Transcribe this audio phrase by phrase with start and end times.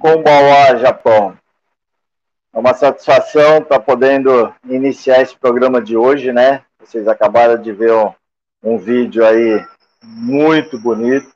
[0.00, 1.36] Kombawa, Japão.
[2.54, 6.62] É uma satisfação estar tá podendo iniciar esse programa de hoje, né?
[6.80, 8.10] Vocês acabaram de ver um,
[8.64, 9.62] um vídeo aí
[10.02, 11.30] muito bonito.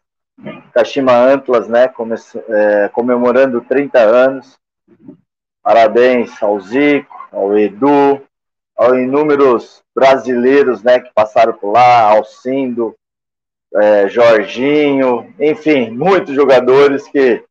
[0.73, 1.89] Kashima Antlas, né?
[1.89, 2.15] Come,
[2.49, 4.59] é, comemorando 30 anos.
[5.63, 8.23] Parabéns ao Zico, ao Edu,
[8.75, 11.01] aos inúmeros brasileiros, né?
[11.01, 12.97] Que passaram por lá, Alcindo,
[13.75, 17.45] é, Jorginho, enfim, muitos jogadores que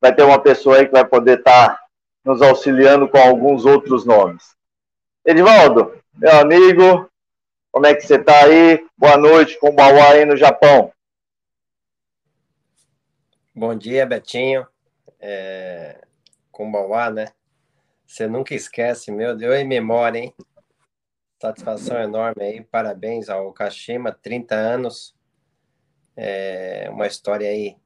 [0.00, 1.84] vai ter uma pessoa aí que vai poder estar tá
[2.24, 4.56] nos auxiliando com alguns outros nomes.
[5.24, 7.10] Edivaldo, meu amigo,
[7.70, 8.84] como é que você está aí?
[8.96, 10.92] Boa noite, com o aí no Japão.
[13.54, 14.66] Bom dia, Betinho.
[15.18, 16.00] É...
[17.14, 17.26] Né?
[18.06, 20.34] Você nunca esquece, meu Deus, em memória, hein?
[21.40, 25.14] Satisfação enorme aí, parabéns ao Kashima, 30 anos.
[26.14, 27.76] É uma história aí,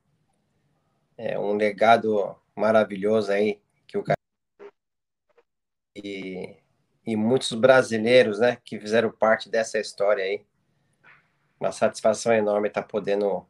[1.17, 4.05] é um legado maravilhoso aí que o
[5.97, 6.57] e,
[7.07, 10.43] e muitos brasileiros, né, que fizeram parte dessa história aí.
[11.61, 13.47] Uma satisfação enorme estar podendo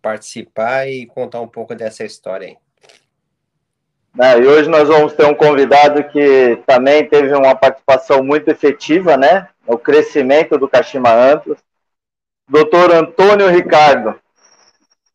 [0.00, 2.58] participar e contar um pouco dessa história aí.
[4.20, 9.16] É, e hoje nós vamos ter um convidado que também teve uma participação muito efetiva,
[9.16, 11.58] né, no crescimento do Kashima Amplos,
[12.46, 14.20] doutor Antônio Ricardo.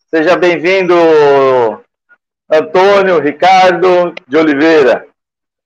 [0.10, 0.94] Seja bem-vindo,
[2.50, 5.06] Antônio Ricardo de Oliveira.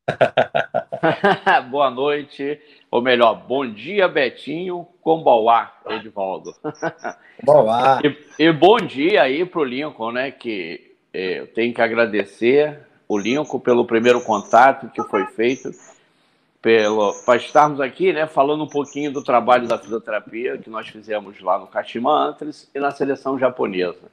[1.70, 2.60] Boa noite,
[2.90, 6.56] ou melhor, bom dia, Betinho, com Bauá, Edivaldo.
[7.44, 8.02] Boa.
[8.04, 10.32] E, e, bom dia aí para o Lincoln, né?
[10.32, 15.70] Que é, eu tenho que agradecer o Lincoln pelo primeiro contato que foi feito,
[16.60, 18.26] para estarmos aqui, né?
[18.26, 22.80] Falando um pouquinho do trabalho da fisioterapia que nós fizemos lá no Kashima Antlers e
[22.80, 24.10] na seleção japonesa.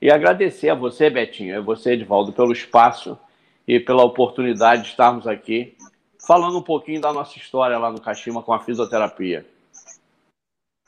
[0.00, 3.18] E agradecer a você, Betinho, a você, Edivaldo, pelo espaço
[3.66, 5.76] e pela oportunidade de estarmos aqui
[6.26, 9.46] falando um pouquinho da nossa história lá no Kashima com a fisioterapia.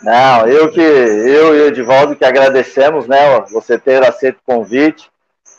[0.03, 5.11] Não, eu que eu e o Edivaldo que agradecemos, né, você ter aceito o convite,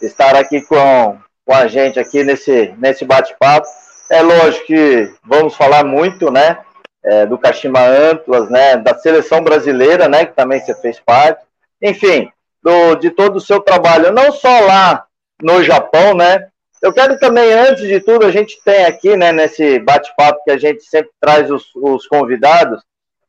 [0.01, 3.67] estar aqui com, com a gente aqui nesse nesse bate-papo.
[4.09, 6.59] É lógico que vamos falar muito, né,
[7.03, 11.43] é, do Kashima Antlas, né, da seleção brasileira, né, que também você fez parte.
[11.81, 12.31] Enfim,
[12.67, 15.07] do, de todo o seu trabalho, não só lá
[15.41, 16.49] no Japão, né,
[16.81, 20.57] eu quero também, antes de tudo, a gente tem aqui, né, nesse bate-papo que a
[20.57, 22.83] gente sempre traz os, os, convidados,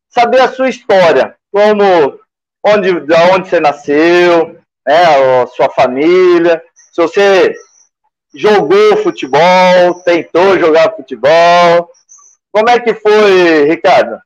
[0.09, 2.19] saber a sua história, como,
[2.67, 7.55] onde, de onde você nasceu, né, a sua família, se você
[8.35, 11.91] jogou futebol, tentou jogar futebol,
[12.51, 14.21] como é que foi, Ricardo?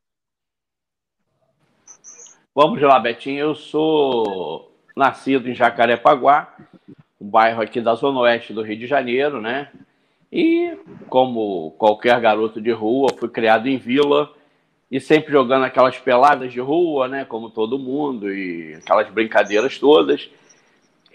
[2.54, 6.54] Vamos lá, Betinho, eu sou nascido em Jacarepaguá,
[7.20, 9.68] um bairro aqui da Zona Oeste do Rio de Janeiro, né?
[10.32, 10.76] E,
[11.08, 14.32] como qualquer garoto de rua, fui criado em vila
[14.90, 17.24] e sempre jogando aquelas peladas de rua, né?
[17.24, 20.30] Como todo mundo, e aquelas brincadeiras todas.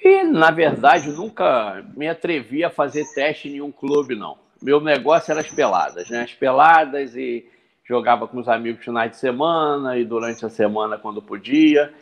[0.04, 4.38] E, na verdade, nunca me atrevi a fazer teste em nenhum clube, não.
[4.62, 6.22] Meu negócio era as peladas, né?
[6.22, 7.46] As peladas e
[7.88, 11.94] jogava com os amigos finais de semana e durante a semana quando podia.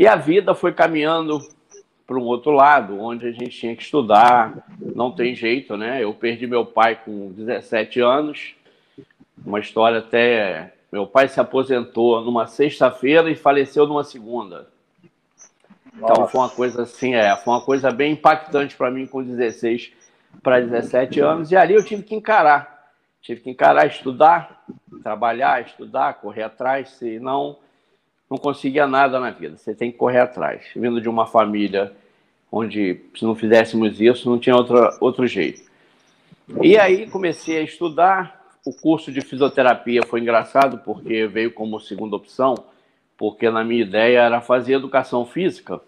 [0.00, 1.46] E a vida foi caminhando
[2.06, 6.02] para um outro lado, onde a gente tinha que estudar, não tem jeito, né?
[6.02, 8.54] Eu perdi meu pai com 17 anos,
[9.44, 10.72] uma história até.
[10.90, 14.68] Meu pai se aposentou numa sexta-feira e faleceu numa segunda.
[15.92, 16.14] Nossa.
[16.14, 19.92] Então foi uma coisa assim, é, foi uma coisa bem impactante para mim com 16
[20.42, 22.90] para 17 anos, e ali eu tive que encarar.
[23.20, 24.64] Tive que encarar, estudar,
[25.02, 27.58] trabalhar, estudar, correr atrás, senão
[28.30, 29.56] não conseguia nada na vida.
[29.56, 30.62] Você tem que correr atrás.
[30.76, 31.92] Vindo de uma família
[32.50, 35.62] onde se não fizéssemos isso não tinha outra, outro jeito.
[36.62, 38.38] E aí comecei a estudar.
[38.64, 42.54] O curso de fisioterapia foi engraçado porque veio como segunda opção,
[43.16, 45.80] porque na minha ideia era fazer educação física.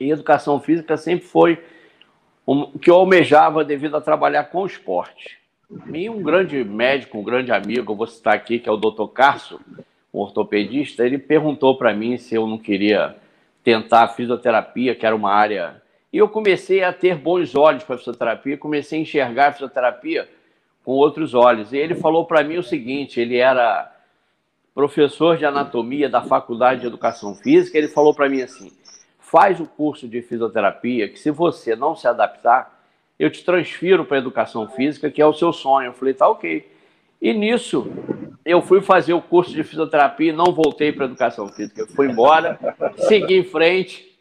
[0.00, 1.62] E educação física sempre foi
[2.46, 5.38] o que eu almejava devido a trabalhar com esporte.
[5.92, 9.06] E um grande médico, um grande amigo, eu vou citar aqui, que é o Dr.
[9.12, 9.60] Carso,
[10.14, 13.16] um ortopedista, ele perguntou para mim se eu não queria
[13.64, 15.82] tentar fisioterapia, que era uma área.
[16.12, 20.28] E eu comecei a ter bons olhos para fisioterapia, comecei a enxergar a fisioterapia
[20.84, 21.72] com outros olhos.
[21.72, 23.90] E ele falou para mim o seguinte: ele era
[24.72, 27.76] professor de anatomia da Faculdade de Educação Física.
[27.76, 28.70] Ele falou para mim assim:
[29.18, 32.72] faz o curso de fisioterapia, que se você não se adaptar,
[33.18, 35.86] eu te transfiro para a educação física, que é o seu sonho.
[35.86, 36.73] Eu falei: tá ok.
[37.24, 37.90] E nisso,
[38.44, 41.80] eu fui fazer o curso de fisioterapia e não voltei para educação física.
[41.80, 42.58] Eu fui embora,
[42.98, 44.14] segui em frente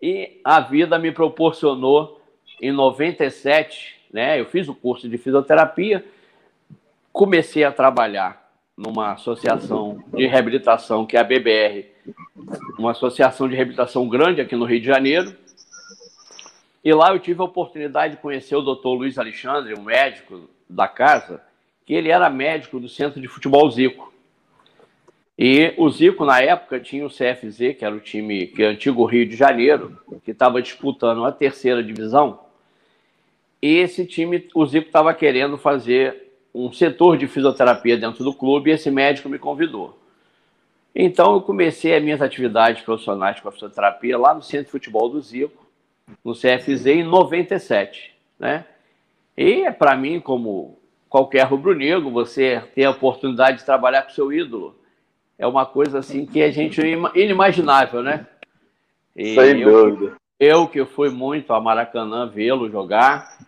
[0.00, 2.22] e a vida me proporcionou
[2.62, 6.04] em 97, né, eu fiz o curso de fisioterapia,
[7.12, 11.86] comecei a trabalhar numa associação de reabilitação, que é a BBR,
[12.78, 15.34] uma associação de reabilitação grande aqui no Rio de Janeiro.
[16.84, 20.86] E lá eu tive a oportunidade de conhecer o doutor Luiz Alexandre, um médico da
[20.86, 21.42] casa,
[21.84, 24.12] que ele era médico do Centro de Futebol Zico.
[25.38, 29.04] E o Zico, na época, tinha o CFZ, que era o time, que é antigo
[29.04, 32.40] Rio de Janeiro, que estava disputando a terceira divisão.
[33.60, 38.70] E esse time, o Zico estava querendo fazer um setor de fisioterapia dentro do clube
[38.70, 39.98] e esse médico me convidou.
[40.94, 45.08] Então eu comecei as minhas atividades profissionais com a fisioterapia lá no Centro de Futebol
[45.08, 45.66] do Zico,
[46.24, 48.14] no CFZ, em 97.
[48.38, 48.64] Né?
[49.36, 50.78] E para mim, como
[51.14, 54.74] qualquer rubro-negro, você ter a oportunidade de trabalhar com seu ídolo
[55.38, 56.80] é uma coisa assim que a gente
[57.14, 58.26] inimaginável, né?
[59.14, 60.16] E Sem eu, dúvida.
[60.40, 63.38] Eu que fui muito a Maracanã vê-lo jogar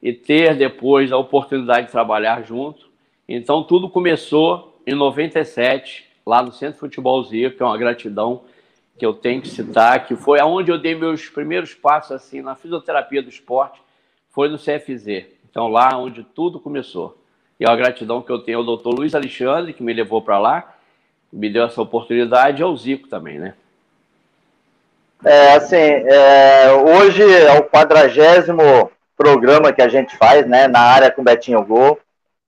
[0.00, 2.88] e ter depois a oportunidade de trabalhar junto.
[3.28, 8.44] Então tudo começou em 97, lá no Centro Futebol Zico, que é uma gratidão
[8.96, 12.54] que eu tenho que citar, que foi aonde eu dei meus primeiros passos assim na
[12.54, 13.82] fisioterapia do esporte,
[14.28, 15.36] foi no CFZ.
[15.50, 17.18] Então lá onde tudo começou.
[17.58, 20.38] E é uma gratidão que eu tenho ao doutor Luiz Alexandre, que me levou para
[20.38, 20.74] lá,
[21.32, 23.54] me deu essa oportunidade, e ao Zico também, né?
[25.24, 31.10] É, assim, é, hoje é o quadragésimo programa que a gente faz, né, na área
[31.10, 31.98] com Betinho Gol.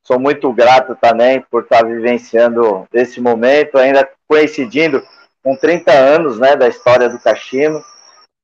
[0.04, 5.02] Sou muito grato também por estar vivenciando esse momento, ainda coincidindo
[5.42, 7.82] com 30 anos, né, da história do Cachimbo.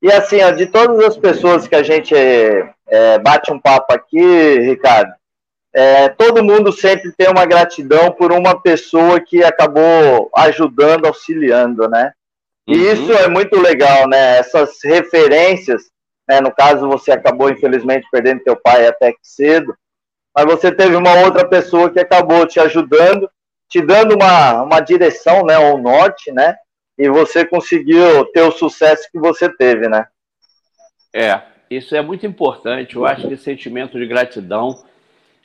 [0.03, 2.15] E assim, de todas as pessoas que a gente
[2.89, 5.13] é, bate um papo aqui, Ricardo,
[5.75, 12.13] é, todo mundo sempre tem uma gratidão por uma pessoa que acabou ajudando, auxiliando, né?
[12.67, 12.93] E uhum.
[12.93, 14.39] isso é muito legal, né?
[14.39, 15.83] Essas referências,
[16.27, 16.41] né?
[16.41, 19.77] no caso você acabou infelizmente perdendo teu pai até que cedo,
[20.35, 23.31] mas você teve uma outra pessoa que acabou te ajudando,
[23.69, 25.59] te dando uma, uma direção, né?
[25.59, 26.57] Um norte, né?
[26.99, 30.07] E você conseguiu ter o sucesso que você teve, né?
[31.15, 32.97] É, isso é muito importante.
[32.97, 34.85] Eu acho que esse sentimento de gratidão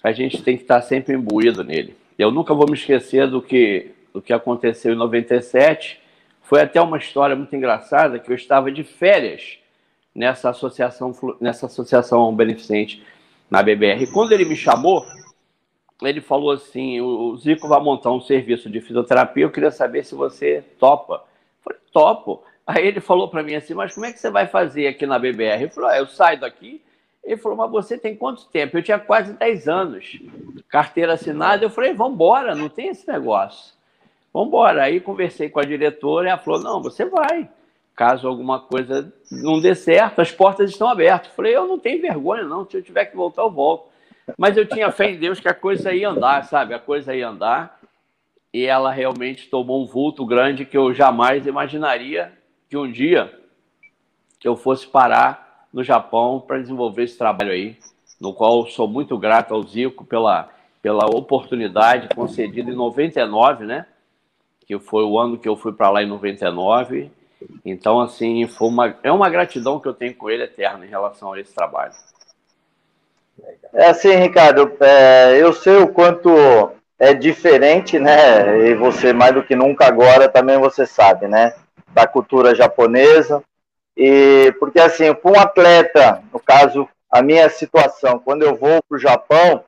[0.04, 1.96] a gente tem que estar sempre imbuído nele.
[2.18, 6.00] Eu nunca vou me esquecer do que, do que aconteceu em 97.
[6.42, 9.58] Foi até uma história muito engraçada que eu estava de férias
[10.14, 13.04] nessa associação, nessa associação beneficente
[13.50, 14.04] na BBR.
[14.04, 15.06] E quando ele me chamou,
[16.02, 19.44] ele falou assim: o Zico vai montar um serviço de fisioterapia.
[19.44, 21.16] Eu queria saber se você topa.
[21.16, 22.44] Eu falei, topo.
[22.76, 25.20] Aí ele falou para mim assim: mas como é que você vai fazer aqui na
[25.20, 25.64] BBR?
[25.64, 26.82] Eu falei: ah, eu saio daqui
[27.24, 28.78] ele falou, mas você tem quanto tempo?
[28.78, 30.20] Eu tinha quase 10 anos,
[30.68, 31.64] carteira assinada.
[31.64, 33.74] Eu falei, vamos embora, não tem esse negócio.
[34.34, 34.84] Vamos embora.
[34.84, 37.48] Aí conversei com a diretora e ela falou, não, você vai.
[37.96, 41.30] Caso alguma coisa não dê certo, as portas estão abertas.
[41.30, 42.68] Eu falei, eu não tenho vergonha, não.
[42.68, 43.92] Se eu tiver que voltar, eu volto.
[44.38, 46.74] Mas eu tinha fé em Deus que a coisa ia andar, sabe?
[46.74, 47.80] A coisa ia andar.
[48.52, 52.34] E ela realmente tomou um vulto grande que eu jamais imaginaria
[52.72, 53.30] que um dia
[54.42, 57.78] eu fosse parar no Japão para desenvolver esse trabalho aí,
[58.20, 60.50] no qual sou muito grato ao Zico pela,
[60.82, 63.86] pela oportunidade concedida em 99, né?
[64.66, 67.12] Que foi o ano que eu fui para lá em 99.
[67.66, 71.34] Então, assim, foi uma, é uma gratidão que eu tenho com ele eterna em relação
[71.34, 71.92] a esse trabalho.
[73.74, 76.30] É assim, Ricardo, é, eu sei o quanto
[76.98, 78.70] é diferente, né?
[78.70, 81.54] E você, mais do que nunca agora, também você sabe, né?
[81.94, 83.44] Da cultura japonesa,
[83.96, 88.96] e porque assim, para um atleta, no caso, a minha situação, quando eu vou para
[88.96, 89.64] o Japão,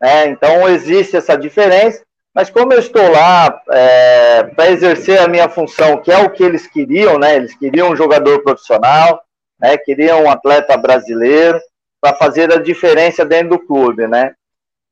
[0.00, 2.02] né, então existe essa diferença,
[2.34, 6.44] mas como eu estou lá é, para exercer a minha função, que é o que
[6.44, 7.34] eles queriam, né?
[7.34, 9.24] Eles queriam um jogador profissional,
[9.58, 9.76] né?
[9.76, 11.60] Queriam um atleta brasileiro
[12.00, 14.34] para fazer a diferença dentro do clube, né?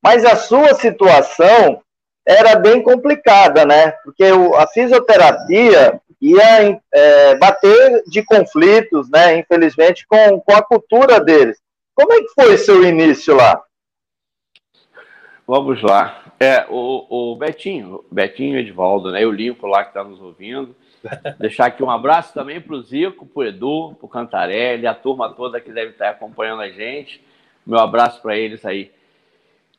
[0.03, 1.81] Mas a sua situação
[2.27, 3.93] era bem complicada, né?
[4.03, 4.25] Porque
[4.57, 6.01] a fisioterapia
[6.33, 11.59] ia é, bater de conflitos, né, infelizmente, com, com a cultura deles.
[11.95, 13.63] Como é que foi seu início lá?
[15.47, 16.25] Vamos lá.
[16.39, 20.75] É, o, o Betinho, Betinho Edvaldo, né, o Limpo lá que está nos ouvindo.
[21.39, 24.95] Deixar aqui um abraço também para o Zico, para o Edu, para o Cantarelli, a
[24.95, 27.25] turma toda que deve estar acompanhando a gente.
[27.67, 28.91] Meu abraço para eles aí.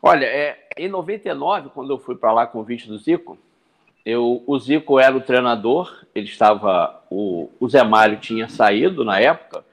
[0.02, 3.38] Olha, é, em 99, quando eu fui para lá com o convite do Zico,
[4.08, 7.04] eu, o Zico era o treinador, ele estava.
[7.10, 9.66] O, o Zé Mário tinha saído na época,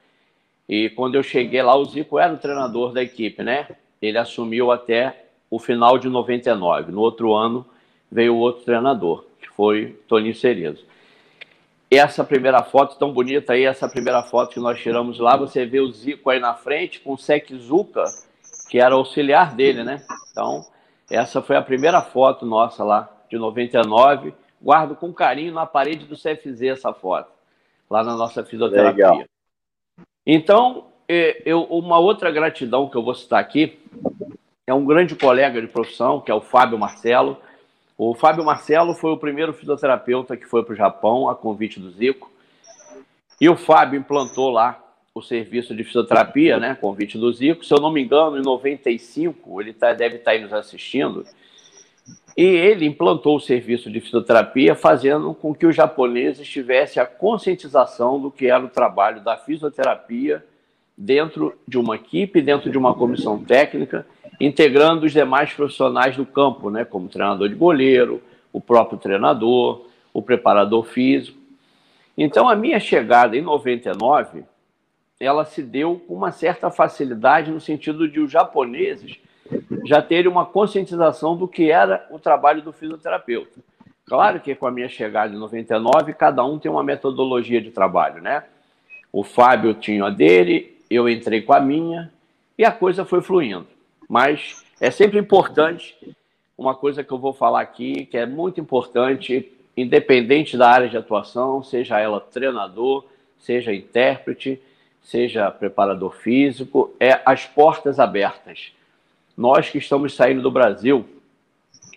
[0.69, 3.69] e quando eu cheguei lá, o Zico era o treinador da equipe, né?
[4.03, 6.91] Ele assumiu até o final de 99.
[6.91, 7.65] No outro ano
[8.11, 10.85] veio outro treinador, que foi Toninho Cerezo.
[11.89, 15.79] essa primeira foto tão bonita aí, essa primeira foto que nós tiramos lá, você vê
[15.79, 18.03] o Zico aí na frente com o Sekizuka,
[18.69, 20.05] que era auxiliar dele, né?
[20.33, 20.67] Então,
[21.09, 24.35] essa foi a primeira foto nossa lá, de 99.
[24.63, 27.31] Guardo com carinho na parede do CFZ essa foto,
[27.91, 29.11] lá na nossa fisioterapia.
[29.11, 29.25] Legal.
[30.27, 33.79] Então, é, eu, uma outra gratidão que eu vou citar aqui
[34.67, 37.37] é um grande colega de profissão, que é o Fábio Marcelo.
[37.99, 41.91] O Fábio Marcelo foi o primeiro fisioterapeuta que foi para o Japão a convite do
[41.91, 42.33] Zico.
[43.39, 44.81] E o Fábio implantou lá
[45.15, 47.65] o serviço de fisioterapia, né, convite do Zico.
[47.65, 51.25] Se eu não me engano, em 95, ele tá, deve estar tá aí nos assistindo.
[52.37, 58.21] E ele implantou o serviço de fisioterapia, fazendo com que os japoneses tivessem a conscientização
[58.21, 60.45] do que era o trabalho da fisioterapia
[60.97, 64.07] dentro de uma equipe, dentro de uma comissão técnica,
[64.41, 68.21] integrando os demais profissionais do campo, né, como treinador de goleiro,
[68.53, 71.39] o próprio treinador, o preparador físico.
[72.17, 74.45] Então, a minha chegada em 99
[75.19, 79.19] ela se deu com uma certa facilidade no sentido de os japoneses
[79.85, 83.61] já terem uma conscientização do que era o trabalho do fisioterapeuta.
[84.07, 88.23] Claro que com a minha chegada em 99, cada um tem uma metodologia de trabalho,
[88.23, 88.45] né?
[89.13, 92.13] O Fábio tinha a dele, eu entrei com a minha
[92.59, 93.67] e a coisa foi fluindo.
[94.09, 95.97] Mas é sempre importante
[96.57, 100.97] uma coisa que eu vou falar aqui, que é muito importante, independente da área de
[100.97, 103.05] atuação, seja ela treinador,
[103.39, 104.61] seja intérprete,
[105.03, 108.73] seja preparador físico, é as portas abertas.
[109.37, 111.05] Nós que estamos saindo do Brasil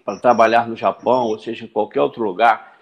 [0.03, 2.77] para trabalhar no Japão, ou seja, em qualquer outro lugar,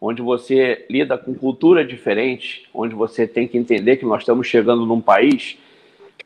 [0.00, 4.86] onde você lida com cultura diferente, onde você tem que entender que nós estamos chegando
[4.86, 5.58] num país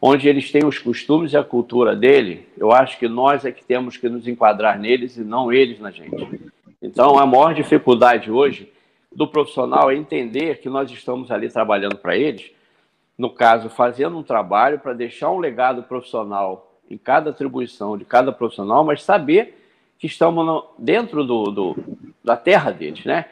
[0.00, 3.64] onde eles têm os costumes e a cultura dele, eu acho que nós é que
[3.64, 6.52] temos que nos enquadrar neles e não eles na gente.
[6.82, 8.70] Então, a maior dificuldade hoje
[9.10, 12.50] do profissional é entender que nós estamos ali trabalhando para eles,
[13.16, 18.32] no caso, fazendo um trabalho para deixar um legado profissional em cada atribuição de cada
[18.32, 19.60] profissional, mas saber
[19.98, 21.76] que estamos dentro do, do,
[22.22, 23.26] da terra deles, né?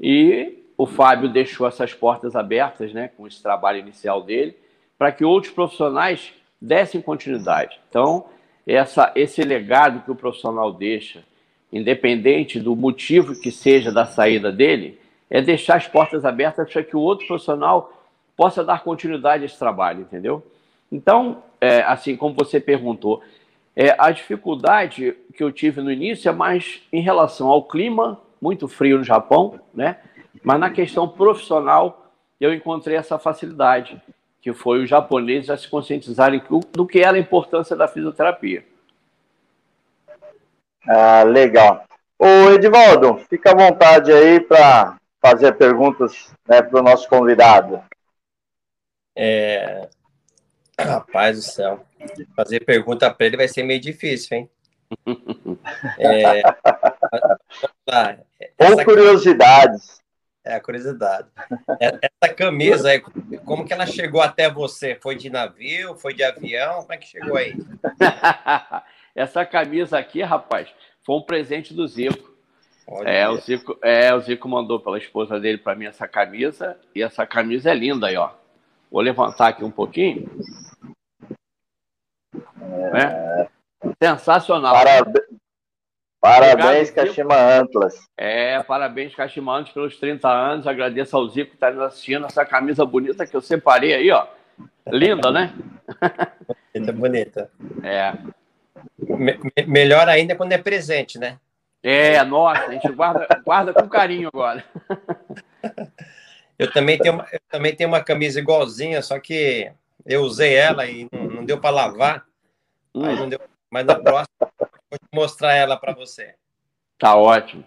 [0.00, 4.56] E o Fábio deixou essas portas abertas, né, com esse trabalho inicial dele,
[4.96, 7.78] para que outros profissionais dessem continuidade.
[7.88, 8.26] Então,
[8.66, 11.22] essa, esse legado que o profissional deixa,
[11.72, 16.96] independente do motivo que seja da saída dele, é deixar as portas abertas para que
[16.96, 17.92] o outro profissional
[18.36, 20.42] possa dar continuidade a esse trabalho, entendeu?
[20.90, 23.22] Então, é, assim como você perguntou,
[23.76, 28.66] é, a dificuldade que eu tive no início é mais em relação ao clima, muito
[28.66, 29.98] frio no Japão, né?
[30.42, 34.00] Mas na questão profissional, eu encontrei essa facilidade,
[34.40, 38.64] que foi os japoneses a se conscientizarem do que era a importância da fisioterapia.
[40.88, 41.84] Ah, legal.
[42.18, 47.82] Ô, Edivaldo, fica à vontade aí para fazer perguntas né, para o nosso convidado.
[49.14, 49.88] É...
[50.84, 51.84] Rapaz do céu.
[52.36, 54.50] Fazer pergunta para ele vai ser meio difícil, hein?
[55.98, 56.42] É...
[58.58, 60.00] Ou curiosidades.
[60.44, 61.28] É, curiosidade.
[61.80, 63.00] É, essa camisa aí,
[63.44, 64.94] como que ela chegou até você?
[64.94, 65.94] Foi de navio?
[65.96, 66.80] Foi de avião?
[66.80, 67.54] Como é que chegou aí?
[69.14, 70.68] Essa camisa aqui, rapaz,
[71.04, 72.32] foi um presente do Zico.
[73.04, 76.78] é, o Zico, é, o Zico mandou pela esposa dele para mim essa camisa.
[76.94, 78.30] E essa camisa é linda aí, ó.
[78.90, 80.28] Vou levantar aqui um pouquinho.
[82.94, 83.48] É.
[84.02, 84.74] Sensacional.
[84.74, 85.26] Parabéns,
[86.20, 87.94] parabéns Kashima Antlas.
[88.16, 90.66] É, parabéns, Kashima Antlas, pelos 30 anos.
[90.66, 92.26] Agradeço ao Zico que está nos assistindo.
[92.26, 94.26] Essa camisa bonita que eu separei aí, ó.
[94.88, 95.52] Linda, né?
[96.72, 97.50] Bonita, bonita.
[97.82, 98.12] É.
[98.98, 101.38] Me melhor ainda quando é presente, né?
[101.82, 104.64] É, nossa, a gente guarda, guarda com carinho agora.
[106.58, 109.72] Eu também tenho uma, eu também tenho uma camisa igualzinha, só que
[110.04, 112.26] eu usei ela e não, não deu para lavar.
[112.94, 113.04] Hum.
[113.04, 116.34] Aí não deu, mas na próxima eu vou mostrar ela para você.
[116.98, 117.64] Tá ótimo.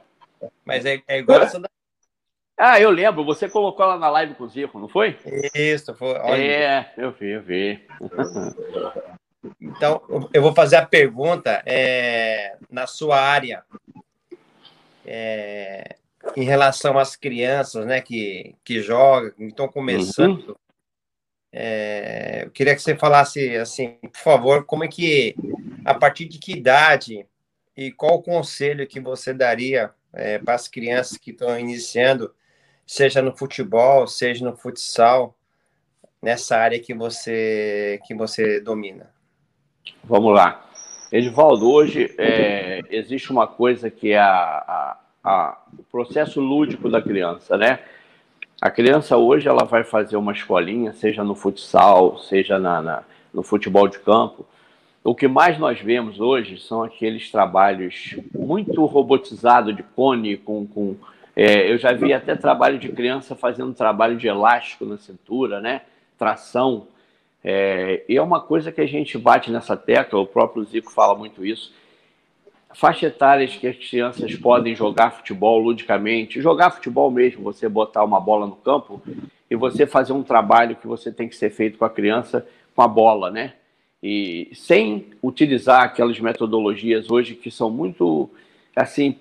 [0.65, 1.70] Mas é, é igual essa da...
[2.56, 5.18] Ah, eu lembro, você colocou ela na live com o Zico, não foi?
[5.56, 6.13] Isso, foi.
[6.20, 6.42] Olha.
[6.42, 7.88] É, eu vi, eu vi.
[9.60, 10.01] Então,
[10.34, 13.65] eu vou fazer a pergunta é, na sua área.
[15.06, 15.98] É,
[16.36, 20.56] em relação às crianças, né, que, que jogam, que estão começando, uhum.
[21.53, 25.36] É, eu queria que você falasse, assim, por favor, como é que,
[25.86, 27.25] a partir de que idade
[27.77, 32.33] e qual o conselho que você daria é, para as crianças que estão iniciando,
[32.86, 35.38] seja no futebol, seja no futsal,
[36.22, 39.13] nessa área que você, que você domina?
[40.03, 40.69] Vamos lá.
[41.12, 47.01] Edivaldo, hoje é, existe uma coisa que é a, a a, o processo lúdico da
[47.01, 47.79] criança, né?
[48.62, 53.41] A criança hoje ela vai fazer uma escolinha, seja no futsal, seja na, na no
[53.41, 54.45] futebol de campo.
[55.03, 60.95] O que mais nós vemos hoje são aqueles trabalhos muito robotizados de cone, com, com
[61.36, 65.81] é, eu já vi até trabalho de criança fazendo trabalho de elástico na cintura, né?
[66.17, 66.88] Tração.
[67.43, 71.15] É, e é uma coisa que a gente bate nessa tecla, o próprio Zico fala
[71.15, 71.74] muito isso.
[72.75, 78.20] Faixa etárias que as crianças podem jogar futebol ludicamente, jogar futebol mesmo, você botar uma
[78.20, 79.01] bola no campo
[79.50, 82.81] e você fazer um trabalho que você tem que ser feito com a criança com
[82.81, 83.53] a bola, né?
[84.01, 88.29] E sem utilizar aquelas metodologias hoje que são muito,
[88.75, 89.16] assim,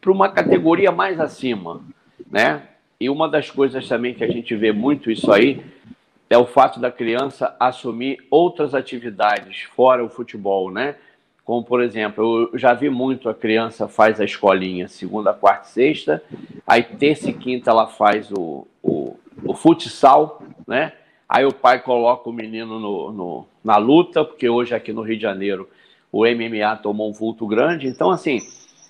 [0.00, 1.82] para uma categoria mais acima,
[2.30, 2.62] né?
[2.98, 5.62] E uma das coisas também que a gente vê muito isso aí
[6.28, 10.96] é o fato da criança assumir outras atividades fora o futebol, né?
[11.44, 15.70] Como, por exemplo, eu já vi muito a criança faz a escolinha segunda, quarta e
[15.70, 16.22] sexta,
[16.66, 20.92] aí terça e quinta ela faz o, o, o futsal, né?
[21.28, 25.16] Aí o pai coloca o menino no, no, na luta, porque hoje aqui no Rio
[25.16, 25.68] de Janeiro
[26.10, 27.88] o MMA tomou um vulto grande.
[27.88, 28.38] Então, assim,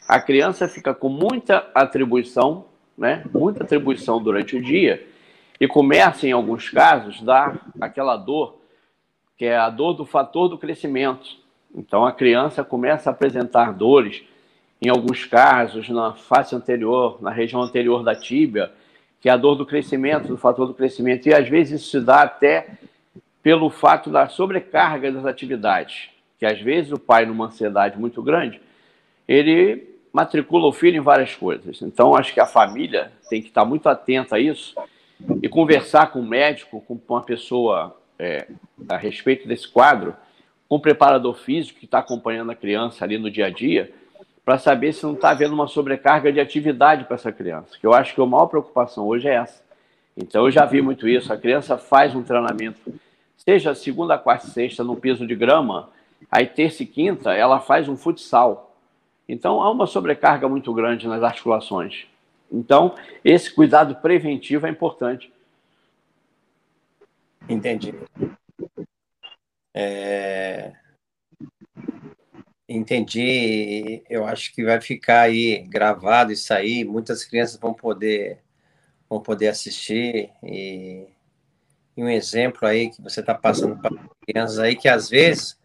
[0.07, 3.25] a criança fica com muita atribuição, né?
[3.33, 5.05] Muita atribuição durante o dia
[5.61, 8.59] e começa, em alguns casos, dar aquela dor,
[9.37, 11.44] que é a dor do fator do crescimento.
[11.75, 14.23] Então, a criança começa a apresentar dores,
[14.81, 18.71] em alguns casos, na face anterior, na região anterior da tíbia,
[19.21, 21.27] que é a dor do crescimento, do fator do crescimento.
[21.27, 22.69] E às vezes isso se dá até
[23.43, 28.61] pelo fato da sobrecarga das atividades, que às vezes o pai, numa ansiedade muito grande,
[29.27, 31.83] ele matricula o filho em várias coisas.
[31.83, 34.75] Então, acho que a família tem que estar muito atenta a isso
[35.43, 38.47] e conversar com o médico, com uma pessoa é,
[38.89, 40.15] a respeito desse quadro,
[40.69, 43.93] com o preparador físico que está acompanhando a criança ali no dia a dia,
[44.45, 47.79] para saber se não está havendo uma sobrecarga de atividade para essa criança.
[47.79, 49.63] Que eu acho que a maior preocupação hoje é essa.
[50.17, 51.33] Então, eu já vi muito isso.
[51.33, 52.81] A criança faz um treinamento,
[53.37, 55.89] seja segunda, quarta sexta, no piso de grama,
[56.31, 58.77] aí terça e quinta, ela faz um futsal.
[59.29, 62.07] Então, há uma sobrecarga muito grande nas articulações.
[62.53, 65.33] Então, esse cuidado preventivo é importante.
[67.49, 67.95] Entendi.
[69.75, 70.73] É...
[72.69, 74.03] Entendi.
[74.09, 76.85] Eu acho que vai ficar aí gravado isso aí.
[76.85, 78.39] Muitas crianças vão poder
[79.09, 81.07] vão poder assistir e,
[81.97, 83.93] e um exemplo aí que você está passando para
[84.27, 85.59] crianças aí que às vezes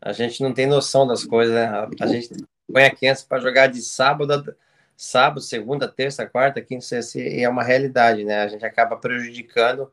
[0.00, 1.54] a gente não tem noção das coisas.
[1.54, 1.66] Né?
[2.00, 2.30] A gente
[2.72, 4.56] põe a criança para jogar de sábado,
[4.96, 8.42] sábado, segunda, terça, quarta, quinta, sexta e é uma realidade, né?
[8.42, 9.92] A gente acaba prejudicando,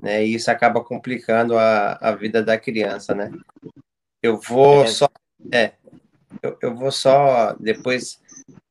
[0.00, 0.24] né?
[0.24, 3.30] E isso acaba complicando a, a vida da criança, né?
[4.22, 4.86] Eu vou é.
[4.86, 5.08] só
[5.52, 5.72] é,
[6.42, 8.20] eu, eu vou só, depois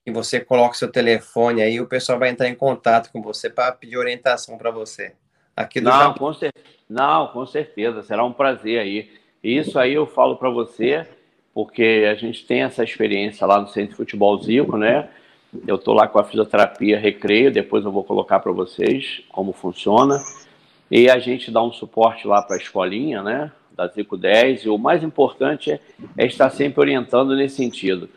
[0.05, 3.71] que você coloca seu telefone aí, o pessoal vai entrar em contato com você para
[3.71, 5.13] pedir orientação para você.
[5.55, 6.53] Aqui do Não, com cer...
[6.89, 9.11] Não, com certeza, será um prazer aí.
[9.43, 11.05] Isso aí eu falo para você,
[11.53, 15.09] porque a gente tem essa experiência lá no Centro de Futebol Zico, né?
[15.65, 20.19] Eu estou lá com a fisioterapia Recreio, depois eu vou colocar para vocês como funciona.
[20.89, 23.51] E a gente dá um suporte lá para a escolinha, né?
[23.77, 25.79] da Zico 10, e o mais importante é,
[26.17, 28.09] é estar sempre orientando nesse sentido,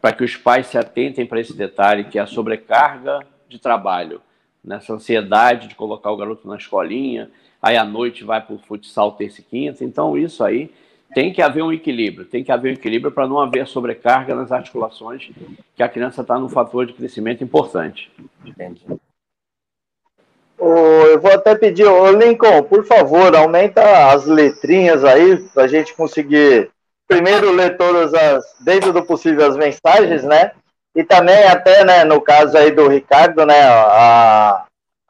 [0.00, 4.22] para que os pais se atentem para esse detalhe, que é a sobrecarga de trabalho,
[4.62, 7.28] nessa ansiedade de colocar o garoto na escolinha,
[7.60, 10.70] aí à noite vai para o futsal terça e quinta, então isso aí
[11.12, 14.52] tem que haver um equilíbrio, tem que haver um equilíbrio para não haver sobrecarga nas
[14.52, 15.28] articulações,
[15.74, 18.08] que a criança está num fator de crescimento importante.
[18.46, 18.80] Entendi
[20.60, 25.94] eu vou até pedir, ô Lincoln, por favor, aumenta as letrinhas aí para a gente
[25.94, 26.70] conseguir
[27.08, 30.52] primeiro ler todas as, dentro do possível, as mensagens, né?
[30.94, 34.64] E também até, né, no caso aí do Ricardo, né, a,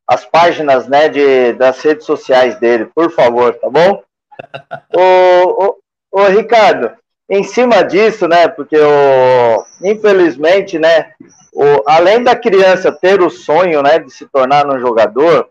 [0.07, 4.03] as páginas, né, de, das redes sociais dele, por favor, tá bom?
[4.95, 5.77] ô, ô,
[6.13, 6.93] ô, Ricardo,
[7.31, 11.12] em cima disso, né, porque o, infelizmente, né,
[11.53, 15.49] o, além da criança ter o sonho, né, de se tornar um jogador,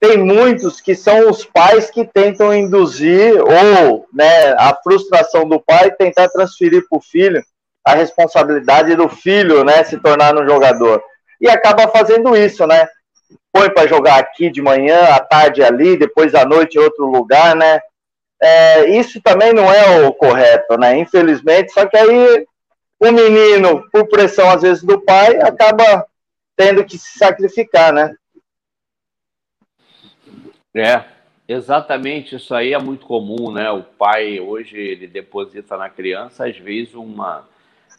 [0.00, 5.92] tem muitos que são os pais que tentam induzir ou, né, a frustração do pai
[5.92, 7.40] tentar transferir para o filho
[7.84, 11.02] a responsabilidade do filho, né, se tornar um jogador.
[11.40, 12.86] E acaba fazendo isso, né?
[13.52, 17.54] Põe para jogar aqui de manhã, à tarde ali, depois à noite em outro lugar,
[17.54, 17.80] né?
[18.42, 20.98] É, isso também não é o correto, né?
[20.98, 22.46] Infelizmente, só que aí
[23.00, 26.06] o menino, por pressão às vezes do pai, acaba
[26.56, 28.14] tendo que se sacrificar, né?
[30.74, 31.04] É,
[31.48, 32.36] exatamente.
[32.36, 33.70] Isso aí é muito comum, né?
[33.70, 37.48] O pai hoje ele deposita na criança às vezes uma,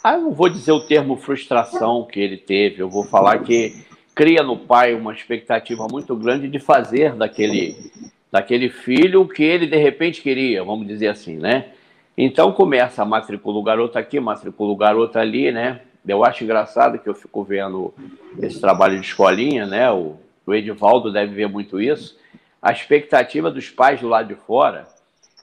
[0.03, 2.81] ah, eu não vou dizer o termo frustração que ele teve.
[2.81, 7.91] Eu vou falar que cria no pai uma expectativa muito grande de fazer daquele,
[8.35, 11.69] daquele filho que ele de repente queria, vamos dizer assim, né?
[12.17, 15.79] Então começa matricula o garoto aqui, matricula o garoto ali, né?
[16.05, 17.93] Eu acho engraçado que eu fico vendo
[18.41, 19.89] esse trabalho de escolinha, né?
[19.89, 22.19] O, o Edivaldo deve ver muito isso.
[22.61, 24.85] A expectativa dos pais do lado de fora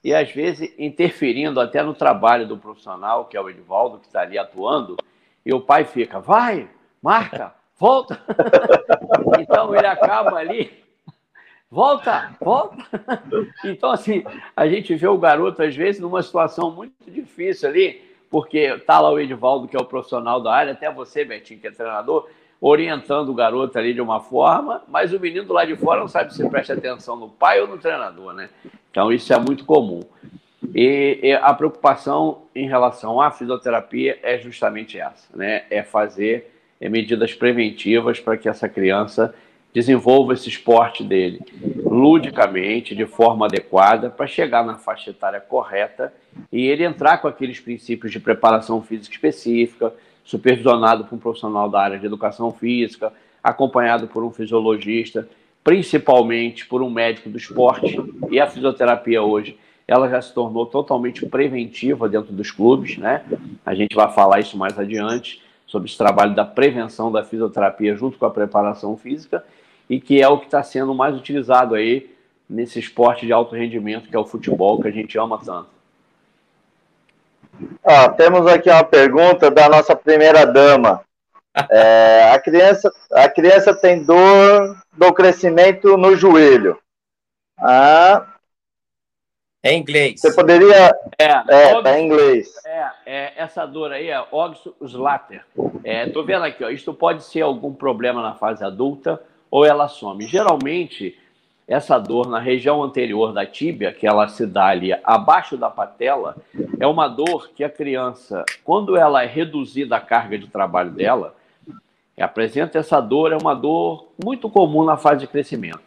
[0.04, 4.20] e às vezes interferindo até no trabalho do profissional, que é o Edivaldo, que está
[4.20, 4.98] ali atuando,
[5.46, 6.68] e o pai fica, vai,
[7.00, 8.20] marca, volta.
[9.40, 10.81] então ele acaba ali,
[11.72, 12.76] volta, volta.
[13.64, 14.22] Então, assim,
[14.54, 19.10] a gente vê o garoto, às vezes, numa situação muito difícil ali, porque tá lá
[19.10, 22.28] o Edivaldo, que é o profissional da área, até você, Betinho, que é treinador,
[22.60, 26.34] orientando o garoto ali de uma forma, mas o menino lá de fora não sabe
[26.34, 28.50] se presta atenção no pai ou no treinador, né?
[28.90, 30.02] Então, isso é muito comum.
[30.74, 35.64] E, e, a preocupação em relação à fisioterapia é justamente essa, né?
[35.70, 39.34] É fazer é, medidas preventivas para que essa criança
[39.72, 41.40] desenvolva esse esporte dele
[41.92, 46.12] ludicamente, de forma adequada, para chegar na faixa etária correta
[46.50, 49.92] e ele entrar com aqueles princípios de preparação física específica,
[50.24, 55.28] supervisionado por um profissional da área de educação física, acompanhado por um fisiologista,
[55.62, 57.98] principalmente por um médico do esporte.
[58.30, 63.22] E a fisioterapia hoje, ela já se tornou totalmente preventiva dentro dos clubes, né?
[63.66, 68.16] A gente vai falar isso mais adiante sobre esse trabalho da prevenção da fisioterapia junto
[68.16, 69.44] com a preparação física
[69.88, 72.14] e que é o que está sendo mais utilizado aí
[72.48, 75.70] nesse esporte de alto rendimento que é o futebol que a gente ama tanto.
[77.84, 81.02] Ah, temos aqui uma pergunta da nossa primeira dama.
[81.70, 86.78] É, a, criança, a criança tem dor do crescimento no joelho.
[87.58, 88.26] Ah,
[89.62, 90.20] é inglês.
[90.20, 90.92] Você poderia.
[91.18, 92.52] É, é tá em inglês.
[92.66, 95.44] É, é, essa dor aí é Oxlater.
[95.84, 96.70] É, tô vendo aqui, ó.
[96.70, 100.24] Isto pode ser algum problema na fase adulta ou ela some.
[100.26, 101.18] Geralmente,
[101.68, 106.36] essa dor na região anterior da tíbia, que ela se dá ali abaixo da patela,
[106.80, 111.36] é uma dor que a criança, quando ela é reduzida a carga de trabalho dela,
[112.18, 115.80] apresenta essa dor, é uma dor muito comum na fase de crescimento.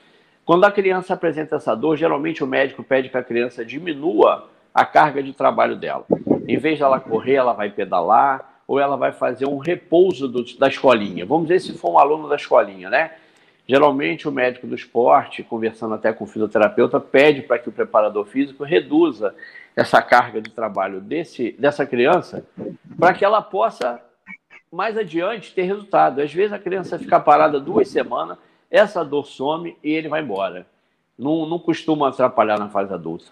[0.46, 4.86] Quando a criança apresenta essa dor, geralmente o médico pede que a criança diminua a
[4.86, 6.06] carga de trabalho dela.
[6.48, 10.44] Em vez de ela correr, ela vai pedalar ou ela vai fazer um repouso do,
[10.60, 11.26] da escolinha.
[11.26, 13.12] Vamos dizer se for um aluno da escolinha, né?
[13.68, 18.26] Geralmente, o médico do esporte, conversando até com o fisioterapeuta, pede para que o preparador
[18.26, 19.34] físico reduza
[19.76, 22.46] essa carga de trabalho desse, dessa criança
[22.98, 24.00] para que ela possa,
[24.72, 26.22] mais adiante, ter resultado.
[26.22, 28.38] Às vezes, a criança fica parada duas semanas,
[28.70, 30.68] essa dor some e ele vai embora.
[31.18, 33.26] Não, não costuma atrapalhar na fase adulta.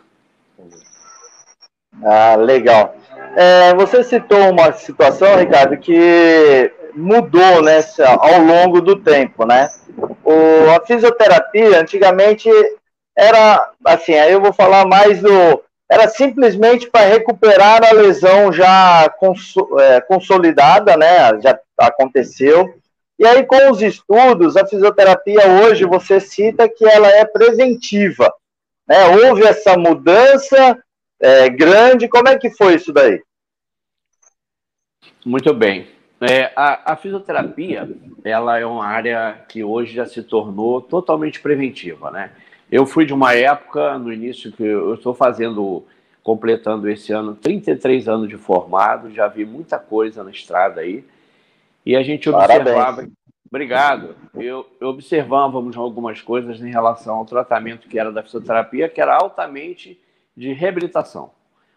[2.04, 2.96] Ah, legal.
[3.36, 7.80] É, você citou uma situação, Ricardo, que mudou né,
[8.19, 9.69] ao longo do tempo, né?
[10.34, 12.50] O, a fisioterapia, antigamente,
[13.17, 15.63] era, assim, aí eu vou falar mais do...
[15.91, 21.39] Era simplesmente para recuperar a lesão já cons, é, consolidada, né?
[21.41, 22.74] Já aconteceu.
[23.19, 28.34] E aí, com os estudos, a fisioterapia hoje, você cita que ela é preventiva.
[28.88, 29.06] Né?
[29.08, 30.78] Houve essa mudança
[31.22, 32.08] é, grande.
[32.08, 33.22] Como é que foi isso daí?
[35.26, 35.88] Muito bem.
[36.30, 37.90] É, a, a, fisioterapia,
[38.24, 42.32] ela é uma área que hoje já se tornou totalmente preventiva, né?
[42.72, 45.84] Eu fui de uma época, no início, que eu estou fazendo,
[46.24, 51.06] completando esse ano, 33 anos de formado, já vi muita coisa na estrada aí,
[51.86, 52.74] e a gente observava...
[52.74, 53.12] Parabéns.
[53.54, 54.16] Obrigado.
[54.34, 59.16] Eu, eu observávamos algumas coisas em relação ao tratamento que era da fisioterapia, que era
[59.16, 60.00] altamente
[60.36, 61.30] de reabilitação.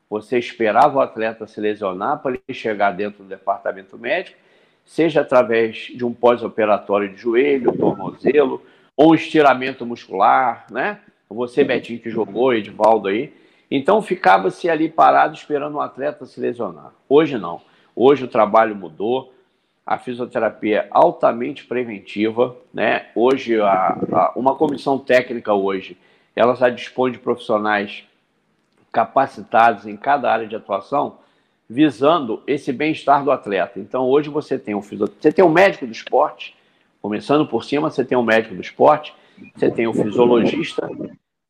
[0.09, 4.38] Você esperava o atleta se lesionar para ele chegar dentro do departamento médico,
[4.85, 8.62] seja através de um pós-operatório de joelho, tornozelo,
[8.97, 11.01] ou um estiramento muscular, né?
[11.29, 13.33] Você, Betinho, que jogou, Edvaldo aí.
[13.69, 16.92] Então ficava-se ali parado esperando o um atleta se lesionar.
[17.09, 17.61] Hoje não.
[17.95, 19.33] Hoje o trabalho mudou.
[19.85, 23.07] A fisioterapia é altamente preventiva, né?
[23.14, 25.97] Hoje a, a, uma comissão técnica hoje,
[26.35, 28.05] ela já dispõe de profissionais
[28.97, 31.19] capacitados em cada área de atuação,
[31.69, 33.79] visando esse bem-estar do atleta.
[33.79, 36.57] Então, hoje você tem um você tem um médico do esporte,
[37.03, 39.13] começando por cima, você tem um médico do esporte,
[39.55, 40.89] você tem o um fisiologista,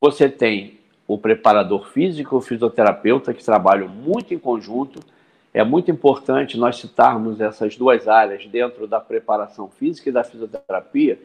[0.01, 4.99] você tem o preparador físico, o fisioterapeuta, que trabalham muito em conjunto.
[5.53, 11.17] É muito importante nós citarmos essas duas áreas dentro da preparação física e da fisioterapia,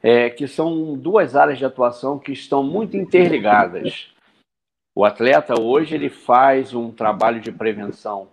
[0.00, 4.16] é, que são duas áreas de atuação que estão muito interligadas.
[4.98, 8.26] O atleta hoje ele faz um trabalho de prevenção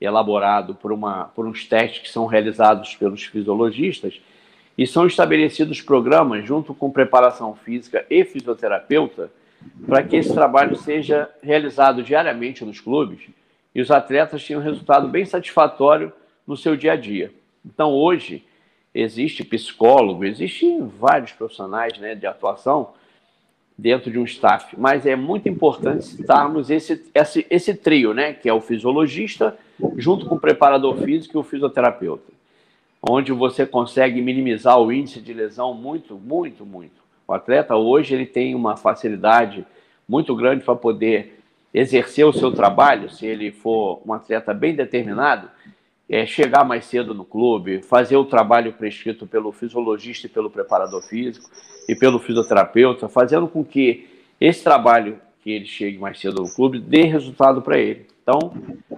[0.00, 4.22] elaborado por, uma, por uns testes que são realizados pelos fisiologistas
[4.78, 9.28] E são estabelecidos programas, junto com preparação física e fisioterapeuta,
[9.88, 13.28] para que esse trabalho seja realizado diariamente nos clubes
[13.74, 16.12] e os atletas tenham um resultado bem satisfatório
[16.46, 17.32] no seu dia a dia.
[17.66, 18.46] Então, hoje,
[18.94, 22.94] existe psicólogo, existem vários profissionais né, de atuação
[23.76, 28.48] dentro de um staff, mas é muito importante citarmos esse, esse, esse trio, né, que
[28.48, 29.56] é o fisiologista,
[29.96, 32.32] junto com o preparador físico e o fisioterapeuta,
[33.02, 37.02] onde você consegue minimizar o índice de lesão muito, muito, muito.
[37.26, 39.66] O atleta hoje ele tem uma facilidade
[40.08, 41.40] muito grande para poder
[41.72, 45.50] exercer o seu trabalho, se ele for um atleta bem determinado,
[46.08, 51.02] é, chegar mais cedo no clube, fazer o trabalho prescrito pelo fisiologista e pelo preparador
[51.02, 51.48] físico
[51.88, 54.08] e pelo fisioterapeuta, fazendo com que
[54.40, 58.06] esse trabalho que ele chegue mais cedo no clube dê resultado para ele.
[58.22, 58.54] Então,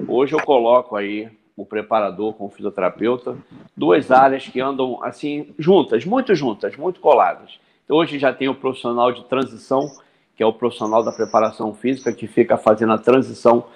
[0.07, 3.37] hoje eu coloco aí o preparador com o fisioterapeuta,
[3.77, 7.59] duas áreas que andam assim juntas, muito juntas, muito coladas.
[7.89, 9.89] Hoje já tem o profissional de transição,
[10.37, 13.67] que é o profissional da preparação física, que fica fazendo a transição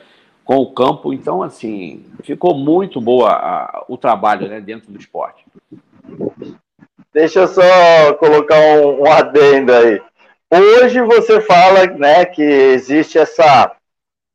[0.50, 1.12] com o campo.
[1.12, 5.44] Então, assim, ficou muito boa a, o trabalho né, dentro do esporte.
[7.14, 10.02] Deixa eu só colocar um, um adendo aí.
[10.50, 13.76] Hoje você fala né, que existe essa,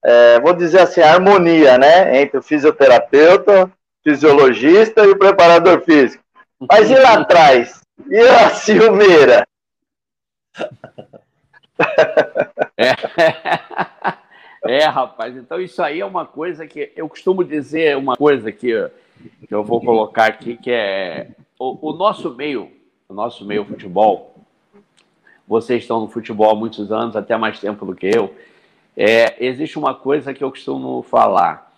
[0.06, 3.70] é, vou dizer assim, harmonia né, entre o fisioterapeuta,
[4.02, 6.24] fisiologista e o preparador físico.
[6.62, 7.82] Mas e lá atrás?
[8.10, 9.46] E a Silmeira?
[12.78, 12.96] É.
[14.68, 15.36] é, rapaz.
[15.36, 18.90] Então isso aí é uma coisa que eu costumo dizer uma coisa que,
[19.48, 22.72] que eu vou colocar aqui que é o, o nosso meio,
[23.08, 24.36] o nosso meio futebol.
[25.48, 28.34] Vocês estão no futebol há muitos anos, até mais tempo do que eu.
[28.98, 31.74] É, existe uma coisa que eu costumo falar.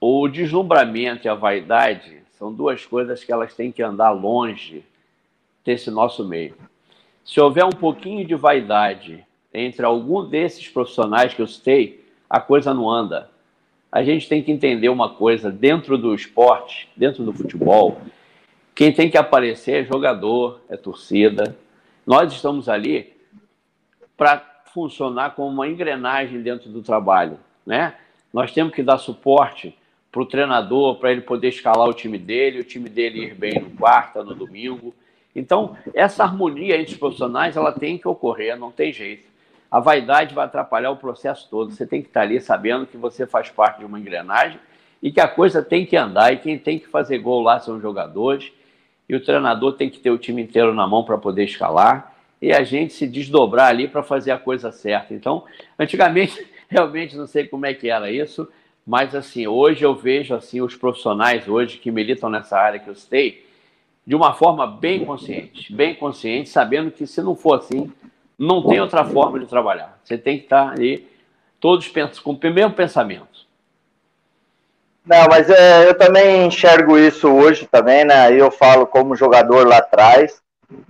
[0.00, 4.84] O deslumbramento e a vaidade são duas coisas que elas têm que andar longe
[5.64, 6.54] desse nosso meio.
[7.24, 12.03] Se houver um pouquinho de vaidade entre algum desses profissionais que eu citei,
[12.34, 13.30] a coisa não anda.
[13.92, 18.00] A gente tem que entender uma coisa: dentro do esporte, dentro do futebol,
[18.74, 21.56] quem tem que aparecer é jogador, é torcida.
[22.04, 23.14] Nós estamos ali
[24.16, 24.38] para
[24.74, 27.94] funcionar como uma engrenagem dentro do trabalho, né?
[28.32, 29.78] Nós temos que dar suporte
[30.10, 33.60] para o treinador, para ele poder escalar o time dele, o time dele ir bem
[33.60, 34.92] no quarta, no domingo.
[35.36, 39.33] Então, essa harmonia entre os profissionais, ela tem que ocorrer, não tem jeito.
[39.70, 41.72] A vaidade vai atrapalhar o processo todo.
[41.72, 44.58] Você tem que estar ali sabendo que você faz parte de uma engrenagem
[45.02, 47.76] e que a coisa tem que andar e quem tem que fazer gol lá são
[47.76, 48.52] os jogadores
[49.08, 52.52] e o treinador tem que ter o time inteiro na mão para poder escalar e
[52.52, 55.14] a gente se desdobrar ali para fazer a coisa certa.
[55.14, 55.44] Então,
[55.78, 58.48] antigamente, realmente não sei como é que era isso,
[58.86, 62.94] mas assim, hoje eu vejo assim os profissionais hoje que militam nessa área que eu
[62.94, 63.46] citei,
[64.06, 67.90] de uma forma bem consciente, bem consciente, sabendo que se não for assim,
[68.38, 69.98] não tem outra forma de trabalhar.
[70.02, 71.08] Você tem que estar ali,
[71.60, 71.90] todos
[72.22, 73.44] com o mesmo pensamento.
[75.04, 78.32] Não, mas é, eu também enxergo isso hoje também, né?
[78.32, 80.42] Eu falo como jogador lá atrás.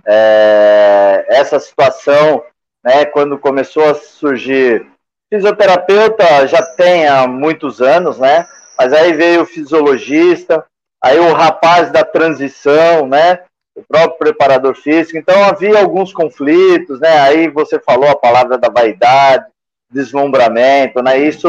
[0.05, 2.41] É, essa situação,
[2.83, 4.87] né, quando começou a surgir
[5.29, 8.47] fisioterapeuta já tem há muitos anos, né?
[8.77, 10.65] Mas aí veio o fisiologista,
[11.03, 13.41] aí o rapaz da transição, né?
[13.75, 15.17] O próprio preparador físico.
[15.17, 17.19] Então havia alguns conflitos, né?
[17.19, 19.45] Aí você falou a palavra da vaidade,
[19.91, 21.17] deslumbramento, né?
[21.17, 21.47] Isso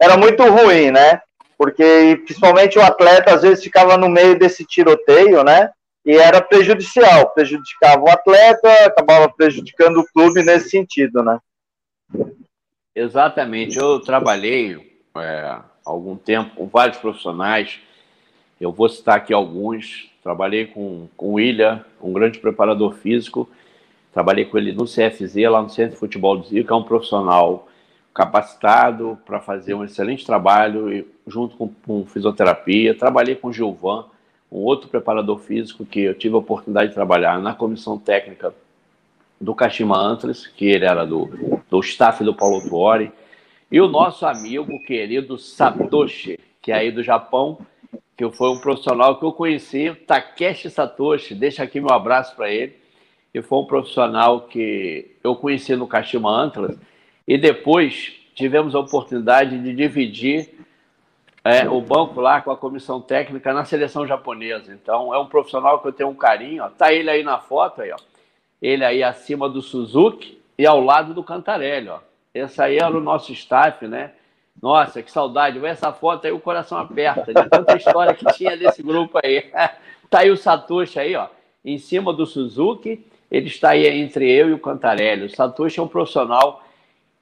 [0.00, 1.20] era muito ruim, né?
[1.58, 5.70] Porque principalmente o atleta às vezes ficava no meio desse tiroteio, né?
[6.06, 11.38] E era prejudicial, prejudicava o atleta, acabava prejudicando o clube nesse sentido, né?
[12.94, 13.76] Exatamente.
[13.76, 17.78] Eu trabalhei é, algum tempo com vários profissionais
[18.60, 20.10] eu vou citar aqui alguns.
[20.28, 23.48] Trabalhei com, com o William, um grande preparador físico.
[24.12, 27.66] Trabalhei com ele no CFZ, lá no Centro de Futebol do Zico, é um profissional
[28.12, 32.94] capacitado para fazer um excelente trabalho junto com, com fisioterapia.
[32.94, 34.04] Trabalhei com o Gilvan,
[34.52, 38.54] um outro preparador físico que eu tive a oportunidade de trabalhar na comissão técnica
[39.40, 43.10] do Kashima Antlers, que ele era do, do staff do Paulo Tuori,
[43.72, 47.58] e o nosso amigo querido Satoshi, que é aí do Japão,
[48.18, 52.74] que foi um profissional que eu conheci, Takeshi Satoshi, deixa aqui meu abraço para ele,
[53.32, 56.76] e foi um profissional que eu conheci no Kashima Antlers,
[57.28, 60.50] e depois tivemos a oportunidade de dividir
[61.44, 64.72] é, o banco lá com a comissão técnica na seleção japonesa.
[64.72, 66.64] Então, é um profissional que eu tenho um carinho.
[66.64, 66.68] Ó.
[66.68, 67.96] Tá ele aí na foto, aí, ó.
[68.60, 71.88] ele aí acima do Suzuki e ao lado do Cantarelli.
[71.88, 72.00] Ó.
[72.34, 74.12] Esse aí era o nosso staff, né?
[74.60, 75.64] Nossa, que saudade.
[75.64, 79.42] Essa foto aí, o coração aperta, de tanta história que tinha desse grupo aí.
[80.10, 81.28] tá aí o Satoshi aí, ó.
[81.64, 85.26] em cima do Suzuki, ele está aí entre eu e o Cantarelli.
[85.26, 86.64] O Satoshi é um profissional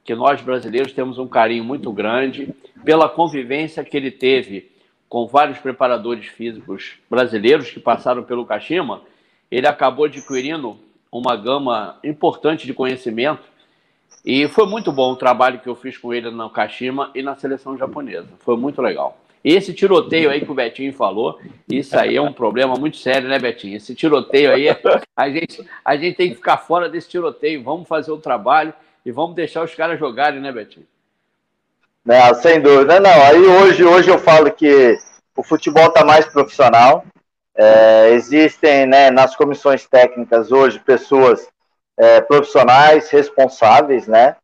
[0.05, 4.70] que nós brasileiros temos um carinho muito grande pela convivência que ele teve
[5.09, 9.03] com vários preparadores físicos brasileiros que passaram pelo Kashima.
[9.51, 10.79] Ele acabou adquirindo
[11.11, 13.42] uma gama importante de conhecimento
[14.26, 17.36] e foi muito bom o trabalho que eu fiz com ele no Kashima e na
[17.36, 18.26] seleção japonesa.
[18.40, 19.16] Foi muito legal.
[19.44, 21.38] Esse tiroteio aí que o Betinho falou,
[21.70, 23.76] isso aí é um problema muito sério, né, Betinho?
[23.76, 24.66] Esse tiroteio aí,
[25.16, 27.62] a gente, a gente tem que ficar fora desse tiroteio.
[27.62, 30.86] Vamos fazer o trabalho e vamos deixar os caras jogarem, né, Betinho?
[32.04, 33.22] Não, sem dúvida, não.
[33.22, 34.98] Aí hoje, hoje eu falo que
[35.36, 37.04] o futebol está mais profissional.
[37.54, 41.46] É, existem né, nas comissões técnicas hoje pessoas
[41.98, 44.37] é, profissionais, responsáveis, né?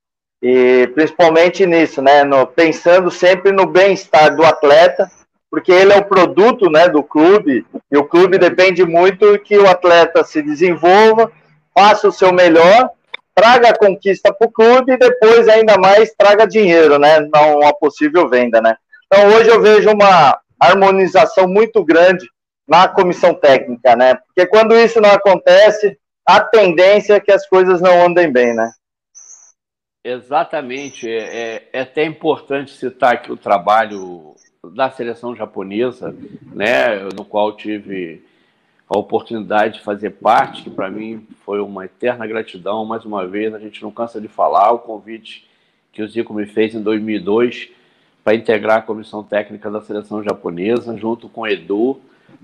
[0.42, 2.24] E principalmente nisso, né?
[2.24, 5.10] No, pensando sempre no bem-estar do atleta,
[5.50, 9.68] porque ele é o produto né, do clube, e o clube depende muito que o
[9.68, 11.30] atleta se desenvolva,
[11.74, 12.90] faça o seu melhor
[13.34, 17.20] traga a conquista para o clube e depois ainda mais traga dinheiro, né?
[17.32, 18.76] Não uma possível venda, né?
[19.06, 22.26] Então hoje eu vejo uma harmonização muito grande
[22.68, 24.14] na comissão técnica, né?
[24.14, 28.70] Porque quando isso não acontece, a tendência é que as coisas não andem bem, né?
[30.04, 31.08] Exatamente.
[31.08, 34.35] É, é, é até importante citar aqui o trabalho
[34.74, 36.14] da seleção japonesa,
[36.52, 37.00] né?
[37.16, 38.24] No qual tive
[38.88, 42.85] a oportunidade de fazer parte, que para mim foi uma eterna gratidão.
[42.85, 45.48] Mais uma vez, a gente não cansa de falar o convite
[45.92, 47.70] que o Zico me fez em 2002
[48.24, 52.00] para integrar a comissão técnica da seleção japonesa, junto com Edu,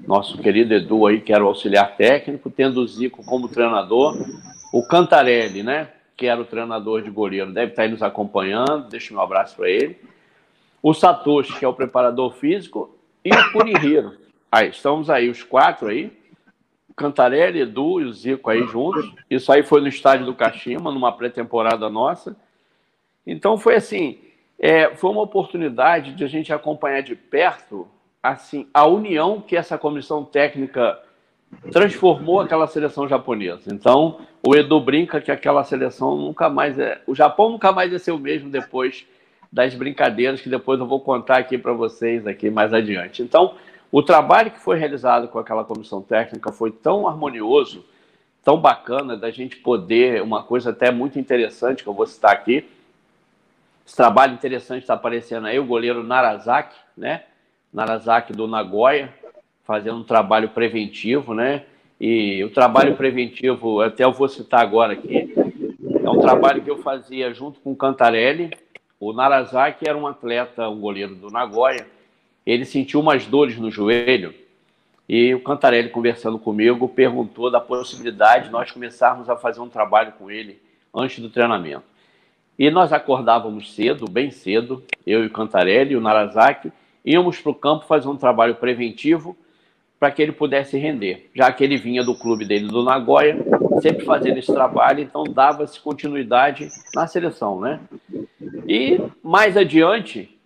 [0.07, 4.17] nosso querido Edu aí, que era o auxiliar técnico, tendo o Zico como treinador,
[4.73, 9.15] o Cantarelli, né, que era o treinador de goleiro, deve estar aí nos acompanhando, deixa
[9.15, 9.99] um abraço para ele.
[10.83, 14.17] O Satoshi, que é o preparador físico, e o Kunihiro.
[14.51, 16.11] Aí, estamos aí, os quatro aí,
[16.99, 19.11] Cantarelli, Edu e o Zico aí juntos.
[19.31, 22.37] Isso aí foi no estádio do Kashima, numa pré-temporada nossa.
[23.25, 24.19] Então foi assim,
[24.59, 27.87] é, foi uma oportunidade de a gente acompanhar de perto
[28.23, 30.99] assim a união que essa comissão técnica
[31.73, 33.73] transformou aquela seleção japonesa.
[33.73, 37.99] Então o Edu brinca que aquela seleção nunca mais é, o Japão nunca mais é
[37.99, 39.07] ser o mesmo depois
[39.51, 43.23] das brincadeiras que depois eu vou contar aqui para vocês aqui mais adiante.
[43.23, 43.55] Então
[43.91, 47.85] o trabalho que foi realizado com aquela comissão técnica foi tão harmonioso,
[48.45, 52.69] tão bacana, da gente poder, uma coisa até muito interessante que eu vou citar aqui.
[53.87, 57.23] Esse trabalho interessante está aparecendo aí, o goleiro Narazaki, né?
[57.73, 59.13] Narazaki do Nagoya,
[59.65, 61.65] fazendo um trabalho preventivo, né?
[62.01, 65.35] E o trabalho preventivo, até eu vou citar agora aqui,
[66.03, 68.51] é um trabalho que eu fazia junto com o Cantarelli.
[69.01, 71.87] O Narazaki era um atleta, um goleiro do Nagoya,
[72.47, 74.35] ele sentiu umas dores no joelho
[75.09, 80.13] e o Cantarelli, conversando comigo, perguntou da possibilidade de nós começarmos a fazer um trabalho
[80.13, 80.61] com ele
[80.95, 81.85] antes do treinamento.
[82.59, 86.71] E nós acordávamos cedo, bem cedo, eu e o Cantarelli o Narazaki,
[87.05, 89.37] íamos para o campo fazer um trabalho preventivo
[89.99, 93.37] para que ele pudesse render, já que ele vinha do clube dele do Nagoya,
[93.83, 97.81] sempre fazendo esse trabalho, então dava-se continuidade na seleção, né?
[98.67, 100.39] E mais adiante,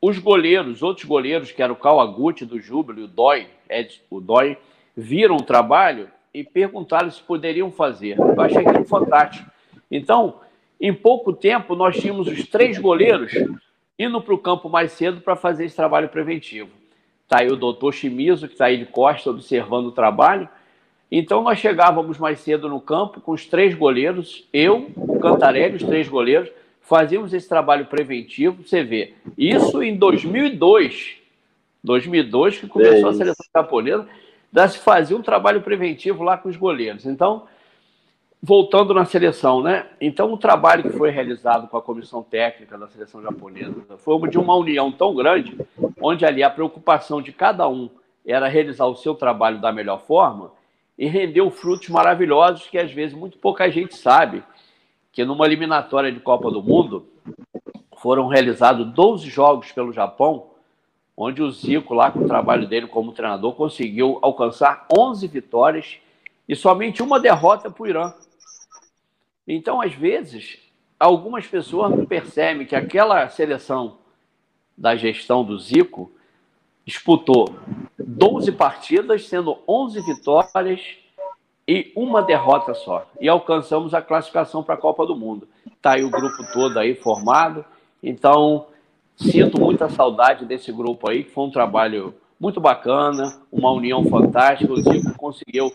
[0.00, 4.20] os goleiros, outros goleiros, que eram o Kawaguchi do Júbilo e o Dói, Ed, o
[4.20, 4.56] Dói,
[4.96, 8.18] viram o trabalho e perguntaram se poderiam fazer.
[8.18, 9.50] Eu achei aquilo fantástico.
[9.90, 10.40] Então,
[10.80, 13.32] em pouco tempo, nós tínhamos os três goleiros
[14.02, 16.70] indo para o campo mais cedo para fazer esse trabalho preventivo.
[17.24, 20.48] Está aí o doutor Chimizo, que está aí de costa observando o trabalho.
[21.10, 25.82] Então, nós chegávamos mais cedo no campo com os três goleiros, eu, o Cantarelli, os
[25.82, 26.50] três goleiros,
[26.80, 31.16] fazíamos esse trabalho preventivo, você vê, isso em 2002,
[31.82, 34.06] 2002 que começou é a seleção japonesa,
[34.52, 37.06] já se fazia um trabalho preventivo lá com os goleiros.
[37.06, 37.44] Então,
[38.42, 39.86] voltando na seleção, né?
[40.00, 44.36] Então, o trabalho que foi realizado com a comissão técnica da seleção japonesa foi de
[44.36, 45.56] uma união tão grande,
[46.00, 47.88] onde ali a preocupação de cada um
[48.26, 50.50] era realizar o seu trabalho da melhor forma
[50.98, 54.42] e rendeu frutos maravilhosos que às vezes muito pouca gente sabe
[55.12, 57.06] que numa eliminatória de Copa do Mundo
[57.98, 60.48] foram realizados 12 jogos pelo Japão,
[61.16, 65.98] onde o Zico, lá com o trabalho dele como treinador, conseguiu alcançar 11 vitórias
[66.48, 68.12] e somente uma derrota para o Irã.
[69.46, 70.58] Então, às vezes,
[70.98, 73.98] algumas pessoas não percebem que aquela seleção
[74.76, 76.12] da gestão do Zico
[76.84, 77.54] disputou
[77.98, 80.80] 12 partidas, sendo 11 vitórias
[81.66, 83.06] e uma derrota só.
[83.20, 85.46] E alcançamos a classificação para a Copa do Mundo.
[85.66, 87.64] Está aí o grupo todo aí formado.
[88.02, 88.66] Então,
[89.16, 94.72] sinto muita saudade desse grupo aí, que foi um trabalho muito bacana, uma união fantástica.
[94.72, 95.72] O Zico conseguiu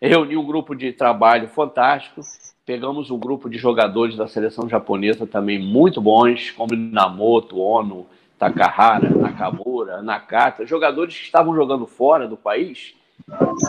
[0.00, 2.20] reuni um grupo de trabalho fantástico.
[2.66, 8.06] Pegamos um grupo de jogadores da seleção japonesa também muito bons, como Namoto, Ono,
[8.36, 12.92] Takahara, Nakamura, Nakata, jogadores que estavam jogando fora do país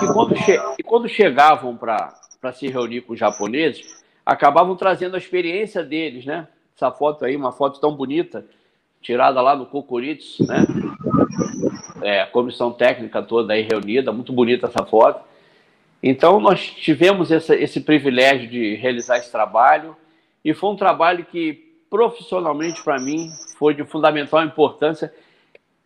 [0.01, 5.83] e quando, che quando chegavam para se reunir com os japoneses, acabavam trazendo a experiência
[5.83, 6.47] deles, né?
[6.75, 8.45] Essa foto aí, uma foto tão bonita,
[9.01, 10.65] tirada lá no Kukuritsu, né?
[12.01, 15.23] É, comissão técnica toda aí reunida, muito bonita essa foto.
[16.01, 19.95] Então, nós tivemos essa, esse privilégio de realizar esse trabalho
[20.43, 25.13] e foi um trabalho que, profissionalmente, para mim, foi de fundamental importância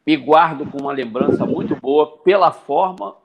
[0.06, 3.16] e guardo com uma lembrança muito boa pela forma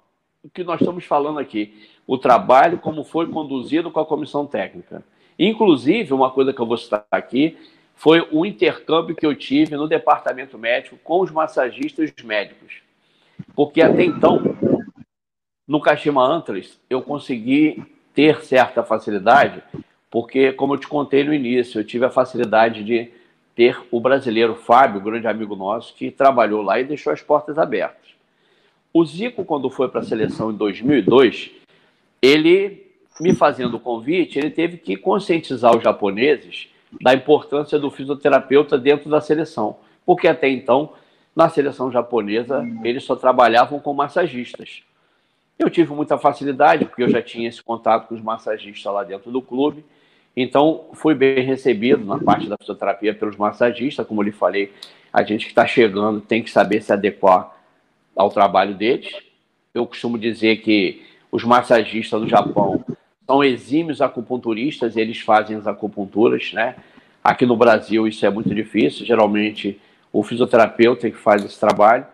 [0.55, 1.74] que nós estamos falando aqui.
[2.07, 5.03] O trabalho, como foi conduzido com a comissão técnica.
[5.39, 7.57] Inclusive, uma coisa que eu vou citar aqui
[7.95, 12.80] foi o intercâmbio que eu tive no departamento médico com os massagistas e os médicos.
[13.55, 14.57] Porque até então,
[15.67, 17.83] no Kashima Antlers, eu consegui
[18.14, 19.62] ter certa facilidade,
[20.11, 23.11] porque, como eu te contei no início, eu tive a facilidade de
[23.55, 28.11] ter o brasileiro Fábio, grande amigo nosso, que trabalhou lá e deixou as portas abertas.
[28.93, 31.51] O Zico, quando foi para a seleção em 2002,
[32.23, 32.87] ele,
[33.21, 36.69] me fazendo o convite, ele teve que conscientizar os japoneses
[37.01, 40.93] da importância do fisioterapeuta dentro da seleção, porque até então,
[41.35, 44.83] na seleção japonesa, eles só trabalhavam com massagistas.
[45.59, 49.31] Eu tive muita facilidade, porque eu já tinha esse contato com os massagistas lá dentro
[49.31, 49.85] do clube.
[50.37, 54.07] Então, fui bem recebido na parte da fisioterapia pelos massagistas.
[54.07, 54.71] Como eu lhe falei,
[55.11, 57.57] a gente que está chegando tem que saber se adequar
[58.15, 59.15] ao trabalho deles.
[59.73, 61.03] Eu costumo dizer que
[61.33, 62.85] os massagistas do Japão
[63.27, 66.77] são exímios acupunturistas, eles fazem as acupunturas, né?
[67.25, 69.81] Aqui no Brasil isso é muito difícil, geralmente
[70.13, 72.07] o fisioterapeuta é que faz esse trabalho.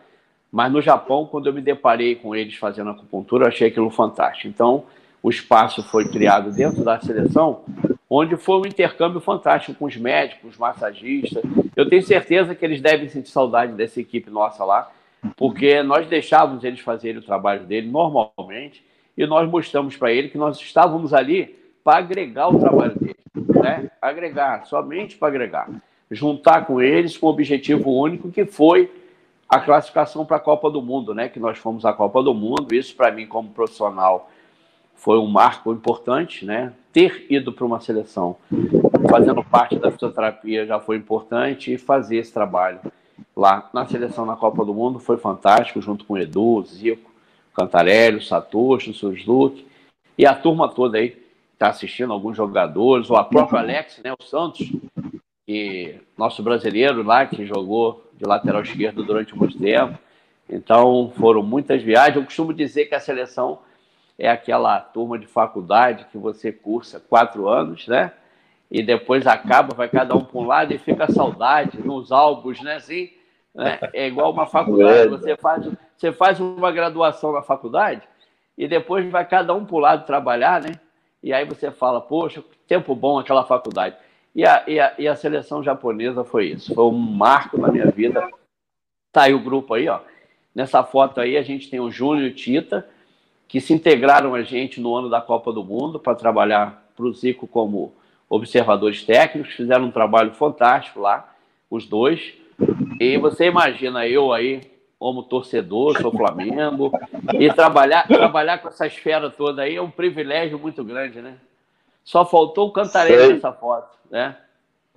[0.52, 4.48] Mas no Japão, quando eu me deparei com eles fazendo acupuntura, eu achei aquilo fantástico.
[4.48, 4.84] Então,
[5.22, 7.62] o espaço foi criado dentro da seleção,
[8.10, 11.42] onde foi um intercâmbio fantástico com os médicos, os massagistas.
[11.74, 14.90] Eu tenho certeza que eles devem sentir saudade dessa equipe nossa lá,
[15.38, 18.84] porque nós deixávamos eles fazerem o trabalho dele normalmente
[19.16, 23.16] e nós mostramos para ele que nós estávamos ali para agregar o trabalho dele,
[23.62, 23.90] né?
[24.02, 25.70] Agregar, somente para agregar.
[26.10, 28.90] Juntar com eles com o objetivo único que foi
[29.52, 31.28] a classificação para a Copa do Mundo, né?
[31.28, 32.74] Que nós fomos à Copa do Mundo.
[32.74, 34.30] Isso para mim como profissional
[34.94, 36.72] foi um marco importante, né?
[36.90, 38.36] Ter ido para uma seleção,
[39.10, 42.80] fazendo parte da fisioterapia já foi importante e fazer esse trabalho
[43.36, 47.10] lá na seleção na Copa do Mundo foi fantástico, junto com o Edu, Zico,
[47.54, 49.66] Cantarelli, Satoshi, Suzuki
[50.16, 51.14] e a turma toda aí
[51.52, 54.14] está assistindo, alguns jogadores, ou a própria Alex, né?
[54.18, 54.72] O Santos,
[55.46, 59.98] que nosso brasileiro lá que jogou de lateral esquerdo durante muito tempo.
[60.48, 62.16] Então, foram muitas viagens.
[62.16, 63.58] Eu costumo dizer que a seleção
[64.16, 68.12] é aquela turma de faculdade que você cursa quatro anos, né?
[68.70, 72.76] E depois acaba, vai cada um para um lado e fica saudade nos álbuns, né?
[72.76, 73.10] Assim,
[73.54, 73.78] né?
[73.92, 75.08] É igual uma faculdade.
[75.08, 78.02] Você faz, você faz uma graduação na faculdade
[78.56, 80.72] e depois vai cada um para o lado trabalhar, né?
[81.22, 83.96] E aí você fala, poxa, tempo bom aquela faculdade.
[84.34, 86.74] E a, e a, e a seleção japonesa foi isso.
[86.74, 88.28] Foi um marco na minha vida.
[89.12, 90.00] Tá aí o grupo aí, ó.
[90.54, 92.86] Nessa foto aí a gente tem o Júnior e o Tita,
[93.46, 97.12] que se integraram a gente no ano da Copa do Mundo para trabalhar para o
[97.12, 97.94] Zico como
[98.28, 101.34] observadores técnicos, fizeram um trabalho fantástico lá,
[101.70, 102.32] os dois.
[102.98, 104.62] E você imagina eu aí,
[104.98, 106.92] como torcedor, sou Flamengo,
[107.38, 111.36] e trabalhar, trabalhar com essa esfera toda aí é um privilégio muito grande, né?
[112.04, 114.36] Só faltou o Cantarelli nessa foto, né?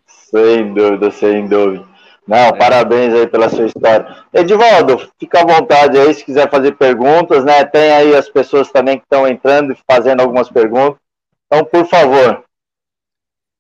[0.06, 1.86] Sem dúvida, sem dúvida.
[2.28, 2.58] Não, é.
[2.58, 4.24] parabéns aí pela sua história.
[4.34, 7.64] Edivaldo, fica à vontade aí se quiser fazer perguntas, né?
[7.66, 10.99] Tem aí as pessoas também que estão entrando e fazendo algumas perguntas.
[11.45, 12.43] Então, por favor.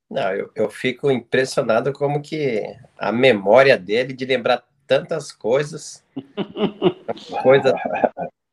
[0.09, 2.63] Não, eu, eu fico impressionado como que
[2.97, 6.03] a memória dele de lembrar tantas coisas.
[7.43, 7.75] coisa.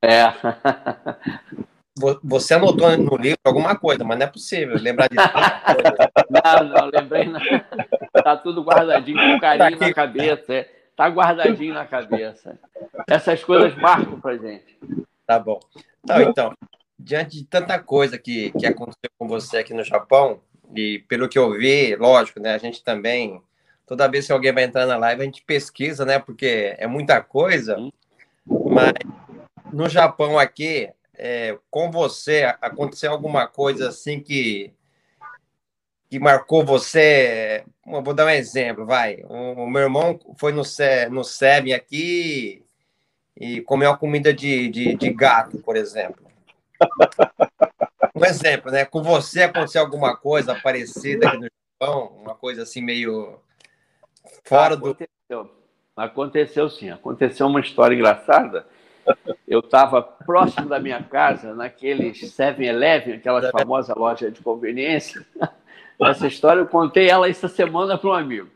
[0.03, 0.32] É.
[2.24, 5.22] Você anotou no livro alguma coisa, mas não é possível lembrar disso.
[6.30, 7.40] não, não, lembrei não.
[8.24, 10.55] Tá tudo guardadinho, com carinho tá na cabeça.
[10.55, 10.68] É.
[10.97, 12.59] Tá guardadinho na cabeça.
[13.09, 14.78] Essas coisas marcam pra gente.
[15.26, 15.61] Tá bom.
[16.07, 16.55] Não, então,
[16.99, 20.40] diante de tanta coisa que, que aconteceu com você aqui no Japão,
[20.74, 23.40] e pelo que eu vi, lógico, né, a gente também,
[23.86, 27.20] toda vez que alguém vai entrar na live, a gente pesquisa, né, porque é muita
[27.20, 27.76] coisa,
[28.47, 28.93] mas
[29.72, 34.72] no Japão aqui, é, com você aconteceu alguma coisa assim que
[36.12, 37.64] que marcou você?
[37.86, 39.24] Vou dar um exemplo, vai.
[39.24, 40.62] O, o meu irmão foi no,
[41.10, 42.62] no SEB aqui
[43.34, 46.26] e comeu uma comida de, de, de gato, por exemplo.
[48.14, 48.84] Um exemplo, né?
[48.84, 51.48] Com você aconteceu alguma coisa parecida aqui no
[51.80, 52.08] Japão?
[52.20, 53.40] Uma coisa assim meio
[54.44, 55.08] fora aconteceu.
[55.30, 55.50] do.
[55.96, 56.90] Aconteceu sim.
[56.90, 58.66] Aconteceu uma história engraçada.
[59.46, 65.24] Eu estava próximo da minha casa, naqueles 7-Eleven, aquelas famosas lojas de conveniência.
[66.00, 68.48] Essa história eu contei ela essa semana para um amigo.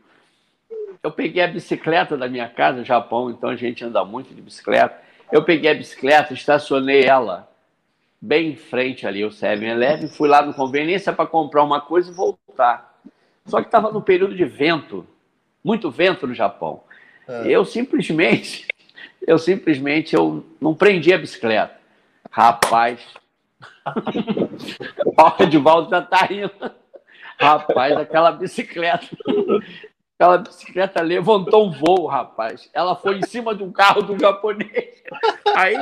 [1.01, 4.41] Eu peguei a bicicleta da minha casa, no Japão, então a gente anda muito de
[4.41, 4.99] bicicleta.
[5.31, 7.47] Eu peguei a bicicleta, estacionei ela
[8.19, 12.13] bem em frente ali, o 7-Eleven, fui lá no conveniência para comprar uma coisa e
[12.13, 12.99] voltar.
[13.45, 15.07] Só que estava no período de vento,
[15.63, 16.83] muito vento no Japão.
[17.27, 17.43] É.
[17.47, 18.67] Eu simplesmente,
[19.25, 21.77] eu simplesmente eu não prendi a bicicleta.
[22.29, 22.99] Rapaz,
[25.05, 26.51] o Edvaldo já tá indo.
[27.39, 29.07] Rapaz, aquela bicicleta.
[30.15, 32.69] Aquela bicicleta levantou um voo, rapaz.
[32.73, 35.03] Ela foi em cima de um carro do japonês.
[35.55, 35.75] Aí,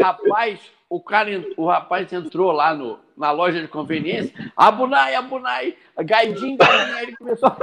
[0.00, 0.58] rapaz,
[0.88, 4.34] o cara, o rapaz entrou lá no, na loja de conveniência.
[4.56, 6.96] Abunai, Abunai, Gaidinho, Gaidinho.
[6.96, 7.54] Aí ele começou.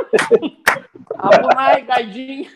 [1.18, 2.50] Abunai, Gaidinho.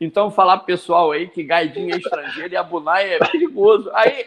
[0.00, 3.90] Então, falar pro pessoal aí que Gaidinho é estrangeiro e Abunai é perigoso.
[3.94, 4.26] Aí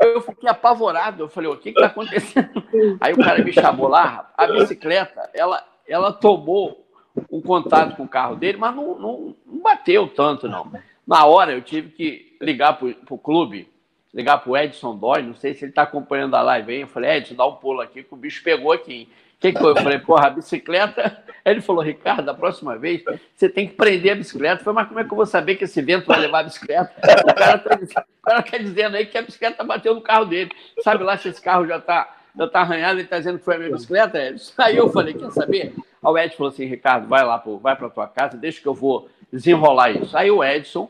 [0.00, 1.24] eu fiquei apavorado.
[1.24, 2.62] Eu falei, o que que tá acontecendo?
[3.00, 4.30] Aí o cara me chamou lá.
[4.36, 6.86] A bicicleta, ela, ela tomou
[7.30, 10.70] um contato com o carro dele, mas não, não, não bateu tanto, não.
[11.04, 13.68] Na hora, eu tive que ligar pro, pro clube,
[14.14, 16.80] ligar pro Edson Dói, não sei se ele tá acompanhando a live aí.
[16.82, 19.08] Eu falei, Edson, dá um pulo aqui, que o bicho pegou aqui
[19.40, 19.64] que, que?
[19.64, 21.24] Eu falei, porra, a bicicleta.
[21.42, 23.02] Ele falou, Ricardo, da próxima vez
[23.34, 24.60] você tem que prender a bicicleta.
[24.60, 26.42] Eu falei, mas como é que eu vou saber que esse vento vai levar a
[26.42, 26.92] bicicleta?
[27.24, 30.50] O cara, tá, tá dizendo aí que a bicicleta bateu no carro dele.
[30.84, 33.56] Sabe lá se esse carro já está já tá arranhado, ele está dizendo que foi
[33.56, 34.18] a minha bicicleta?
[34.58, 35.74] Aí eu falei, quer saber?
[35.76, 38.68] Aí o Edson falou assim, Ricardo, vai lá, pô, vai para tua casa, deixa que
[38.68, 40.16] eu vou desenrolar isso.
[40.16, 40.88] Aí o Edson,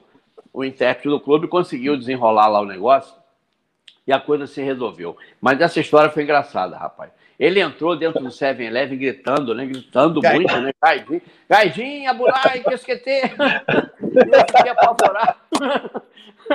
[0.53, 3.15] o intérprete do clube, conseguiu desenrolar lá o negócio
[4.07, 5.17] e a coisa se resolveu.
[5.41, 7.11] Mas essa história foi engraçada, rapaz.
[7.41, 9.65] Ele entrou dentro do 7-Eleven gritando, né?
[9.65, 10.35] Gritando Gai.
[10.35, 10.73] muito, né?
[10.79, 12.75] Gaidinho, Gaidinho, Aburai, que.
[12.75, 13.23] Eu fiquei
[14.71, 15.37] apavorado.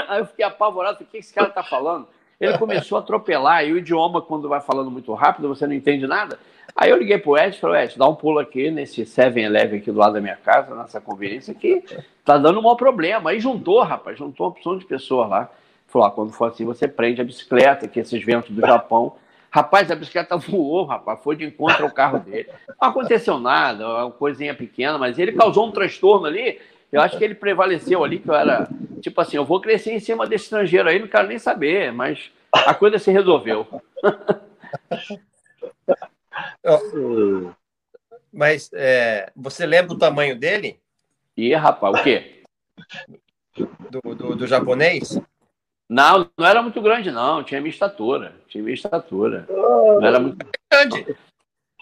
[0.07, 2.07] Aí eu fiquei apavorado, o que esse cara tá falando?
[2.39, 6.05] Ele começou a atropelar, e o idioma, quando vai falando muito rápido, você não entende
[6.05, 6.37] nada.
[6.75, 9.91] Aí eu liguei pro Ed e falei, Ed, dá um pulo aqui nesse 7-Eleven aqui
[9.91, 11.83] do lado da minha casa, nessa conveniência que
[12.23, 13.31] tá dando um mau problema.
[13.31, 15.49] Aí juntou, rapaz, juntou uma opção de pessoas lá.
[15.87, 19.15] Falou, ah, quando for assim, você prende a bicicleta, que esses ventos do Japão
[19.55, 22.49] Rapaz, a bicicleta voou, rapaz, foi de encontro ao carro dele.
[22.67, 26.59] Não aconteceu nada, uma coisinha pequena, mas ele causou um transtorno ali.
[26.91, 28.67] Eu acho que ele prevaleceu ali, que eu era
[28.99, 32.29] tipo assim, eu vou crescer em cima desse estrangeiro aí, não quero nem saber, mas
[32.51, 33.65] a coisa se resolveu.
[38.33, 40.81] mas é, você lembra o tamanho dele?
[41.37, 42.43] Ih, rapaz, o quê?
[43.89, 45.17] Do, do, do japonês?
[45.89, 47.43] Não, não era muito grande, não.
[47.43, 48.33] Tinha minha estatura.
[48.47, 49.45] Tinha minha estatura.
[49.49, 51.15] Não era muito grande.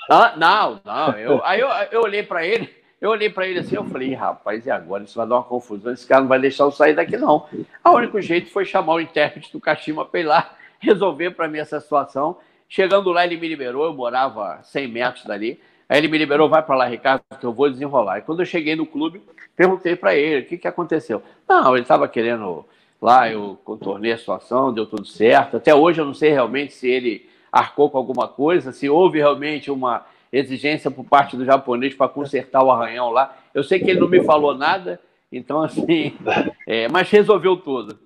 [0.09, 1.17] Ah, não, não.
[1.17, 4.65] Eu, aí eu, eu olhei para ele, eu olhei para ele assim, eu falei, rapaz,
[4.65, 5.03] e agora?
[5.03, 5.93] Isso vai dar uma confusão.
[5.93, 7.47] Esse cara não vai deixar eu sair daqui, não.
[7.85, 11.59] O único jeito foi chamar o intérprete do Kashima para ir lá resolver para mim
[11.59, 12.37] essa situação.
[12.67, 13.85] Chegando lá, ele me liberou.
[13.85, 15.59] Eu morava 100 metros dali.
[15.87, 18.17] Aí ele me liberou, vai para lá, Ricardo, que eu vou desenrolar.
[18.17, 19.21] E quando eu cheguei no clube,
[19.55, 21.21] perguntei para ele o que, que aconteceu.
[21.47, 22.65] Não, ele estava querendo
[23.03, 25.57] Lá eu contornei a situação, deu tudo certo.
[25.57, 29.69] Até hoje eu não sei realmente se ele arcou com alguma coisa, se houve realmente
[29.69, 33.35] uma exigência por parte do japonês para consertar o arranhão lá.
[33.53, 36.15] Eu sei que ele não me falou nada, então assim,
[36.65, 37.99] é, mas resolveu tudo.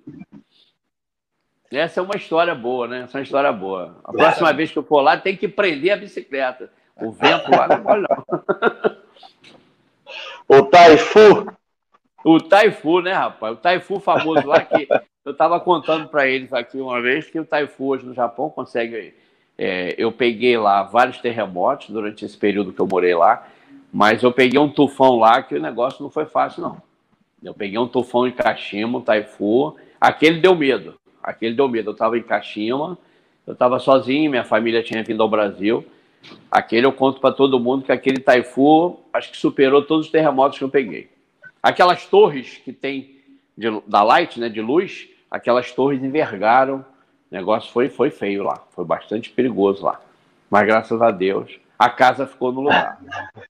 [1.70, 3.02] Essa é uma história boa, né?
[3.02, 4.00] Essa é uma história boa.
[4.02, 6.72] A próxima vez que eu for lá, tem que prender a bicicleta.
[6.96, 8.98] O vento lá não pode não.
[10.48, 11.46] O Taifu
[12.24, 13.54] o Taifu, né, rapaz?
[13.54, 14.88] O Taifu famoso lá que
[15.24, 19.14] eu estava contando para eles aqui uma vez que o Taifu hoje no Japão consegue.
[19.56, 23.46] É, eu peguei lá vários terremotos durante esse período que eu morei lá,
[23.92, 26.80] mas eu peguei um tufão lá que o negócio não foi fácil, não.
[27.42, 29.76] Eu peguei um tufão em Kashima, um Taifu.
[30.00, 30.94] Aquele deu medo.
[31.22, 31.90] Aquele deu medo.
[31.90, 32.98] Eu estava em Kashima,
[33.46, 35.84] eu estava sozinho, minha família tinha vindo ao Brasil.
[36.50, 40.58] Aquele eu conto para todo mundo que aquele Taifu acho que superou todos os terremotos
[40.58, 41.08] que eu peguei.
[41.68, 43.16] Aquelas torres que tem
[43.56, 46.76] de, da Light, né, de luz, aquelas torres envergaram.
[47.30, 50.00] O negócio foi, foi feio lá, foi bastante perigoso lá.
[50.50, 52.98] Mas graças a Deus, a casa ficou no lugar.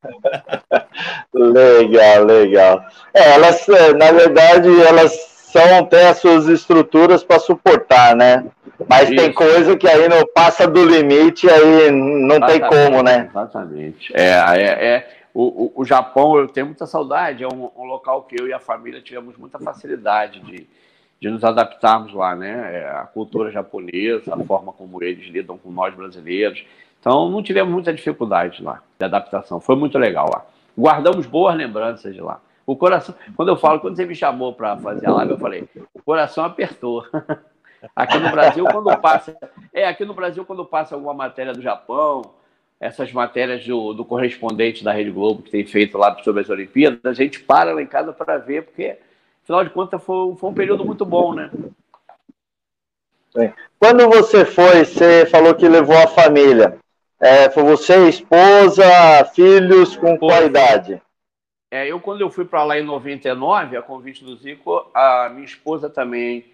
[1.32, 2.84] legal, legal.
[3.14, 8.46] É, elas, é, na verdade, elas são, têm as suas estruturas para suportar, né?
[8.88, 9.16] Mas Isso.
[9.16, 13.28] tem coisa que aí não passa do limite, aí não exatamente, tem como, né?
[13.30, 14.12] Exatamente.
[14.12, 15.08] É, é, é,
[15.38, 18.52] o, o, o, Japão, eu tenho muita saudade, é um, um, local que eu e
[18.52, 20.66] a família tivemos muita facilidade de,
[21.20, 22.80] de nos adaptarmos lá, né?
[22.80, 26.64] É, a cultura japonesa, a forma como eles lidam com nós brasileiros.
[26.98, 29.60] Então, não tivemos muita dificuldade lá de adaptação.
[29.60, 30.44] Foi muito legal lá.
[30.76, 32.40] Guardamos boas lembranças de lá.
[32.66, 35.68] O coração, quando eu falo, quando você me chamou para fazer a live, eu falei,
[35.94, 37.06] o coração apertou.
[37.94, 39.36] Aqui no Brasil, quando passa,
[39.72, 42.22] é aqui no Brasil quando passa alguma matéria do Japão,
[42.80, 47.00] essas matérias do, do correspondente da Rede Globo que tem feito lá sobre as Olimpíadas,
[47.04, 48.96] a gente para lá em casa para ver, porque
[49.42, 51.50] afinal de contas foi, foi um período muito bom, né?
[53.78, 56.78] Quando você foi, você falou que levou a família.
[57.20, 58.84] É, foi você, esposa,
[59.34, 61.00] filhos, com Pô, qual idade?
[61.70, 65.44] É, eu, quando eu fui para lá em 99, a convite do Zico, a minha
[65.44, 66.46] esposa também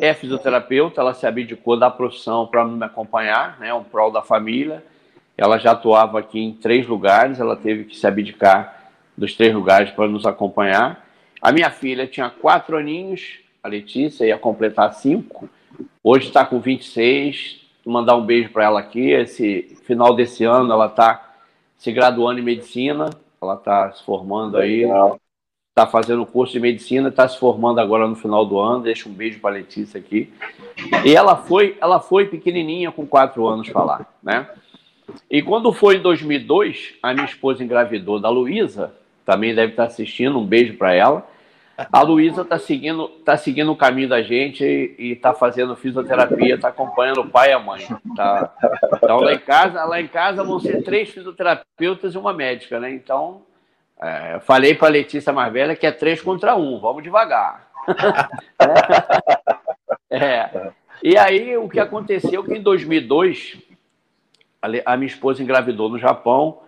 [0.00, 4.84] é fisioterapeuta, ela se abdicou da profissão para me acompanhar, né, um prol da família.
[5.40, 9.90] Ela já atuava aqui em três lugares, ela teve que se abdicar dos três lugares
[9.90, 11.02] para nos acompanhar.
[11.40, 15.48] A minha filha tinha quatro aninhos, a Letícia ia completar cinco,
[16.04, 19.12] hoje está com 26, mandar um beijo para ela aqui.
[19.12, 21.36] Esse final desse ano ela está
[21.78, 23.08] se graduando em medicina,
[23.40, 24.82] ela está se formando aí,
[25.70, 28.82] está fazendo curso de medicina, está se formando agora no final do ano.
[28.82, 30.30] Deixa um beijo para Letícia aqui.
[31.02, 34.46] E ela foi, ela foi pequenininha com quatro anos falar, né?
[35.30, 38.92] E quando foi em 2002, a minha esposa engravidou da Luísa,
[39.24, 41.26] também deve estar assistindo, um beijo para ela.
[41.90, 46.68] A Luísa está seguindo, tá seguindo o caminho da gente e está fazendo fisioterapia, está
[46.68, 47.86] acompanhando o pai e a mãe.
[48.14, 48.52] Tá?
[48.96, 52.92] Então lá em casa, lá em casa vão ser três fisioterapeutas e uma médica, né?
[52.92, 53.42] Então
[54.00, 57.68] é, falei para a Letícia mais velha que é três contra um, vamos devagar.
[60.10, 60.70] é.
[61.02, 63.58] E aí o que aconteceu que em 2002
[64.62, 66.58] a minha esposa engravidou no Japão,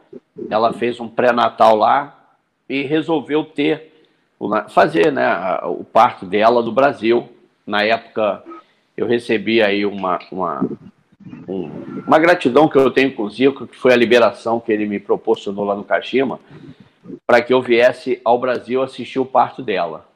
[0.50, 2.18] ela fez um pré-natal lá
[2.68, 3.92] e resolveu ter
[4.70, 7.28] fazer né, o parto dela do Brasil.
[7.66, 8.42] Na época,
[8.96, 10.68] eu recebi aí uma, uma,
[11.48, 11.70] um,
[12.06, 14.98] uma gratidão que eu tenho com o Zico, que foi a liberação que ele me
[14.98, 16.40] proporcionou lá no Kashima,
[17.26, 20.06] para que eu viesse ao Brasil assistir o parto dela.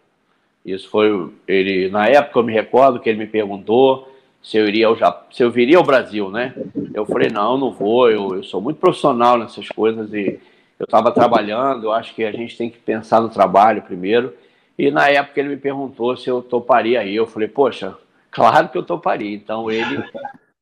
[0.64, 4.12] Isso foi ele na época eu me recordo que ele me perguntou
[4.46, 6.54] se eu iria ao Japão, se eu viria ao Brasil, né?
[6.94, 8.08] Eu falei não, não vou.
[8.08, 10.38] Eu, eu sou muito profissional nessas coisas e
[10.78, 14.32] eu estava trabalhando, eu acho que a gente tem que pensar no trabalho primeiro.
[14.78, 17.16] E na época ele me perguntou se eu toparia aí.
[17.16, 17.96] Eu falei, poxa,
[18.30, 19.34] claro que eu toparia.
[19.34, 20.04] Então ele,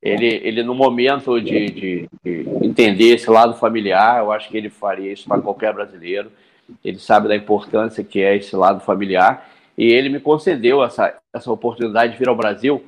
[0.01, 4.71] ele, ele no momento de, de, de entender esse lado familiar, eu acho que ele
[4.71, 6.33] faria isso para qualquer brasileiro.
[6.83, 9.47] Ele sabe da importância que é esse lado familiar.
[9.77, 12.83] E ele me concedeu essa, essa oportunidade de vir ao Brasil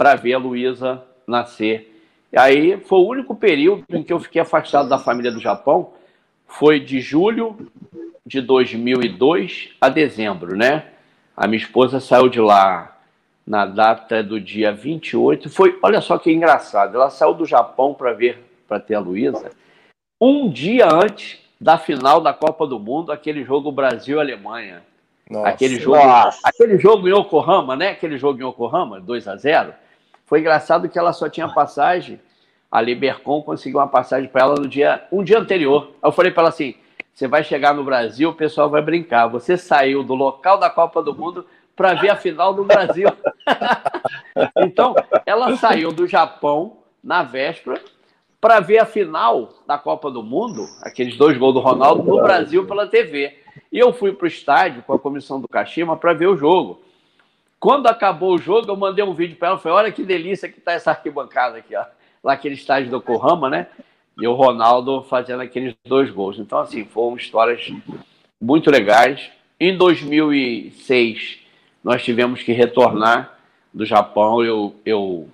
[0.00, 2.02] para ver a Luísa nascer.
[2.32, 5.92] E aí foi o único período em que eu fiquei afastado da família do Japão,
[6.46, 7.70] foi de julho
[8.24, 10.86] de 2002 a dezembro, né?
[11.36, 12.98] A minha esposa saiu de lá
[13.46, 15.50] na data do dia 28.
[15.50, 19.50] Foi, olha só que engraçado, ela saiu do Japão para ver, para ter a Luísa,
[20.18, 24.82] um dia antes da final da Copa do Mundo, aquele jogo Brasil-Alemanha.
[25.44, 26.40] Aquele jogo, nossa.
[26.42, 27.90] aquele jogo em Yokohama, né?
[27.90, 29.74] Aquele jogo em Yokohama, 2 a 0.
[30.30, 32.18] Foi engraçado que ela só tinha passagem
[32.70, 35.90] a Libercom conseguiu uma passagem para ela no dia, um dia anterior.
[36.02, 36.74] Eu falei para ela assim:
[37.12, 39.26] você vai chegar no Brasil, o pessoal vai brincar.
[39.26, 43.08] Você saiu do local da Copa do Mundo para ver a final do Brasil.
[44.58, 44.94] então,
[45.26, 47.80] ela saiu do Japão na véspera
[48.40, 52.66] para ver a final da Copa do Mundo, aqueles dois gols do Ronaldo, no Brasil
[52.66, 53.36] pela TV.
[53.72, 56.80] E eu fui para o estádio com a comissão do Kashima para ver o jogo.
[57.60, 59.58] Quando acabou o jogo, eu mandei um vídeo para ela.
[59.58, 61.84] Falei: olha que delícia que está essa arquibancada aqui, ó
[62.22, 63.66] lá aquele estádio do Yokohama, né?
[64.18, 66.38] E o Ronaldo fazendo aqueles dois gols.
[66.38, 67.72] Então, assim, foram histórias
[68.40, 69.30] muito legais.
[69.58, 71.38] Em 2006,
[71.82, 73.38] nós tivemos que retornar
[73.72, 74.44] do Japão.
[74.44, 75.28] Eu, eu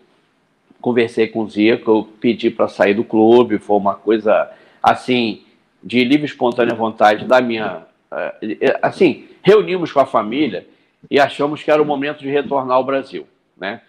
[0.81, 3.59] conversei com o Zico, eu pedi para sair do clube.
[3.59, 4.51] Foi uma coisa,
[4.83, 5.43] assim,
[5.83, 7.83] de livre espontânea vontade da minha.
[8.13, 10.65] Eh, assim, reunimos com a família
[11.11, 13.27] e achamos que era o momento de retornar ao Brasil,
[13.57, 13.81] né?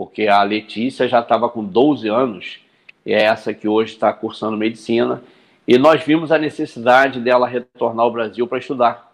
[0.00, 2.58] porque a Letícia já estava com 12 anos,
[3.04, 5.22] e é essa que hoje está cursando medicina,
[5.68, 9.12] e nós vimos a necessidade dela retornar ao Brasil para estudar.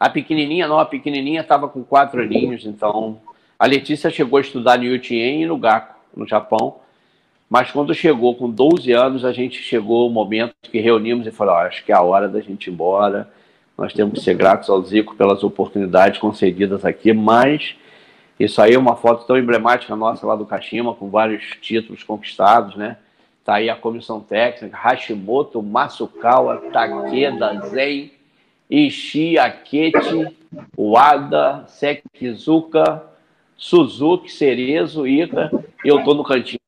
[0.00, 3.20] A pequenininha não, a pequenininha estava com quatro aninhos, então
[3.56, 6.76] a Letícia chegou a estudar no Yutien e no Gaku, no Japão,
[7.48, 11.54] mas quando chegou com 12 anos, a gente chegou o momento que reunimos e falou:
[11.54, 13.30] oh, acho que é a hora da gente ir embora.
[13.76, 17.76] Nós temos que ser gratos ao Zico pelas oportunidades concedidas aqui, mas
[18.40, 22.76] isso aí é uma foto tão emblemática nossa lá do Kashima, com vários títulos conquistados,
[22.76, 22.96] né?
[23.44, 28.10] Tá aí a comissão técnica, Hashimoto, Masukawa, Takeda, Zen,
[28.68, 30.36] Ishii, Akete,
[30.76, 33.04] Wada, Sekizuka,
[33.56, 35.50] Suzuki, Cerezo, Ica,
[35.84, 36.60] e eu tô no cantinho.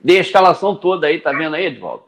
[0.00, 2.04] Dei a escalação toda aí, tá vendo aí, Edvaldo?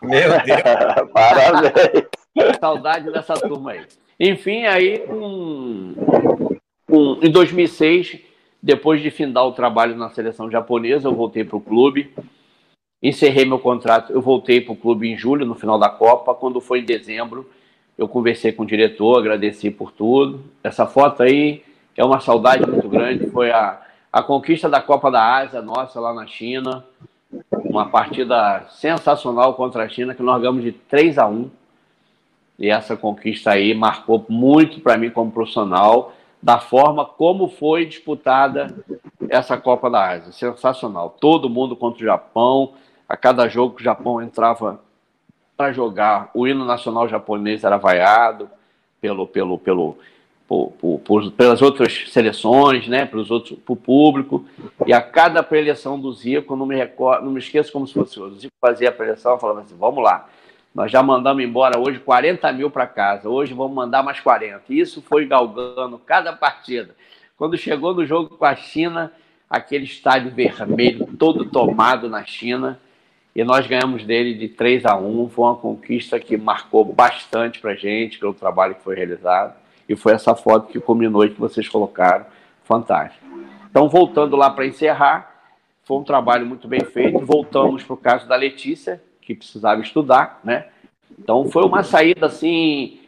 [0.00, 1.10] Meu Deus!
[1.12, 2.15] Parabéns!
[2.60, 3.82] Saudade dessa turma aí.
[4.18, 5.94] Enfim, aí com,
[6.86, 8.18] com, em 2006,
[8.62, 12.12] depois de findar o trabalho na seleção japonesa, eu voltei para o clube,
[13.02, 16.60] encerrei meu contrato, eu voltei para o clube em julho, no final da Copa, quando
[16.60, 17.48] foi em dezembro,
[17.96, 20.44] eu conversei com o diretor, agradeci por tudo.
[20.62, 21.62] Essa foto aí
[21.96, 23.80] é uma saudade muito grande, foi a,
[24.12, 26.84] a conquista da Copa da Ásia nossa lá na China,
[27.64, 31.50] uma partida sensacional contra a China, que nós ganhamos de 3 a 1
[32.58, 38.74] e essa conquista aí marcou muito para mim como profissional, da forma como foi disputada
[39.28, 40.32] essa Copa da Ásia.
[40.32, 41.16] Sensacional.
[41.20, 42.74] Todo mundo contra o Japão.
[43.08, 44.80] A cada jogo que o Japão entrava
[45.56, 48.50] para jogar, o hino nacional japonês era vaiado
[49.00, 49.96] pelo, pelo, pelo,
[50.46, 54.44] por, por, por, pelas outras seleções, né, pelos outros, o público.
[54.86, 58.20] E a cada preleção do Zico, não me, recordo, não me esqueço como se fosse
[58.20, 60.28] o Zico fazia a preleção, falava assim: vamos lá,
[60.76, 64.62] nós já mandamos embora hoje 40 mil para casa, hoje vamos mandar mais 40.
[64.68, 66.94] Isso foi galgando cada partida.
[67.34, 69.10] Quando chegou no jogo com a China,
[69.48, 72.78] aquele estádio vermelho todo tomado na China,
[73.34, 75.30] e nós ganhamos dele de 3 a 1.
[75.30, 79.54] Foi uma conquista que marcou bastante para a gente, pelo trabalho que foi realizado.
[79.88, 82.26] E foi essa foto que culminou e que vocês colocaram.
[82.64, 83.24] Fantástico.
[83.70, 85.42] Então, voltando lá para encerrar,
[85.84, 87.18] foi um trabalho muito bem feito.
[87.24, 90.66] Voltamos para o caso da Letícia, que precisava estudar, né?
[91.18, 93.00] Então foi uma saída assim,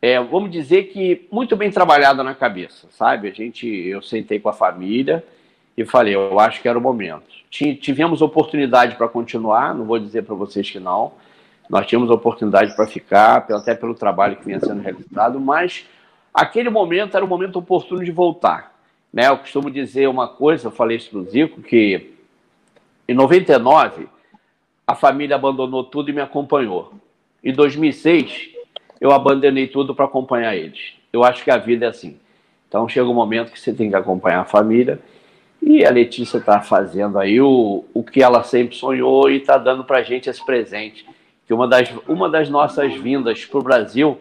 [0.00, 3.28] é, vamos dizer que muito bem trabalhada na cabeça, sabe?
[3.28, 5.24] A gente, eu sentei com a família
[5.76, 7.26] e falei, eu acho que era o momento.
[7.50, 11.12] Tivemos oportunidade para continuar, não vou dizer para vocês que não.
[11.68, 15.84] Nós tínhamos oportunidade para ficar, até pelo trabalho que vinha sendo realizado, mas
[16.32, 18.72] aquele momento era o momento oportuno de voltar.
[19.12, 19.28] Né?
[19.28, 22.14] Eu costumo dizer uma coisa, eu falei isso para o Zico, que
[23.08, 24.08] em 99
[24.86, 26.92] a família abandonou tudo e me acompanhou.
[27.42, 28.50] Em 2006,
[29.00, 30.94] eu abandonei tudo para acompanhar eles.
[31.12, 32.16] Eu acho que a vida é assim.
[32.68, 35.00] Então chega um momento que você tem que acompanhar a família
[35.60, 39.82] e a Letícia está fazendo aí o, o que ela sempre sonhou e está dando
[39.82, 41.04] para a gente esse presente.
[41.46, 44.20] Que uma das, uma das nossas vindas para o Brasil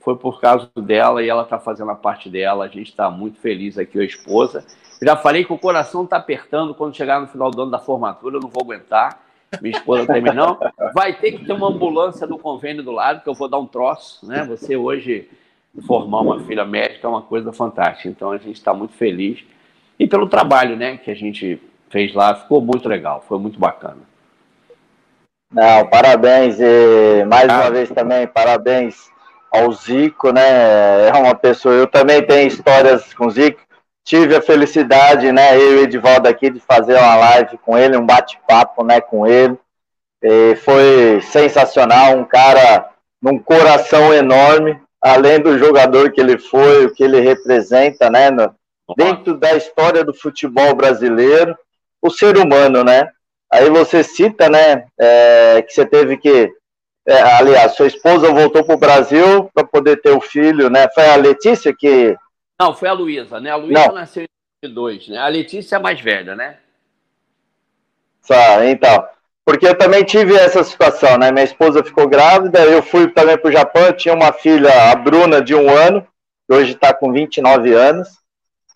[0.00, 2.66] foi por causa dela e ela está fazendo a parte dela.
[2.66, 4.66] A gente está muito feliz aqui, a esposa.
[5.00, 8.36] Já falei que o coração está apertando quando chegar no final do ano da formatura,
[8.36, 10.58] eu não vou aguentar minha esposa também não.
[10.94, 13.66] Vai ter que ter uma ambulância do convênio do lado, que eu vou dar um
[13.66, 14.44] troço, né?
[14.44, 15.28] Você hoje
[15.86, 18.08] formar uma filha médica é uma coisa fantástica.
[18.08, 19.44] Então a gente está muito feliz.
[19.98, 23.98] E pelo trabalho, né, que a gente fez lá, ficou muito legal, foi muito bacana.
[25.52, 27.60] Não, parabéns e mais ah.
[27.60, 29.10] uma vez também parabéns
[29.50, 31.08] ao Zico, né?
[31.08, 33.60] É uma pessoa, eu também tenho histórias com o Zico
[34.04, 37.96] tive a felicidade, né, eu e o Edivaldo aqui, de fazer uma live com ele,
[37.96, 39.56] um bate-papo, né, com ele.
[40.22, 42.90] E foi sensacional, um cara
[43.20, 48.54] num coração enorme, além do jogador que ele foi, o que ele representa, né, no,
[48.96, 51.56] dentro da história do futebol brasileiro,
[52.00, 53.08] o ser humano, né.
[53.50, 56.50] Aí você cita, né, é, que você teve que,
[57.06, 61.08] é, aliás, sua esposa voltou para o Brasil para poder ter o filho, né, foi
[61.08, 62.16] a Letícia que
[62.62, 63.50] não, foi a Luísa, né?
[63.50, 65.18] A Luísa nasceu em 2002, né?
[65.18, 66.58] A Letícia é mais velha, né?
[68.20, 69.04] Só, então.
[69.44, 71.32] Porque eu também tive essa situação, né?
[71.32, 74.94] Minha esposa ficou grávida, eu fui também para o Japão, eu tinha uma filha, a
[74.94, 76.06] Bruna, de um ano,
[76.48, 78.08] que hoje está com 29 anos,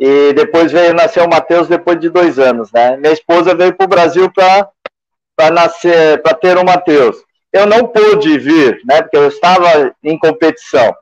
[0.01, 2.97] e depois veio nascer o Matheus depois de dois anos, né?
[2.97, 7.17] Minha esposa veio para o Brasil para nascer, para ter o Matheus.
[7.53, 9.03] Eu não pude vir, né?
[9.03, 10.93] Porque eu estava em competição.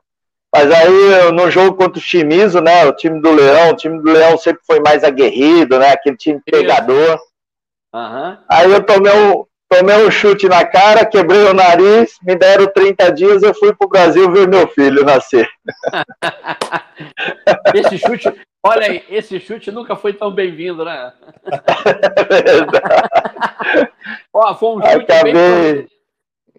[0.53, 2.85] Mas aí, no jogo contra o Chimizo, né?
[2.85, 5.91] O time do Leão, o time do Leão sempre foi mais aguerrido, né?
[5.91, 7.19] Aquele time pegador.
[7.93, 8.37] Uhum.
[8.49, 13.11] Aí eu tomei um, tomei um chute na cara, quebrei o nariz, me deram 30
[13.11, 15.47] dias, eu fui pro Brasil ver meu filho nascer.
[17.73, 18.33] esse chute,
[18.63, 21.13] olha aí, esse chute nunca foi tão bem-vindo, né?
[22.29, 23.91] É verdade.
[24.33, 25.33] Ó, foi um chute Acabei...
[25.33, 25.87] bem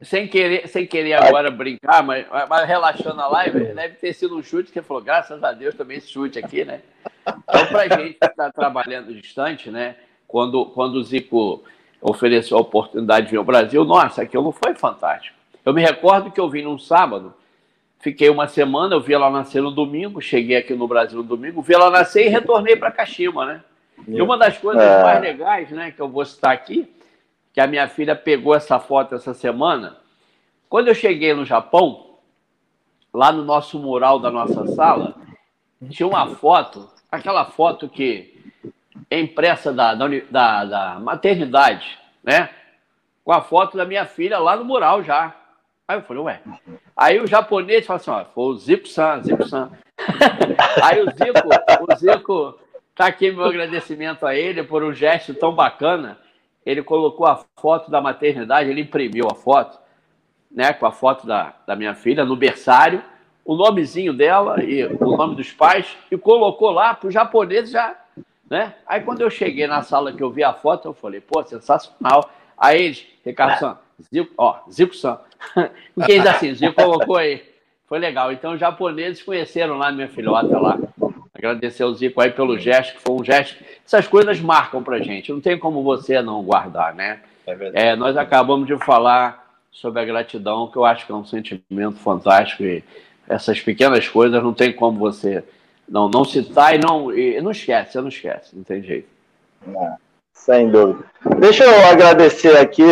[0.03, 4.43] sem querer, sem querer agora brincar, mas, mas relaxando a live, deve ter sido um
[4.43, 6.83] chute que falou, graças a Deus também esse chute aqui, né?
[7.27, 9.97] Então, para gente que está trabalhando distante, né?
[10.29, 11.65] Quando, quando o Zico
[12.01, 15.37] ofereceu a oportunidade de vir ao Brasil, nossa, aquilo foi fantástico.
[15.65, 17.35] Eu me recordo que eu vim num sábado,
[17.99, 21.63] fiquei uma semana, eu vi ela nascer no domingo, cheguei aqui no Brasil no domingo,
[21.63, 23.61] vi ela nascer e retornei para Kashima, né?
[24.07, 25.03] E uma das coisas é.
[25.03, 26.87] mais legais, né, que eu vou citar aqui,
[27.57, 29.97] que a minha filha pegou essa foto essa semana.
[30.69, 32.19] Quando eu cheguei no Japão,
[33.11, 35.15] lá no nosso mural da nossa sala,
[35.89, 38.39] tinha uma foto, aquela foto que
[39.11, 42.51] impressa da, da, da maternidade, né?
[43.25, 45.35] Com a foto da minha filha lá no mural já.
[45.89, 46.43] Aí eu falei, ué.
[46.95, 49.71] Aí o japonês falou assim: ó, foi o Zico-san, Zico-san.
[50.85, 52.59] Aí o Zico, o Zico,
[52.95, 56.19] tá aqui meu agradecimento a ele por um gesto tão bacana.
[56.67, 59.79] Ele colocou a foto da maternidade, ele imprimiu a foto,
[60.51, 63.03] né, com a foto da, da minha filha no berçário,
[63.45, 67.97] o nomezinho dela e o nome dos pais, e colocou lá para o japonês já.
[68.51, 68.75] Né?
[68.87, 72.29] Aí quando eu cheguei na sala que eu vi a foto, eu falei, pô, sensacional.
[72.59, 75.19] Aí eles, Ricardo San, Zico, ó, Zico San.
[76.07, 77.45] Quem diz assim, Zico colocou aí.
[77.87, 78.33] Foi legal.
[78.33, 80.79] Então, os japoneses conheceram lá minha filhota lá.
[81.37, 83.63] Agradecer ao Zico aí pelo gesto, que foi um gesto.
[83.85, 85.31] Essas coisas marcam pra gente.
[85.31, 87.21] Não tem como você não guardar, né?
[87.47, 91.25] É, é nós acabamos de falar sobre a gratidão, que eu acho que é um
[91.25, 92.63] sentimento fantástico.
[92.63, 92.83] E
[93.29, 95.45] essas pequenas coisas não tem como você
[95.87, 99.09] não, não citar e não, e não esquece, você não esquece, não tem jeito.
[99.67, 99.97] Não.
[100.33, 101.05] Sem dúvida.
[101.39, 102.85] Deixa eu agradecer aqui,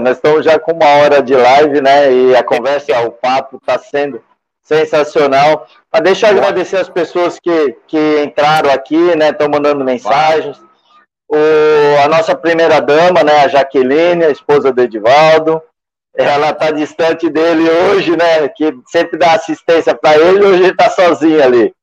[0.00, 2.12] nós estamos já com uma hora de live, né?
[2.12, 4.20] E a conversa, o papo está sendo
[4.68, 5.66] sensacional.
[5.90, 9.30] Mas deixa eu agradecer as pessoas que, que entraram aqui, né?
[9.30, 10.60] Estão mandando mensagens.
[11.26, 13.40] O, a nossa primeira dama, né?
[13.40, 15.62] A Jaqueline, a esposa do Edivaldo.
[16.14, 18.48] Ela está distante dele hoje, né?
[18.48, 21.74] Que sempre dá assistência para ele, hoje ele está sozinho ali.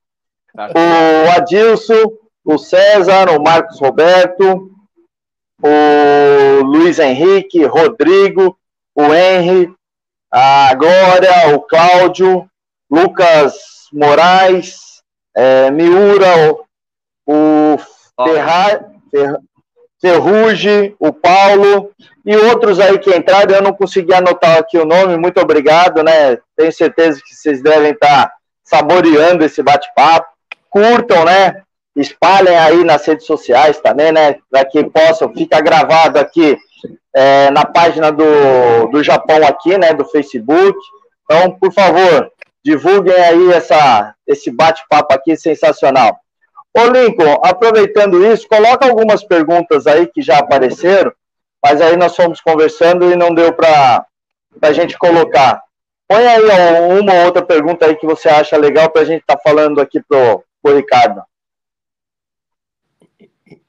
[0.56, 0.70] Tá.
[0.70, 2.12] O Adilson,
[2.44, 4.70] o César, o Marcos Roberto,
[5.64, 8.58] o Luiz Henrique, Rodrigo,
[8.94, 9.74] o Henry,
[10.32, 12.50] a Glória, o Cláudio,
[12.90, 13.56] Lucas
[13.92, 15.02] Moraes,
[15.36, 16.54] é, Miura,
[17.26, 17.78] o, o
[18.24, 18.86] Ferra,
[20.02, 21.92] Ferruge, o Paulo
[22.26, 23.56] e outros aí que entraram.
[23.56, 26.38] Eu não consegui anotar aqui o nome, muito obrigado, né?
[26.56, 28.32] Tenho certeza que vocês devem estar
[28.64, 30.28] saboreando esse bate-papo.
[30.70, 31.64] Curtam, né?
[31.96, 34.36] espalhem aí nas redes sociais também, né?
[34.52, 36.58] Para que possam, fica gravado aqui
[37.16, 39.94] é, na página do, do Japão aqui, né?
[39.94, 40.78] Do Facebook.
[41.24, 42.32] Então, por favor,
[42.66, 46.20] divulguem aí essa, esse bate-papo aqui sensacional.
[46.76, 51.14] Ô Lincoln, aproveitando isso, coloca algumas perguntas aí que já apareceram,
[51.64, 54.06] mas aí nós fomos conversando e não deu para
[54.62, 55.62] a gente colocar.
[56.08, 59.38] Põe aí uma ou outra pergunta aí que você acha legal para a gente estar
[59.38, 61.24] tá falando aqui pro, pro Ricardo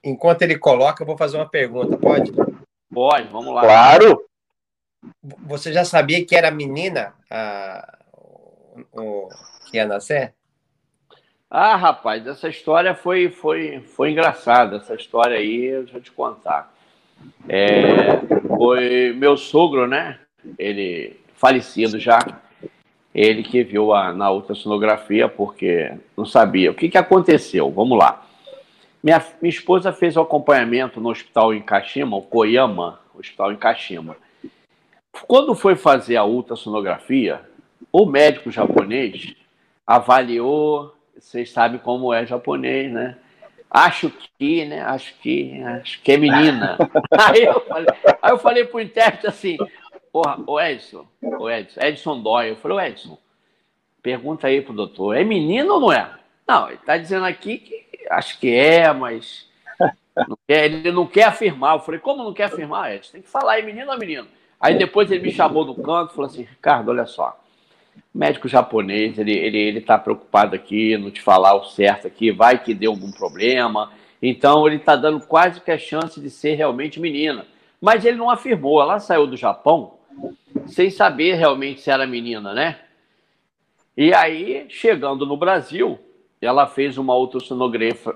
[0.07, 2.31] enquanto ele coloca, eu vou fazer uma pergunta, pode?
[2.91, 3.61] Pode, vamos lá.
[3.61, 4.23] Claro!
[5.45, 7.97] Você já sabia que era menina a,
[8.93, 9.29] o,
[9.69, 10.33] que ia nascer?
[11.49, 14.77] Ah, rapaz, essa história foi, foi, foi engraçada.
[14.77, 16.73] Essa história aí, eu vou te contar.
[17.47, 18.17] É,
[18.47, 20.19] foi meu sogro, né?
[20.57, 22.19] Ele falecido já.
[23.13, 26.71] Ele que viu a, na ultrassonografia, porque não sabia.
[26.71, 27.71] O que, que aconteceu?
[27.71, 28.25] Vamos lá.
[29.01, 34.17] Minha, minha esposa fez o acompanhamento no hospital em Kashima, o Koyama, hospital em Kashima.
[35.27, 37.41] Quando foi fazer a ultrassonografia,
[37.91, 39.35] o médico japonês
[39.85, 43.17] avaliou, vocês sabem como é japonês, né?
[43.69, 44.81] Acho que, né?
[44.81, 46.77] Acho que, acho que é menina.
[47.11, 47.87] aí, eu falei,
[48.21, 49.57] aí eu falei pro intérprete assim,
[50.11, 52.51] porra, o Edson, o Edson, Edson Dói.
[52.51, 53.17] Eu falei, o Edson,
[54.01, 56.09] pergunta aí pro doutor, é menina ou não é?
[56.47, 59.49] Não, ele tá dizendo aqui que acho que é, mas
[60.27, 61.75] não quer, ele não quer afirmar.
[61.75, 62.91] Eu falei, como não quer afirmar?
[62.91, 64.27] É, você tem que falar aí, menino ou menino.
[64.59, 67.37] Aí depois ele me chamou no canto e falou assim, Ricardo, olha só,
[68.17, 72.61] médico japonês, ele ele ele está preocupado aqui, não te falar o certo aqui, vai
[72.61, 73.91] que deu algum problema.
[74.21, 77.45] Então ele está dando quase que a chance de ser realmente menina.
[77.79, 78.81] Mas ele não afirmou.
[78.81, 79.93] Ela saiu do Japão
[80.65, 82.79] sem saber realmente se era menina, né?
[83.95, 85.99] E aí, chegando no Brasil,
[86.41, 88.15] ela fez uma ultrassonografia,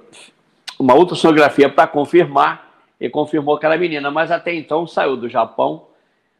[0.80, 5.88] uma ultrassonografia para confirmar e confirmou que era menina, mas até então saiu do Japão.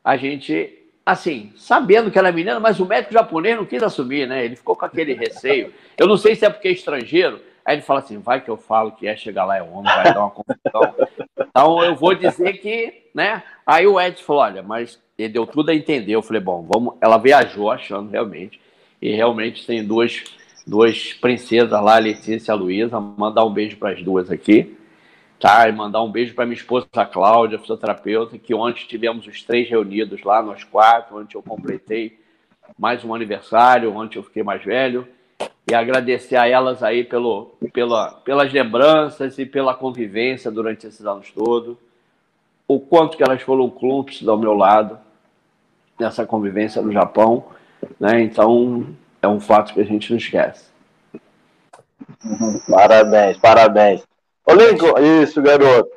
[0.04, 4.46] A gente, assim, sabendo que era menina, mas o médico japonês não quis assumir, né?
[4.46, 5.74] Ele ficou com aquele receio.
[5.98, 7.42] Eu não sei se é porque é estrangeiro.
[7.66, 10.14] Aí ele fala assim: vai que eu falo que é chegar lá é homem, vai
[10.14, 10.96] dar uma confusão.
[11.40, 13.44] Então eu vou dizer que, né?
[13.66, 16.14] Aí o Ed falou: olha, mas ele deu tudo a entender.
[16.14, 16.96] Eu falei: bom, vamos.
[17.00, 18.60] Ela viajou achando realmente,
[19.02, 20.24] e realmente tem duas
[20.66, 24.78] duas princesas lá, Letícia e a Luísa, mandar um beijo para as duas aqui,
[25.42, 25.68] tá?
[25.68, 29.68] E mandar um beijo para minha esposa, a Cláudia, fisioterapeuta, que ontem tivemos os três
[29.68, 32.20] reunidos lá, nós quatro, ontem eu completei
[32.78, 35.08] mais um aniversário, ontem eu fiquei mais velho,
[35.70, 41.32] e agradecer a elas aí pelo, pela, pelas lembranças e pela convivência durante esses anos
[41.32, 41.76] todos,
[42.68, 45.00] o quanto que elas foram cúmplices ao meu lado
[46.00, 47.46] nessa convivência no Japão,
[48.00, 48.22] né?
[48.22, 48.88] Então,
[49.22, 50.70] é um fato que a gente não esquece.
[52.70, 54.11] Parabéns, parabéns.
[54.46, 55.90] Ô, Lincoln, isso, garoto.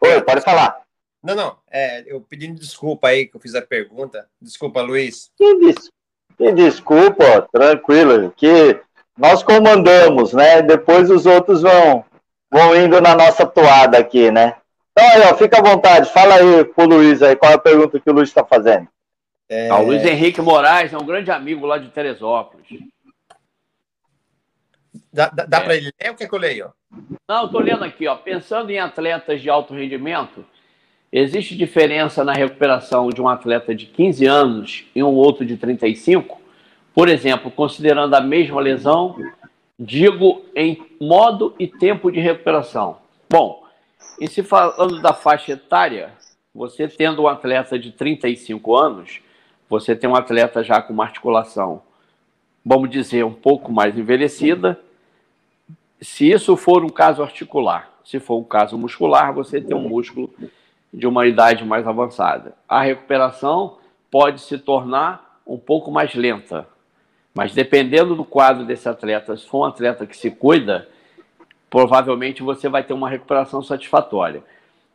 [0.00, 0.80] Oi, pode falar.
[1.22, 4.26] Não, não, é, eu pedindo desculpa aí que eu fiz a pergunta.
[4.40, 5.30] Desculpa, Luiz.
[5.36, 5.90] Que, des...
[6.38, 8.80] que desculpa, tranquilo, que
[9.18, 10.62] nós comandamos, né?
[10.62, 12.04] Depois os outros vão,
[12.50, 14.56] vão indo na nossa toada aqui, né?
[14.92, 18.00] Então aí, ó, fica à vontade, fala aí pro Luiz aí, qual é a pergunta
[18.00, 18.88] que o Luiz está fazendo.
[19.46, 19.68] É...
[19.68, 22.66] Ah, o Luiz Henrique Moraes é um grande amigo lá de Teresópolis.
[25.12, 25.60] Dá, dá, dá é.
[25.60, 26.72] para ele ler o que, é que eu leio?
[27.28, 28.16] Não, estou lendo aqui, ó.
[28.16, 30.44] Pensando em atletas de alto rendimento,
[31.12, 36.40] existe diferença na recuperação de um atleta de 15 anos e um outro de 35?
[36.94, 39.16] Por exemplo, considerando a mesma lesão,
[39.78, 42.98] digo em modo e tempo de recuperação.
[43.30, 43.64] Bom,
[44.20, 46.12] e se falando da faixa etária,
[46.54, 49.20] você tendo um atleta de 35 anos,
[49.68, 51.80] você tem um atleta já com uma articulação,
[52.64, 54.78] vamos dizer, um pouco mais envelhecida.
[56.00, 60.30] Se isso for um caso articular, se for um caso muscular, você tem um músculo
[60.92, 62.54] de uma idade mais avançada.
[62.68, 63.78] A recuperação
[64.10, 66.66] pode se tornar um pouco mais lenta,
[67.34, 70.88] mas dependendo do quadro desse atleta, se for um atleta que se cuida,
[71.68, 74.42] provavelmente você vai ter uma recuperação satisfatória.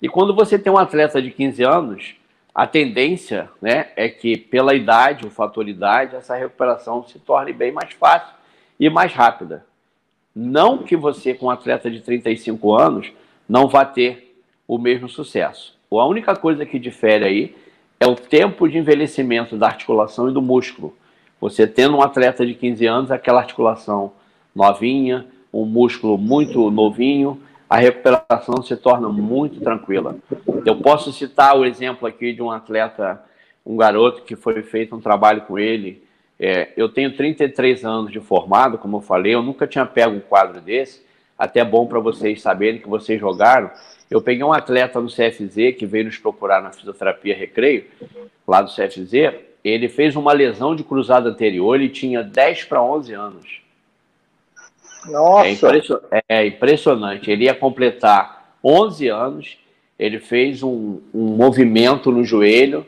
[0.01, 2.15] E quando você tem um atleta de 15 anos,
[2.53, 7.71] a tendência né, é que, pela idade, o fator idade, essa recuperação se torne bem
[7.71, 8.33] mais fácil
[8.79, 9.65] e mais rápida.
[10.35, 13.11] Não que você, com um atleta de 35 anos,
[13.47, 14.35] não vá ter
[14.67, 15.75] o mesmo sucesso.
[15.91, 17.55] A única coisa que difere aí
[17.99, 20.93] é o tempo de envelhecimento da articulação e do músculo.
[21.39, 24.11] Você tendo um atleta de 15 anos, aquela articulação
[24.53, 30.17] novinha, um músculo muito novinho, a recuperação se torna muito tranquila.
[30.65, 33.23] Eu posso citar o exemplo aqui de um atleta,
[33.65, 36.03] um garoto que foi feito um trabalho com ele.
[36.39, 40.19] É, eu tenho 33 anos de formado, como eu falei, eu nunca tinha pego um
[40.19, 41.01] quadro desse,
[41.37, 43.71] até bom para vocês saberem que vocês jogaram.
[44.09, 47.85] Eu peguei um atleta no CFZ que veio nos procurar na fisioterapia Recreio,
[48.47, 49.33] lá do CFZ.
[49.63, 53.61] Ele fez uma lesão de cruzado anterior, ele tinha 10 para 11 anos.
[55.07, 55.47] Nossa!
[55.47, 55.99] É, impression...
[56.29, 57.31] é, impressionante.
[57.31, 59.57] Ele ia completar 11 anos,
[59.97, 62.85] ele fez um, um movimento no joelho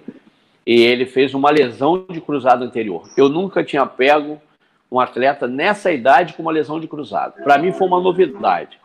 [0.67, 3.07] e ele fez uma lesão de cruzado anterior.
[3.15, 4.41] Eu nunca tinha pego
[4.91, 7.41] um atleta nessa idade com uma lesão de cruzado.
[7.41, 8.77] Para mim foi uma novidade.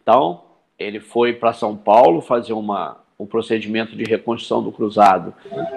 [0.00, 0.42] Então,
[0.78, 5.34] ele foi para São Paulo fazer uma, um procedimento de reconstrução do cruzado,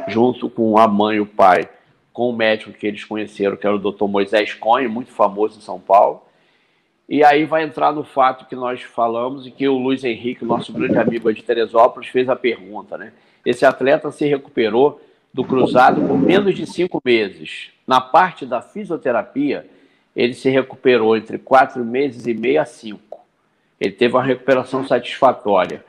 [0.08, 1.68] junto com a mãe e o pai,
[2.14, 4.06] com o médico que eles conheceram, que era o Dr.
[4.06, 6.22] Moisés Cohen, muito famoso em São Paulo.
[7.10, 10.72] E aí vai entrar no fato que nós falamos e que o Luiz Henrique, nosso
[10.72, 13.12] grande amigo de Teresópolis, fez a pergunta, né?
[13.44, 15.02] Esse atleta se recuperou
[15.34, 17.70] do cruzado por menos de cinco meses.
[17.88, 19.68] Na parte da fisioterapia,
[20.16, 23.22] ele se recuperou entre quatro meses e meio a cinco.
[23.80, 25.84] Ele teve uma recuperação satisfatória.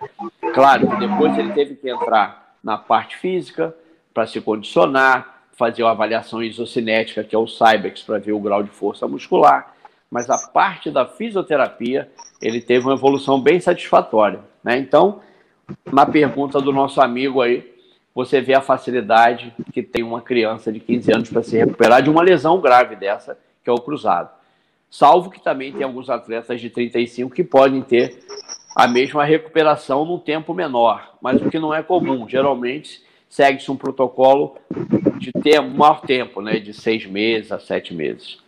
[0.55, 3.75] Claro que depois ele teve que entrar na parte física
[4.15, 8.63] para se condicionar, fazer uma avaliação isocinética, que é o Cybex, para ver o grau
[8.63, 9.73] de força muscular
[10.13, 12.13] mas a parte da fisioterapia
[12.43, 14.41] ele teve uma evolução bem satisfatória.
[14.63, 14.77] Né?
[14.77, 15.21] Então,
[15.91, 17.72] na pergunta do nosso amigo aí,
[18.15, 22.11] você vê a facilidade que tem uma criança de 15 anos para se recuperar de
[22.11, 24.31] uma lesão grave dessa, que é o cruzado.
[24.91, 28.23] Salvo que também tem alguns atletas de 35 que podem ter
[28.77, 32.29] a mesma recuperação num tempo menor, mas o que não é comum.
[32.29, 34.59] Geralmente segue-se um protocolo
[35.19, 38.39] de ter maior tempo, né, de seis meses a sete meses.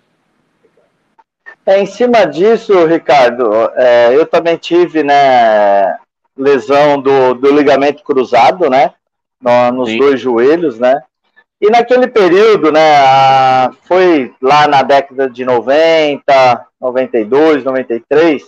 [1.65, 5.97] É, em cima disso, Ricardo, é, eu também tive né,
[6.37, 8.93] lesão do, do ligamento cruzado, né?
[9.41, 9.99] No, nos Sim.
[9.99, 11.01] dois joelhos, né?
[11.61, 18.43] E naquele período, né, a, foi lá na década de 90, 92, 93,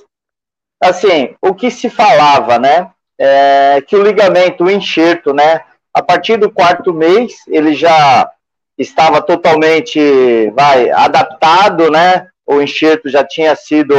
[0.82, 5.62] assim, o que se falava, né, é que o ligamento, o enxerto, né,
[5.94, 8.30] a partir do quarto mês, ele já
[8.76, 13.94] estava totalmente, vai, adaptado, né, o enxerto já tinha sido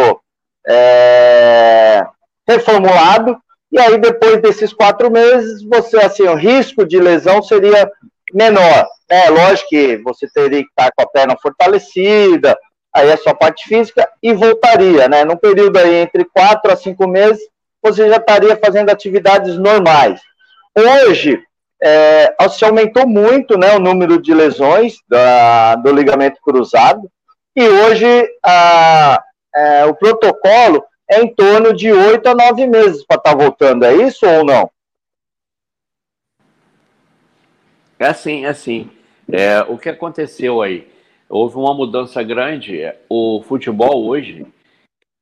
[0.67, 2.05] é,
[2.47, 3.35] reformulado,
[3.71, 7.89] e aí depois desses quatro meses, você, assim, o risco de lesão seria
[8.33, 8.87] menor.
[9.09, 12.57] É lógico que você teria que estar com a perna fortalecida,
[12.93, 15.23] aí a sua parte física, e voltaria, né?
[15.23, 17.41] Num período aí entre quatro a cinco meses,
[17.81, 20.19] você já estaria fazendo atividades normais.
[20.75, 21.41] Hoje,
[21.81, 27.09] é, se aumentou muito né, o número de lesões da, do ligamento cruzado,
[27.55, 29.21] e hoje a,
[29.55, 33.83] é, o protocolo é em torno de oito a nove meses para estar tá voltando.
[33.83, 34.69] É isso ou não?
[37.99, 38.89] É assim, é assim.
[39.31, 40.87] É, o que aconteceu aí?
[41.29, 42.81] Houve uma mudança grande.
[43.09, 44.45] O futebol hoje,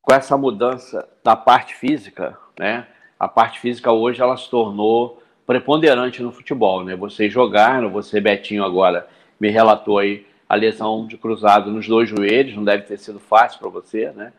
[0.01, 2.87] com essa mudança da parte física, né?
[3.19, 6.95] A parte física hoje ela se tornou preponderante no futebol, né?
[6.95, 9.07] Vocês jogaram, você Betinho agora
[9.39, 13.59] me relatou aí a lesão de cruzado nos dois joelhos, não deve ter sido fácil
[13.59, 14.33] para você, né?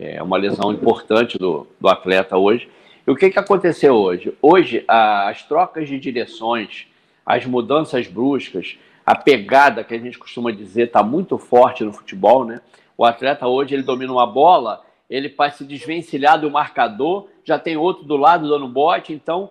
[0.00, 2.68] É uma lesão importante do, do atleta hoje.
[3.04, 4.32] E o que, que aconteceu hoje?
[4.40, 6.86] Hoje, as trocas de direções,
[7.26, 12.44] as mudanças bruscas, a pegada que a gente costuma dizer está muito forte no futebol,
[12.44, 12.60] né?
[12.96, 17.76] O atleta hoje ele domina uma bola, ele vai se desvencilhar do marcador, já tem
[17.76, 19.50] outro do lado dando bote, então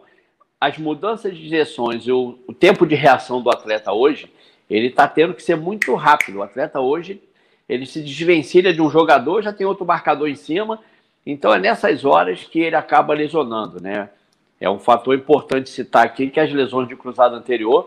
[0.62, 4.32] as mudanças de direções, o, o tempo de reação do atleta hoje,
[4.70, 6.38] ele está tendo que ser muito rápido.
[6.38, 7.22] O atleta hoje
[7.68, 10.80] ele se desvencilha de um jogador, já tem outro marcador em cima.
[11.26, 14.10] Então é nessas horas que ele acaba lesionando, né?
[14.60, 17.86] É um fator importante citar aqui que as lesões de cruzado anterior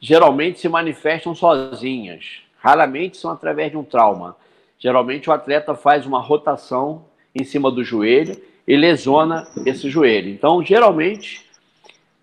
[0.00, 4.36] geralmente se manifestam sozinhas, raramente são através de um trauma.
[4.78, 7.04] Geralmente o atleta faz uma rotação
[7.34, 10.28] em cima do joelho e lesiona esse joelho.
[10.28, 11.44] Então, geralmente,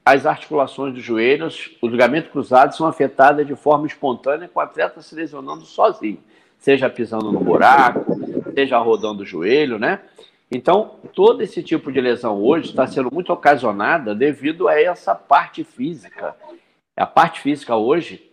[0.05, 5.01] as articulações dos joelhos, o ligamento cruzado, são afetadas de forma espontânea com o atleta
[5.01, 6.19] se lesionando sozinho
[6.63, 8.05] seja pisando no buraco,
[8.55, 9.99] seja rodando o joelho, né?
[10.49, 15.61] Então, todo esse tipo de lesão hoje está sendo muito ocasionada devido a essa parte
[15.65, 16.33] física.
[16.95, 18.23] A parte física hoje,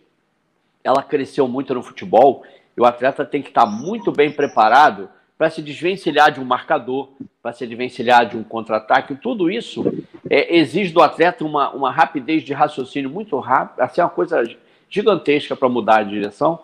[0.81, 2.43] ela cresceu muito no futebol
[2.77, 7.09] e o atleta tem que estar muito bem preparado para se desvencilhar de um marcador,
[7.43, 9.13] para se desvencilhar de um contra-ataque.
[9.15, 9.83] Tudo isso
[10.29, 14.41] é, exige do atleta uma, uma rapidez de raciocínio muito rápida, assim, uma coisa
[14.89, 16.61] gigantesca para mudar de direção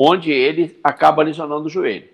[0.00, 2.04] onde ele acaba lesionando o joelho.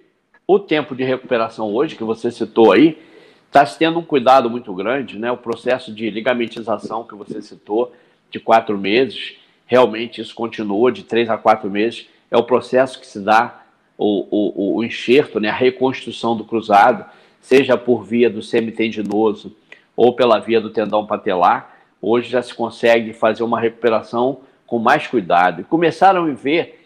[0.47, 2.99] O tempo de recuperação hoje, que você citou aí,
[3.47, 5.31] está se tendo um cuidado muito grande, né?
[5.31, 7.93] O processo de ligamentização que você citou,
[8.31, 9.37] de quatro meses,
[9.67, 12.09] realmente isso continua de três a quatro meses.
[12.31, 13.63] É o processo que se dá
[13.99, 15.51] o, o, o enxerto, né?
[15.51, 17.05] a reconstrução do cruzado,
[17.39, 19.55] seja por via do semitendinoso
[19.95, 21.77] ou pela via do tendão patelar.
[22.01, 25.61] Hoje já se consegue fazer uma recuperação com mais cuidado.
[25.61, 26.84] E começaram a ver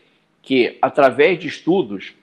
[0.49, 2.15] que, através de estudos,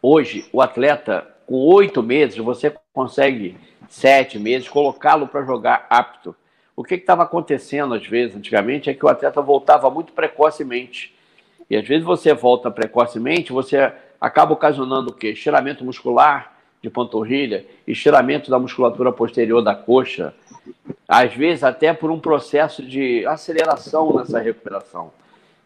[0.00, 3.54] hoje o atleta, com oito meses, você consegue,
[3.86, 6.34] sete meses, colocá-lo para jogar apto.
[6.74, 11.14] O que estava acontecendo, às vezes, antigamente, é que o atleta voltava muito precocemente.
[11.68, 15.28] E às vezes você volta precocemente, você acaba ocasionando o quê?
[15.28, 20.32] Estiramento muscular de panturrilha, estiramento da musculatura posterior da coxa,
[21.06, 25.12] às vezes até por um processo de aceleração nessa recuperação.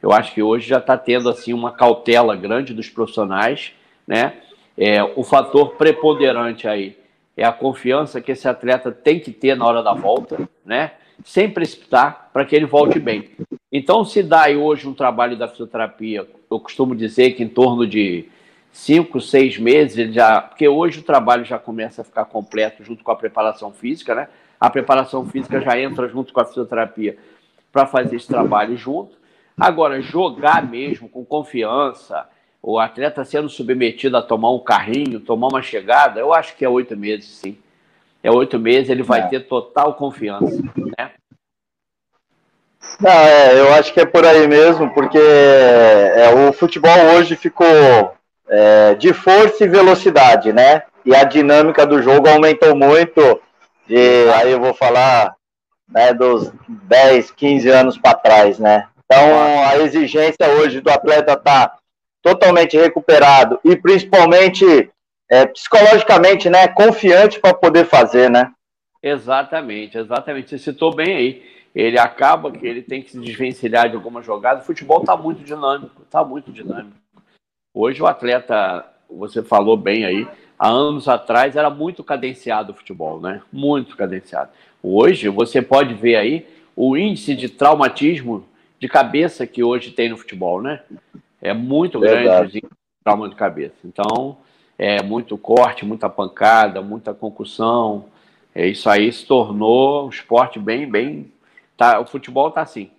[0.02, 3.72] Eu acho que hoje já está tendo assim uma cautela grande dos profissionais,
[4.06, 4.34] né?
[4.76, 6.96] É, o fator preponderante aí
[7.36, 10.92] é a confiança que esse atleta tem que ter na hora da volta, né?
[11.24, 13.30] Sem precipitar para que ele volte bem.
[13.72, 17.86] Então, se dá aí hoje um trabalho da fisioterapia, eu costumo dizer que em torno
[17.86, 18.28] de
[18.70, 23.02] cinco, seis meses, ele já, porque hoje o trabalho já começa a ficar completo junto
[23.02, 24.28] com a preparação física, né?
[24.60, 27.18] A preparação física já entra junto com a fisioterapia
[27.72, 29.17] para fazer esse trabalho junto.
[29.58, 32.28] Agora, jogar mesmo com confiança,
[32.62, 36.68] o atleta sendo submetido a tomar um carrinho, tomar uma chegada, eu acho que é
[36.68, 37.58] oito meses, sim.
[38.22, 39.26] É oito meses, ele vai é.
[39.26, 40.60] ter total confiança,
[40.98, 41.10] né?
[43.00, 47.66] Não, é, eu acho que é por aí mesmo, porque é, o futebol hoje ficou
[48.48, 50.82] é, de força e velocidade, né?
[51.04, 53.40] E a dinâmica do jogo aumentou muito.
[53.88, 55.34] E aí eu vou falar
[55.88, 58.86] né, dos 10, 15 anos para trás, né?
[59.10, 61.78] Então, a exigência hoje do atleta estar tá
[62.22, 64.90] totalmente recuperado e principalmente
[65.30, 68.52] é, psicologicamente, né, confiante para poder fazer, né?
[69.02, 70.50] Exatamente, exatamente.
[70.50, 71.42] Você citou bem aí.
[71.74, 74.60] Ele acaba que ele tem que se desvencilhar de alguma jogada.
[74.60, 76.96] O futebol está muito dinâmico, está muito dinâmico.
[77.72, 80.26] Hoje o atleta, você falou bem aí,
[80.58, 83.40] há anos atrás era muito cadenciado o futebol, né?
[83.50, 84.50] Muito cadenciado.
[84.82, 88.44] Hoje você pode ver aí o índice de traumatismo
[88.78, 90.82] de cabeça que hoje tem no futebol, né?
[91.40, 92.68] É muito grande o
[93.02, 93.76] trauma de cabeça.
[93.84, 94.38] Então,
[94.78, 98.06] é muito corte, muita pancada, muita concussão.
[98.54, 101.32] É, isso aí se tornou um esporte bem, bem.
[101.76, 102.90] Tá, o futebol tá assim.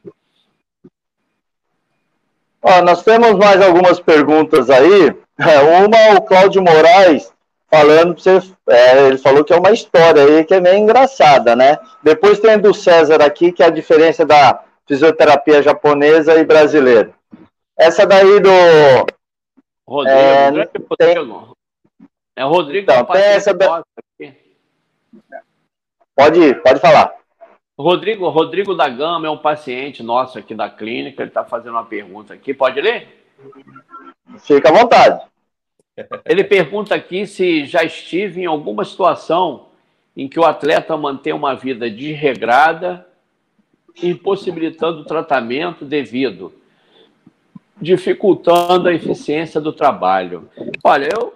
[2.61, 5.15] Ó, nós temos mais algumas perguntas aí.
[5.37, 7.31] É, uma, o Cláudio Moraes
[7.69, 11.77] falando você, é, ele falou que é uma história aí que é meio engraçada, né?
[12.03, 17.13] Depois tem do César aqui, que é a diferença da fisioterapia japonesa e brasileira.
[17.77, 18.49] Essa daí do.
[19.87, 21.57] Rodrigo, é, Rodrigo.
[22.35, 23.83] É o Rodrigo então, tem essa da...
[26.15, 27.13] Pode ir, pode falar.
[27.77, 31.85] Rodrigo, Rodrigo da Gama é um paciente nosso aqui da clínica, ele está fazendo uma
[31.85, 32.53] pergunta aqui.
[32.53, 33.25] Pode ler?
[34.39, 35.21] Fica à vontade.
[36.25, 39.67] Ele pergunta aqui se já estive em alguma situação
[40.15, 43.08] em que o atleta mantém uma vida desregrada,
[44.01, 46.53] impossibilitando o tratamento devido,
[47.81, 50.49] dificultando a eficiência do trabalho.
[50.83, 51.33] Olha, eu,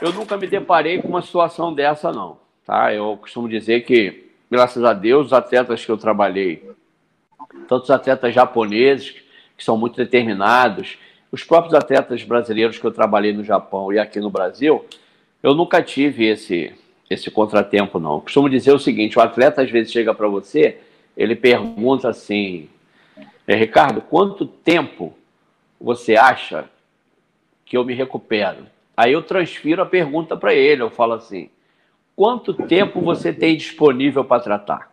[0.00, 2.38] eu nunca me deparei com uma situação dessa, não.
[2.64, 2.92] Tá?
[2.92, 6.70] Eu costumo dizer que, graças a Deus, os atletas que eu trabalhei,
[7.66, 9.16] tanto os atletas japoneses,
[9.56, 10.98] que são muito determinados,
[11.30, 14.84] os próprios atletas brasileiros que eu trabalhei no Japão e aqui no Brasil,
[15.42, 16.72] eu nunca tive esse,
[17.10, 18.14] esse contratempo, não.
[18.14, 20.78] Eu costumo dizer o seguinte: o atleta às vezes chega para você,
[21.18, 22.68] ele pergunta assim,
[23.44, 25.12] é, Ricardo, quanto tempo
[25.80, 26.70] você acha
[27.66, 28.66] que eu me recupero?
[28.96, 31.50] Aí eu transfiro a pergunta para ele, eu falo assim:
[32.14, 34.92] quanto tempo você tem disponível para tratar?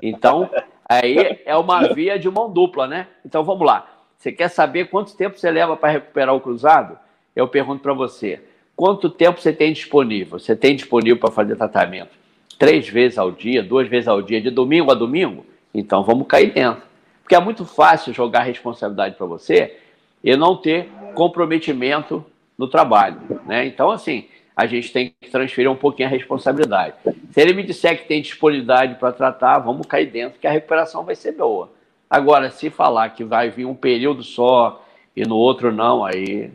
[0.00, 0.48] Então,
[0.88, 3.08] aí é uma via de mão dupla, né?
[3.26, 3.88] Então vamos lá.
[4.16, 6.96] Você quer saber quanto tempo você leva para recuperar o cruzado?
[7.34, 8.40] Eu pergunto para você:
[8.76, 10.38] quanto tempo você tem disponível?
[10.38, 12.21] Você tem disponível para fazer tratamento
[12.62, 15.44] três vezes ao dia, duas vezes ao dia, de domingo a domingo?
[15.74, 16.84] Então vamos cair dentro.
[17.20, 19.78] Porque é muito fácil jogar responsabilidade para você
[20.22, 22.24] e não ter comprometimento
[22.56, 23.20] no trabalho.
[23.46, 23.66] Né?
[23.66, 26.94] Então, assim, a gente tem que transferir um pouquinho a responsabilidade.
[27.32, 31.02] Se ele me disser que tem disponibilidade para tratar, vamos cair dentro, que a recuperação
[31.02, 31.68] vai ser boa.
[32.08, 34.86] Agora, se falar que vai vir um período só
[35.16, 36.52] e no outro não, aí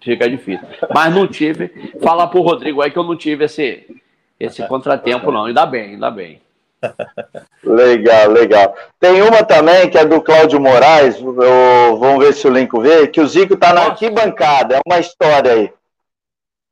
[0.00, 0.66] fica difícil.
[0.94, 1.68] Mas não tive.
[2.02, 3.99] Falar para o Rodrigo aí que eu não tive esse,
[4.40, 5.44] esse contratempo, não.
[5.44, 6.40] Ainda bem, ainda bem.
[7.62, 8.74] Legal, legal.
[8.98, 11.20] Tem uma também que é do Cláudio Moraes.
[11.20, 13.06] Eu, vamos ver se o link vê.
[13.06, 14.76] Que o Zico está na arquibancada.
[14.76, 15.72] É uma história aí.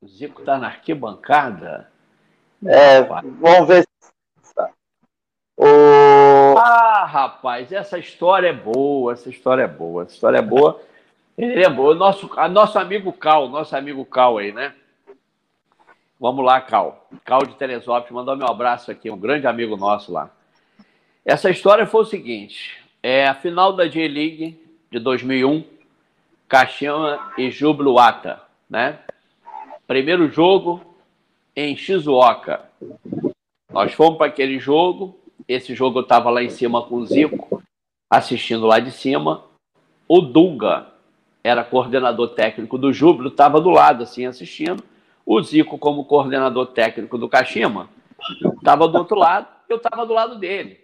[0.00, 1.90] O Zico está na arquibancada?
[2.64, 3.84] É, vamos ver
[5.60, 6.56] o...
[6.56, 10.80] Ah, rapaz, essa história é boa, essa história é boa, essa história é boa.
[11.36, 11.96] Ele é boa.
[11.96, 14.72] Nosso, a nosso amigo Cal, nosso amigo Cal aí, né?
[16.20, 17.06] Vamos lá, Cal.
[17.24, 20.30] Cal de Teresópolis, mandou meu abraço aqui, um grande amigo nosso lá.
[21.24, 25.62] Essa história foi o seguinte: é a final da J-League de 2001,
[26.48, 28.98] Kashima e Jubiluata, né?
[29.86, 30.82] Primeiro jogo
[31.54, 32.68] em Shizuoka.
[33.70, 37.62] Nós fomos para aquele jogo, esse jogo eu estava lá em cima com o Zico,
[38.10, 39.44] assistindo lá de cima.
[40.08, 40.88] O Dunga
[41.44, 44.82] era coordenador técnico do Júbilo, estava do lado, assim, assistindo.
[45.30, 47.90] O Zico, como coordenador técnico do Kashima,
[48.56, 50.80] estava do outro lado, eu estava do lado dele.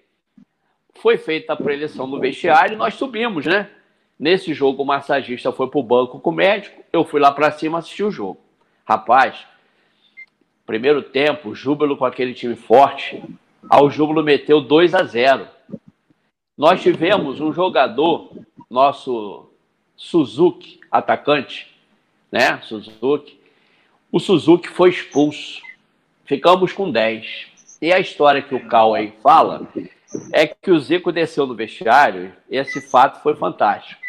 [0.97, 3.71] Foi feita a preleção no vestiário e nós subimos, né?
[4.19, 7.51] Nesse jogo, o massagista foi para o banco com o médico, eu fui lá para
[7.53, 8.39] cima assistir o jogo.
[8.85, 9.47] Rapaz,
[10.67, 13.25] primeiro tempo, Júbilo com aquele time forte,
[13.67, 15.49] ao Júbilo meteu 2 a 0.
[16.55, 18.31] Nós tivemos um jogador,
[18.69, 19.49] nosso
[19.97, 21.75] Suzuki, atacante,
[22.31, 22.61] né?
[22.61, 23.43] Suzuki.
[24.15, 25.61] O Suzuki foi expulso.
[26.25, 27.49] Ficamos com 10.
[27.83, 29.67] E a história que o Cal aí fala
[30.33, 34.01] é que o Zico desceu no vestiário, esse fato foi fantástico.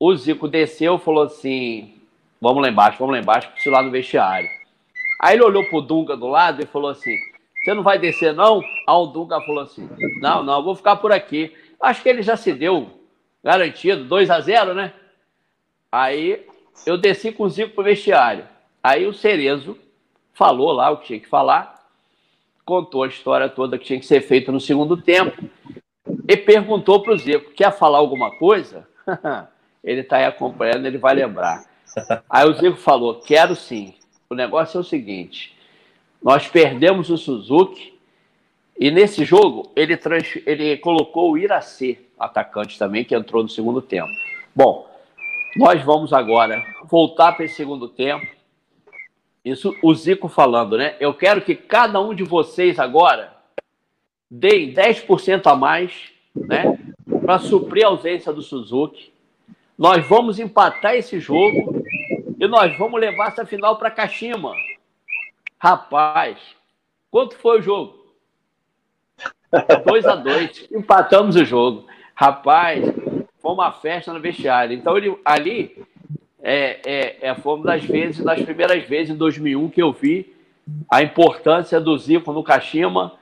[0.00, 2.00] O Zico desceu e falou assim:
[2.40, 4.48] vamos lá embaixo, vamos lá embaixo, preciso lá no vestiário.
[5.20, 7.14] Aí ele olhou pro Dunga do lado e falou assim:
[7.62, 8.62] você não vai descer, não?
[8.86, 9.86] A Dunga falou assim:
[10.22, 11.54] Não, não, vou ficar por aqui.
[11.78, 12.88] Acho que ele já se deu
[13.44, 14.94] garantido, 2 a 0 né?
[15.92, 16.46] Aí
[16.86, 18.56] eu desci com o Zico pro vestiário.
[18.82, 19.76] Aí o Cerezo
[20.32, 21.86] falou lá o que tinha que falar,
[22.64, 25.42] contou a história toda que tinha que ser feita no segundo tempo
[26.28, 28.86] e perguntou para o Zico: quer falar alguma coisa?
[29.82, 31.64] ele está aí acompanhando, ele vai lembrar.
[32.28, 33.94] Aí o Zico falou: quero sim.
[34.30, 35.56] O negócio é o seguinte:
[36.22, 37.98] nós perdemos o Suzuki
[38.78, 43.82] e nesse jogo ele, trans, ele colocou o Iracê, atacante também, que entrou no segundo
[43.82, 44.12] tempo.
[44.54, 44.88] Bom,
[45.56, 48.37] nós vamos agora voltar para esse segundo tempo.
[49.48, 50.96] Isso o Zico falando, né?
[51.00, 53.34] Eu quero que cada um de vocês agora
[54.30, 56.78] deem 10% a mais, né?
[57.20, 59.10] Para suprir a ausência do Suzuki.
[59.76, 61.82] Nós vamos empatar esse jogo
[62.38, 64.52] e nós vamos levar essa final para Kashima.
[65.58, 66.38] Rapaz,
[67.10, 67.96] quanto foi o jogo?
[69.86, 71.86] 2 a 2 Empatamos o jogo.
[72.14, 72.84] Rapaz,
[73.38, 74.76] foi uma festa no vestiário.
[74.76, 75.86] Então, ele, ali,
[76.42, 80.34] é, é, é, foi uma das vezes, das primeiras vezes em 2001 que eu vi
[80.90, 83.12] a importância do Zico no Kashima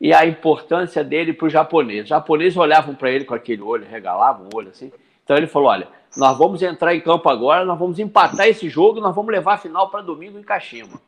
[0.00, 2.04] e a importância dele para os japoneses.
[2.04, 4.90] Os japoneses olhavam para ele com aquele olho, regalavam o olho assim.
[5.22, 9.00] Então ele falou: olha, nós vamos entrar em campo agora, nós vamos empatar esse jogo,
[9.00, 11.00] nós vamos levar a final para domingo em Kashima.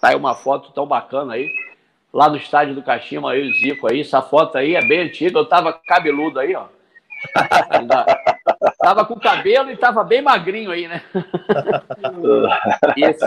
[0.00, 1.50] Tá aí uma foto tão bacana aí.
[2.12, 4.02] Lá no estádio do Caxima, aí o Zico aí.
[4.02, 5.38] Essa foto aí é bem antiga.
[5.38, 6.66] Eu tava cabeludo aí, ó.
[8.78, 11.02] Tava com cabelo e tava bem magrinho aí, né?
[12.96, 13.26] Isso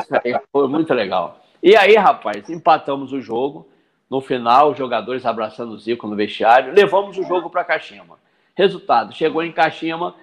[0.52, 1.40] foi muito legal.
[1.62, 3.68] E aí, rapaz, empatamos o jogo.
[4.10, 6.74] No final, os jogadores abraçando o Zico no vestiário.
[6.74, 8.18] Levamos o jogo para Kashima.
[8.56, 10.16] Resultado: chegou em Kashima,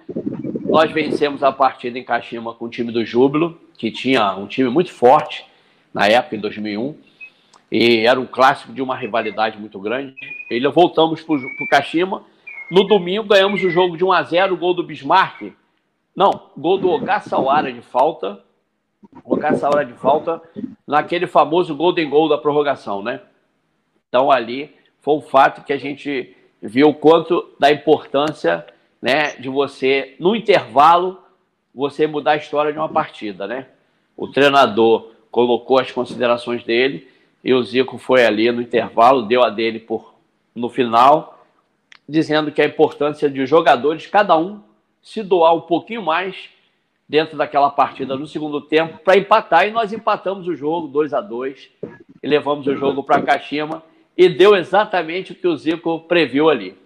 [0.65, 4.69] nós vencemos a partida em Kashima com o time do Júbilo, que tinha um time
[4.69, 5.45] muito forte
[5.93, 6.95] na época, em 2001.
[7.71, 10.15] E era um clássico de uma rivalidade muito grande.
[10.49, 12.23] E voltamos para o Kashima.
[12.69, 15.53] No domingo, ganhamos o jogo de 1 a 0 gol do Bismarck.
[16.15, 18.43] Não, gol do Ogassawara de falta.
[19.23, 20.41] Ogassawara de falta
[20.87, 23.21] naquele famoso Golden Goal da prorrogação, né?
[24.09, 28.65] Então, ali foi um fato que a gente viu o quanto da importância
[29.01, 31.21] né, de você, no intervalo,
[31.73, 33.67] você mudar a história de uma partida, né?
[34.17, 37.07] O treinador colocou as considerações dele
[37.43, 40.15] e o Zico foi ali no intervalo, deu a dele por
[40.55, 41.34] no final,
[42.07, 44.61] dizendo que a importância de jogadores, cada um,
[45.01, 46.49] se doar um pouquinho mais
[47.07, 51.21] dentro daquela partida no segundo tempo para empatar e nós empatamos o jogo 2 a
[51.21, 51.69] 2
[52.23, 53.83] e levamos o jogo para Kashima
[54.17, 56.77] e deu exatamente o que o Zico previu ali.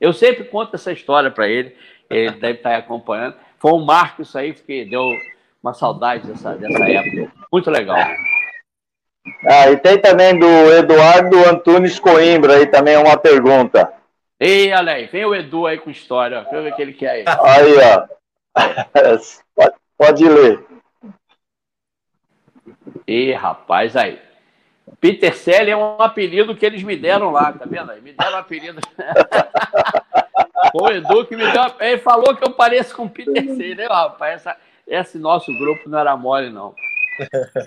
[0.00, 1.74] Eu sempre conto essa história para ele,
[2.08, 3.34] ele deve estar acompanhando.
[3.58, 5.10] Foi um marco isso aí, porque deu
[5.62, 7.32] uma saudade dessa, dessa época.
[7.52, 7.98] Muito legal.
[9.46, 13.92] Ah, e tem também do Eduardo Antunes Coimbra aí também uma pergunta.
[14.42, 16.40] Ei, Alei, vem o Edu aí com história.
[16.40, 17.24] Deixa eu ver o que ele quer aí.
[17.26, 18.08] Aí, ó.
[19.54, 20.66] Pode, pode ler.
[23.06, 24.18] Ih, rapaz, aí.
[24.98, 27.92] Peter Selle é um apelido que eles me deram lá, tá vendo?
[28.02, 28.80] Me deram um apelido.
[30.74, 31.62] o Edu que me deu.
[31.78, 34.36] Ele falou que eu pareço com o Peter Selle, né, rapaz?
[34.36, 34.56] Essa,
[34.86, 36.74] esse nosso grupo não era mole, não.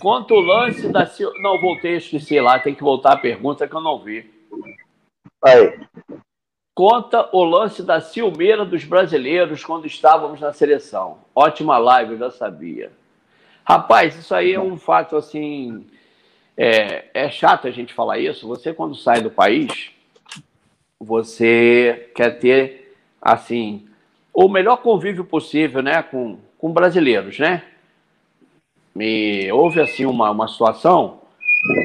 [0.01, 1.07] Quanto o lance da.
[1.41, 4.27] Não, voltei, esqueci lá, tem que voltar a pergunta que eu não vi.
[5.43, 5.79] Aí.
[6.75, 11.19] Conta o lance da ciumeira dos brasileiros quando estávamos na seleção.
[11.35, 12.91] Ótima live, eu já sabia.
[13.63, 15.85] Rapaz, isso aí é um fato assim
[16.57, 18.47] é, é chato a gente falar isso.
[18.47, 19.91] Você, quando sai do país,
[20.99, 23.87] você quer ter, assim,
[24.33, 27.63] o melhor convívio possível, né, com, com brasileiros, né?
[28.95, 31.21] E houve, assim, uma, uma situação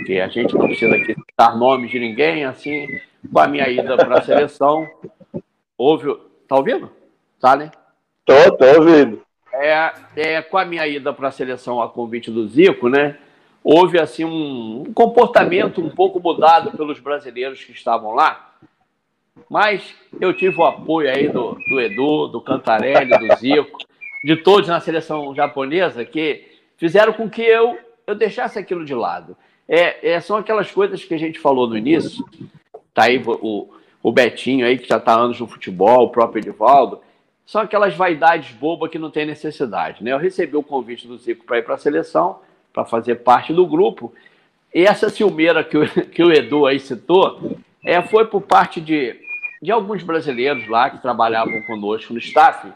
[0.06, 3.01] que a gente não precisa aqui dar nomes de ninguém, assim,
[3.32, 4.88] com a minha ida para a seleção,
[5.76, 6.16] houve...
[6.46, 6.90] Tá ouvindo?
[7.40, 7.70] Tá, né?
[8.24, 9.22] Tô, tô ouvindo.
[9.52, 13.18] É, é, com a minha ida para a seleção a convite do Zico, né?
[13.70, 18.54] houve assim um, um comportamento um pouco mudado pelos brasileiros que estavam lá.
[19.48, 23.78] Mas eu tive o apoio aí do, do Edu, do Cantarelli, do Zico,
[24.24, 26.46] de todos na seleção japonesa que
[26.78, 29.36] fizeram com que eu, eu deixasse aquilo de lado.
[29.68, 32.24] É, é, são aquelas coisas que a gente falou no início.
[32.98, 33.68] Tá aí o,
[34.02, 37.00] o Betinho aí, que já está anos no futebol, o próprio Edivaldo.
[37.46, 40.02] São aquelas vaidades bobas que não tem necessidade.
[40.02, 40.10] Né?
[40.10, 42.40] Eu recebi o convite do Zico para ir para a seleção
[42.72, 44.12] para fazer parte do grupo.
[44.74, 49.14] E essa ciumeira que o, que o Edu aí citou é, foi por parte de,
[49.62, 52.66] de alguns brasileiros lá que trabalhavam conosco no staff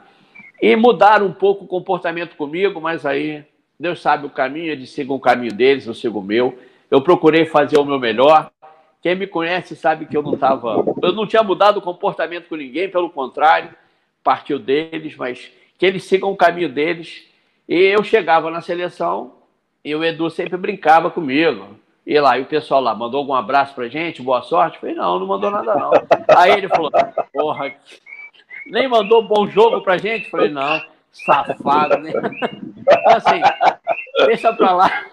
[0.63, 3.45] e mudaram um pouco o comportamento comigo, mas aí
[3.77, 6.57] Deus sabe o caminho, eles sigam o caminho deles, eu sigo o meu.
[6.89, 8.52] Eu procurei fazer o meu melhor.
[9.03, 10.85] Quem me conhece sabe que eu não estava.
[11.03, 13.71] Eu não tinha mudado o comportamento com ninguém, pelo contrário,
[14.23, 17.27] partiu deles, mas que eles sigam o caminho deles.
[17.69, 19.35] E eu chegava na seleção,
[19.85, 21.77] e o Edu sempre brincava comigo.
[22.07, 24.79] E lá, e o pessoal lá, mandou algum abraço pra gente, boa sorte?
[24.79, 25.91] Falei, não, não mandou nada não.
[26.37, 26.91] Aí ele falou,
[27.33, 27.75] porra,
[28.67, 30.31] nem mandou bom jogo pra gente?
[30.31, 30.81] Falei, não,
[31.11, 32.13] safado, né?
[32.77, 33.41] Então, assim,
[34.27, 35.07] deixa pra lá.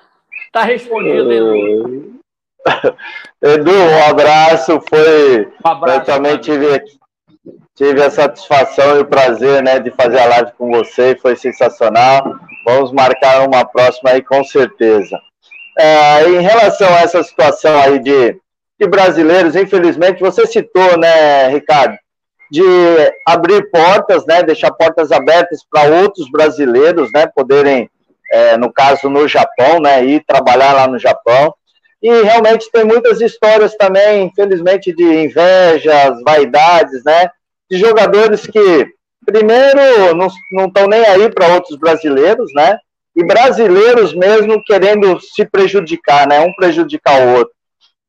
[0.52, 2.19] Tá respondido, Edu.
[3.42, 4.82] Edu, um abraço.
[4.90, 5.48] Foi.
[5.66, 6.84] Um abraço, eu também tive,
[7.76, 11.18] tive a satisfação e o prazer né, de fazer a live com você.
[11.22, 12.36] Foi sensacional.
[12.66, 15.18] Vamos marcar uma próxima aí com certeza.
[15.78, 18.38] É, em relação a essa situação aí de,
[18.80, 21.98] de brasileiros, infelizmente, você citou, né, Ricardo,
[22.52, 22.64] de
[23.26, 27.90] abrir portas, né, deixar portas abertas para outros brasileiros, né, poderem,
[28.32, 31.54] é, no caso no Japão, né, ir trabalhar lá no Japão.
[32.02, 37.30] E realmente tem muitas histórias também, infelizmente, de invejas, vaidades, né,
[37.70, 38.88] de jogadores que
[39.26, 40.16] primeiro,
[40.52, 42.78] não estão nem aí para outros brasileiros, né?
[43.16, 46.40] E brasileiros mesmo querendo se prejudicar, né?
[46.40, 47.54] Um prejudicar o outro.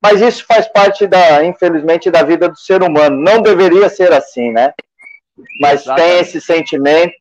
[0.03, 3.21] Mas isso faz parte, da, infelizmente, da vida do ser humano.
[3.21, 4.73] Não deveria ser assim, né?
[5.61, 6.09] Mas Exatamente.
[6.09, 7.13] tem esse sentimento,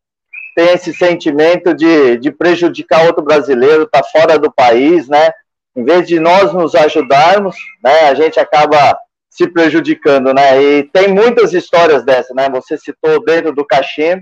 [0.56, 5.32] tem esse sentimento de, de prejudicar outro brasileiro, tá fora do país, né?
[5.80, 8.10] Em vez de nós nos ajudarmos, né?
[8.10, 9.00] A gente acaba
[9.30, 10.62] se prejudicando, né?
[10.62, 12.50] E tem muitas histórias dessas, né?
[12.50, 14.22] Você citou dentro do Kashima,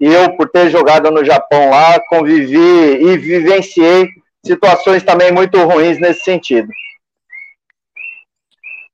[0.00, 4.08] e eu, por ter jogado no Japão lá, convivi e vivenciei
[4.44, 6.68] situações também muito ruins nesse sentido.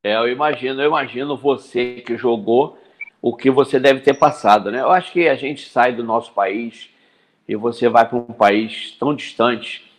[0.05, 2.79] É, eu imagino, eu imagino você que jogou
[3.23, 4.81] o que você deve ter passado, né?
[4.81, 6.91] Eu acho que a gente sai do nosso país
[7.49, 9.91] e você vai para um país tão distante.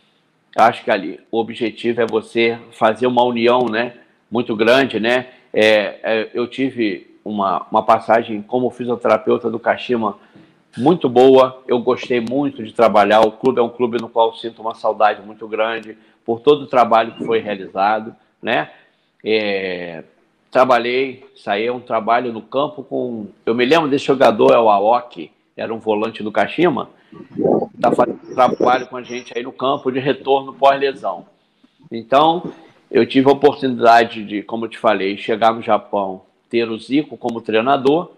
[0.55, 3.93] Acho que ali o objetivo é você fazer uma união, né?
[4.29, 5.27] Muito grande, né?
[5.53, 10.17] É, é, eu tive uma, uma passagem como fisioterapeuta do Kashima
[10.77, 11.61] muito boa.
[11.67, 13.21] Eu gostei muito de trabalhar.
[13.21, 16.67] O clube é um clube no qual sinto uma saudade muito grande por todo o
[16.67, 18.69] trabalho que foi realizado, né?
[19.23, 20.03] É,
[20.51, 23.27] trabalhei, saí um trabalho no campo com.
[23.45, 26.89] Eu me lembro desse jogador, é o Aoki, era um volante do Kashima,
[27.75, 31.25] está fazendo trabalho com a gente aí no campo de retorno pós-lesão.
[31.91, 32.53] Então,
[32.89, 37.17] eu tive a oportunidade de, como eu te falei, chegar no Japão, ter o Zico
[37.17, 38.11] como treinador.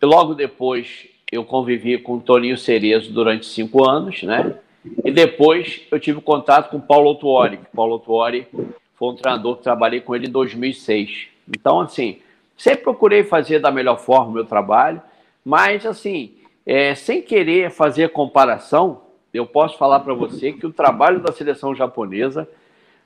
[0.00, 4.56] E logo depois eu convivi com o Toninho Cerezo durante cinco anos, né?
[5.04, 7.60] E depois eu tive contato com o Paulo Tuori.
[7.74, 8.46] Paulo Tuori
[8.94, 11.28] foi um treinador que trabalhei com ele em 2006.
[11.48, 12.18] Então, assim,
[12.56, 15.02] sempre procurei fazer da melhor forma o meu trabalho,
[15.44, 16.32] mas, assim,
[16.64, 21.74] é, sem querer fazer comparação, eu posso falar para você que o trabalho da seleção
[21.74, 22.48] japonesa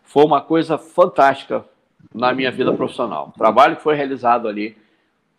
[0.03, 1.65] foi uma coisa fantástica
[2.15, 3.33] na minha vida profissional.
[3.35, 4.77] O trabalho que foi realizado ali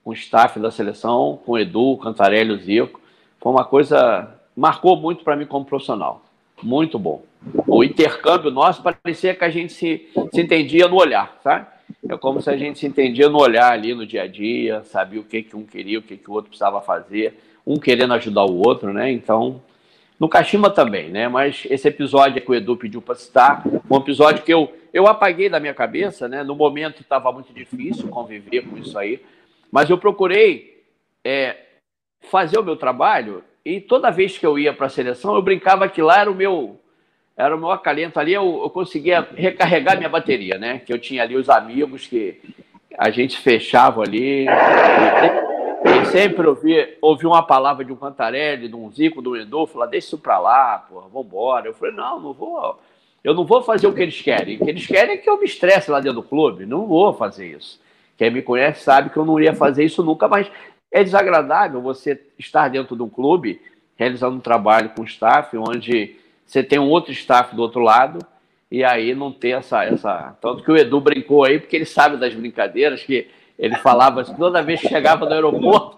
[0.03, 3.01] com o staff da seleção, com o Edu, Cantarelli, o Zico.
[3.39, 4.35] Foi uma coisa.
[4.55, 6.23] marcou muito para mim como profissional.
[6.61, 7.23] Muito bom.
[7.67, 11.67] O intercâmbio nosso parecia que a gente se, se entendia no olhar, sabe?
[12.07, 15.19] É como se a gente se entendia no olhar ali no dia a dia, sabia
[15.19, 18.45] o que, que um queria, o que, que o outro precisava fazer, um querendo ajudar
[18.45, 19.11] o outro, né?
[19.11, 19.61] Então,
[20.19, 21.27] no Kashima também, né?
[21.27, 25.49] Mas esse episódio que o Edu pediu para citar, um episódio que eu, eu apaguei
[25.49, 26.43] da minha cabeça, né?
[26.43, 29.21] No momento estava muito difícil conviver com isso aí,
[29.71, 30.83] mas eu procurei
[31.23, 31.57] é,
[32.29, 35.89] fazer o meu trabalho e toda vez que eu ia para a seleção, eu brincava
[35.89, 36.79] que lá era o meu
[37.37, 40.79] era o meu acalento ali, eu, eu conseguia recarregar minha bateria, né?
[40.79, 42.39] Que eu tinha ali os amigos que
[42.97, 44.45] a gente fechava ali.
[44.45, 45.54] E,
[46.15, 50.07] sempre ouvi, ouvi uma palavra de um Cantarelli, de um Zico, do Edu, falar, deixa
[50.07, 51.67] isso para lá, porra, vambora.
[51.67, 52.79] Eu falei, não, não vou.
[53.21, 54.55] Eu não vou fazer o que eles querem.
[54.55, 56.65] O que eles querem é que eu me estresse lá dentro do clube.
[56.65, 57.81] Não vou fazer isso.
[58.17, 60.49] Quem me conhece sabe que eu não ia fazer isso nunca, mas
[60.89, 63.61] é desagradável você estar dentro de um clube
[63.97, 66.15] realizando um trabalho com staff, onde
[66.45, 68.19] você tem um outro staff do outro lado,
[68.71, 70.37] e aí não ter essa, essa.
[70.41, 73.27] Tanto que o Edu brincou aí, porque ele sabe das brincadeiras, que
[73.57, 75.97] ele falava assim, toda vez que chegava no aeroporto,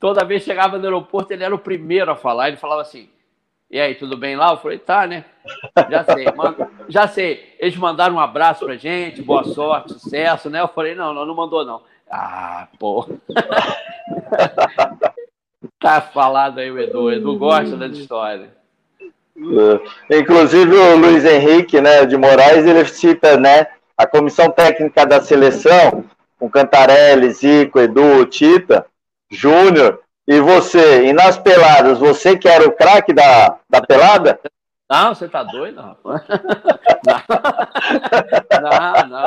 [0.00, 3.08] toda vez chegava no aeroporto, ele era o primeiro a falar, ele falava assim.
[3.70, 4.52] E aí, tudo bem lá?
[4.52, 5.24] Eu falei, tá, né?
[5.90, 7.56] Já sei, mano, já sei.
[7.58, 10.60] Eles mandaram um abraço pra gente, boa sorte, sucesso, né?
[10.60, 11.82] Eu falei, não, não, não mandou, não.
[12.10, 13.08] Ah, pô.
[15.80, 17.02] tá falado aí o Edu.
[17.02, 18.50] O Edu gosta da história.
[20.08, 20.18] É.
[20.18, 23.66] Inclusive o Luiz Henrique, né, de Moraes, ele cita, né,
[23.96, 26.04] a comissão técnica da seleção,
[26.38, 28.86] com Cantarelli, Zico, Edu, Tita,
[29.30, 34.40] Júnior, e você, e nas peladas, você que era o craque da, da pelada?
[34.88, 36.22] Não, você tá doido, rapaz.
[38.62, 39.24] Não, não.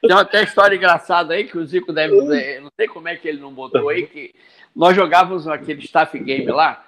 [0.00, 2.14] Tem até história engraçada aí que o Zico deve
[2.60, 4.32] não sei como é que ele não botou aí, que
[4.74, 6.84] nós jogávamos aquele staff game lá,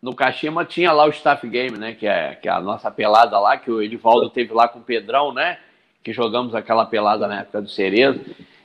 [0.00, 3.38] no Kashima tinha lá o staff game, né, que é, que é a nossa pelada
[3.38, 5.58] lá, que o Edivaldo teve lá com o Pedrão, né,
[6.02, 8.20] que jogamos aquela pelada na época do Cerezo.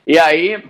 [0.06, 0.62] E aí,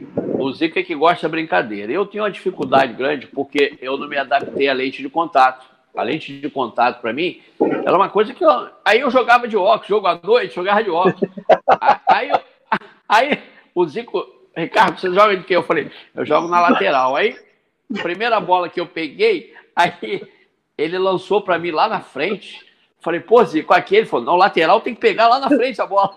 [0.44, 1.90] o Zico é que gosta da brincadeira.
[1.90, 5.64] Eu tinha uma dificuldade grande porque eu não me adaptei à lente de contato.
[5.96, 8.68] A lente de contato, para mim, era uma coisa que eu.
[8.84, 11.30] Aí eu jogava de óculos, jogo à noite, jogava de óculos.
[12.06, 12.40] aí, eu,
[13.08, 13.42] aí
[13.74, 14.22] o Zico,
[14.54, 15.56] Ricardo, você joga de quê?
[15.56, 17.16] Eu falei, eu jogo na lateral.
[17.16, 17.38] Aí,
[18.02, 20.28] primeira bola que eu peguei, aí
[20.76, 22.60] ele lançou para mim lá na frente.
[23.00, 25.86] Falei, pô, Zico, aqui ele falou, não, lateral tem que pegar lá na frente a
[25.86, 26.12] bola.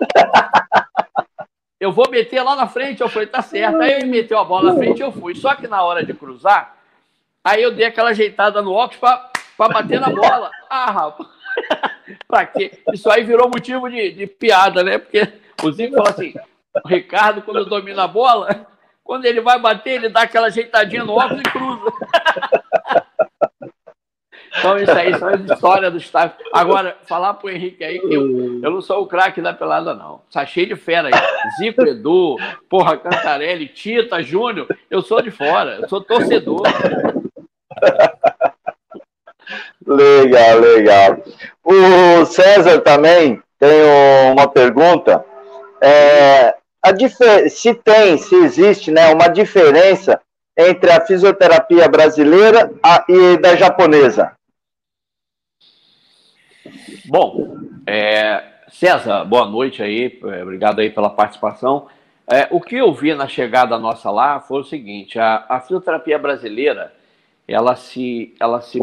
[1.80, 3.02] Eu vou meter lá na frente.
[3.02, 3.82] Eu falei, tá certo.
[3.82, 5.36] Aí ele meteu a bola na frente e eu fui.
[5.36, 6.76] Só que na hora de cruzar,
[7.44, 10.52] aí eu dei aquela ajeitada no óculos para bater na bola.
[10.70, 11.30] Ah, rapaz.
[12.28, 12.80] pra quê?
[12.94, 14.98] Isso aí virou motivo de, de piada, né?
[14.98, 15.28] Porque
[15.64, 16.34] o Zico falou assim:
[16.84, 18.68] o Ricardo, quando domina a bola,
[19.04, 21.92] quando ele vai bater, ele dá aquela ajeitadinha no óculos e cruza.
[24.58, 26.36] Então, isso aí são as histórias do staff.
[26.54, 30.22] Agora, falar pro Henrique aí que eu, eu não sou o craque da pelada, não.
[30.32, 31.14] Tá cheio de fera aí.
[31.58, 32.38] Zico Edu,
[32.70, 34.68] porra, Cantarelli, Tita, Júnior.
[34.90, 36.64] Eu sou de fora, eu sou torcedor.
[39.86, 41.18] Legal, legal.
[41.64, 43.84] O César também tem
[44.32, 45.24] uma pergunta.
[45.82, 50.20] É, a se tem, se existe né, uma diferença
[50.58, 52.72] entre a fisioterapia brasileira
[53.08, 54.37] e da japonesa.
[57.10, 61.88] Bom, é, César, boa noite aí, é, obrigado aí pela participação.
[62.30, 66.20] É, o que eu vi na chegada nossa lá foi o seguinte: a, a fisioterapia
[66.20, 66.94] brasileira
[67.48, 68.78] ela se, ela se,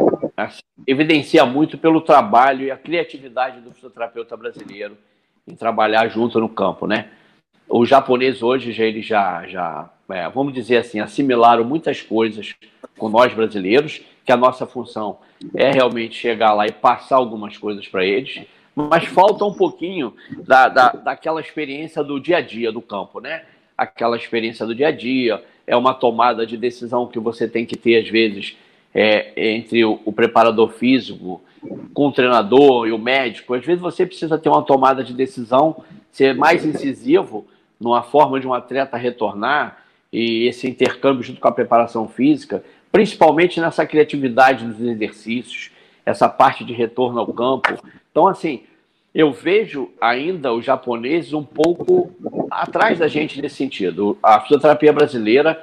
[0.49, 4.97] se evidencia muito pelo trabalho e a criatividade do fisioterapeuta brasileiro
[5.47, 7.09] em trabalhar junto no campo, né?
[7.69, 12.55] O japonês hoje já ele já, já é, vamos dizer assim, assimilaram muitas coisas
[12.97, 15.19] com nós brasileiros, que a nossa função
[15.53, 18.41] é realmente chegar lá e passar algumas coisas para eles,
[18.75, 20.13] mas falta um pouquinho
[20.45, 23.43] da, da, daquela experiência do dia a dia do campo, né?
[23.77, 27.77] Aquela experiência do dia a dia, é uma tomada de decisão que você tem que
[27.77, 28.57] ter, às vezes,
[28.93, 31.41] é, entre o, o, preparador físico,
[31.93, 33.53] com o treinador e o médico.
[33.53, 37.45] Às vezes você precisa ter uma tomada de decisão, ser mais incisivo
[37.79, 39.83] numa forma de um atleta retornar
[40.13, 42.63] e esse intercâmbio junto com a preparação física,
[42.95, 45.69] principalmente nessa criatividade dos exercícios,
[46.05, 47.77] essa parte de retorno ao campo.
[48.09, 48.63] Então, assim,
[49.13, 52.09] eu vejo ainda os japoneses um pouco
[52.49, 54.17] atrás da gente nesse sentido.
[54.23, 55.61] A fisioterapia brasileira,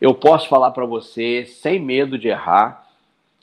[0.00, 2.88] eu posso falar para você, sem medo de errar,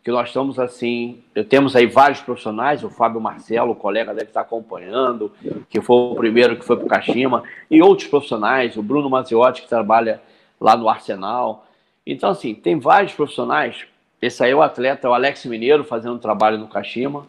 [0.04, 4.42] que nós estamos assim, temos aí vários profissionais, o Fábio Marcelo, o colega deve estar
[4.42, 5.32] acompanhando,
[5.70, 9.62] que foi o primeiro que foi para o Kashima, e outros profissionais, o Bruno Maziotti,
[9.62, 10.24] que trabalha
[10.60, 11.66] lá no Arsenal.
[12.10, 13.86] Então, assim, tem vários profissionais.
[14.22, 17.28] Esse aí é o atleta, o Alex Mineiro, fazendo um trabalho no Kashima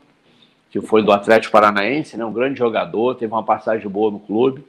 [0.71, 2.25] que foi do Atlético Paranaense, né?
[2.25, 4.65] um grande jogador, teve uma passagem boa no clube.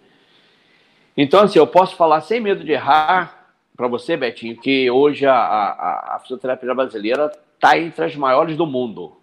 [1.16, 5.36] Então, assim, eu posso falar sem medo de errar para você, Betinho, que hoje a,
[5.36, 9.14] a, a fisioterapia brasileira está entre as maiores do mundo.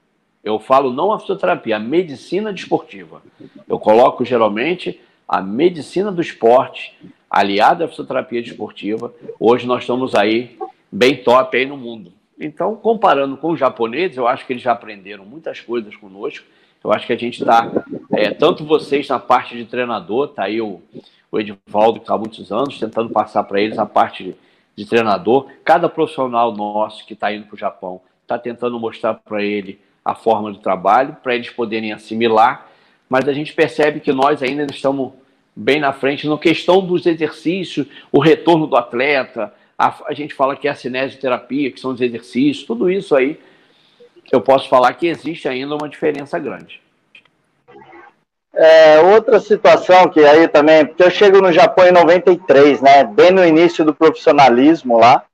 [0.45, 3.23] Eu falo não a fisioterapia, a medicina desportiva.
[3.67, 6.97] Eu coloco geralmente a medicina do esporte
[7.29, 9.13] aliada à fisioterapia desportiva.
[9.41, 10.59] Hoje nós estamos aí
[10.91, 12.13] bem top aí no mundo.
[12.39, 16.45] Então, comparando com os japoneses, eu acho que eles já aprenderam muitas coisas conosco
[16.87, 17.69] eu acho que a gente está,
[18.13, 20.81] é, tanto vocês na parte de treinador, tá aí o,
[21.33, 24.37] o Edivaldo, que está há muitos anos, tentando passar para eles a parte de,
[24.77, 25.49] de treinador.
[25.65, 30.15] Cada profissional nosso que está indo para o Japão está tentando mostrar para ele a
[30.15, 32.69] forma de trabalho, para eles poderem assimilar,
[33.09, 35.13] mas a gente percebe que nós ainda estamos
[35.57, 40.57] bem na frente na questão dos exercícios, o retorno do atleta, a, a gente fala
[40.57, 43.39] que é a cinesioterapia, que são os exercícios, tudo isso aí
[44.33, 46.81] eu posso falar que existe ainda uma diferença grande.
[48.53, 53.31] É, outra situação que aí também, porque eu chego no Japão em 93, né, bem
[53.31, 55.25] no início do profissionalismo lá,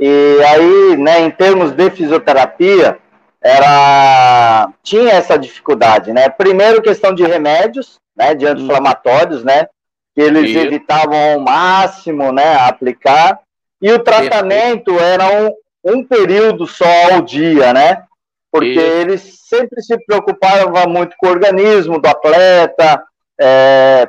[0.00, 2.98] e aí, né, em termos de fisioterapia,
[3.42, 6.28] era tinha essa dificuldade, né?
[6.28, 9.66] Primeiro questão de remédios, né, de anti-inflamatórios, né,
[10.14, 10.58] que eles e...
[10.58, 13.38] evitavam ao máximo, né, aplicar,
[13.86, 15.52] e o tratamento era um,
[15.84, 18.06] um período só ao dia, né?
[18.56, 19.00] porque e...
[19.00, 23.02] eles sempre se preocupavam muito com o organismo do atleta,
[23.38, 24.08] é,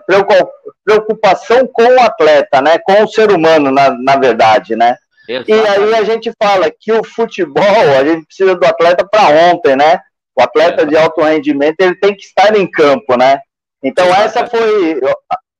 [0.86, 4.95] preocupação com o atleta, né, com o ser humano, na, na verdade, né.
[5.28, 5.66] Exatamente.
[5.66, 7.62] E aí a gente fala que o futebol,
[7.99, 9.99] a gente precisa do atleta para ontem, né?
[10.34, 10.86] O atleta é.
[10.86, 13.41] de alto rendimento, ele tem que estar em campo, né?
[13.84, 14.38] Então Exatamente.
[14.38, 15.02] essa foi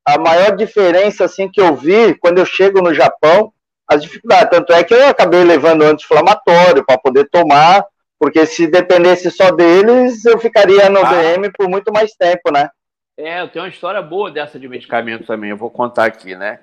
[0.06, 3.52] a maior diferença assim que eu vi quando eu chego no Japão,
[3.88, 4.50] as dificuldades.
[4.50, 7.86] Tanto é que eu acabei levando anti-inflamatório para poder tomar,
[8.20, 11.10] porque se dependesse só deles, eu ficaria no ah.
[11.10, 12.70] DM por muito mais tempo, né?
[13.16, 16.60] É, eu tenho uma história boa dessa de medicamento também, eu vou contar aqui, né?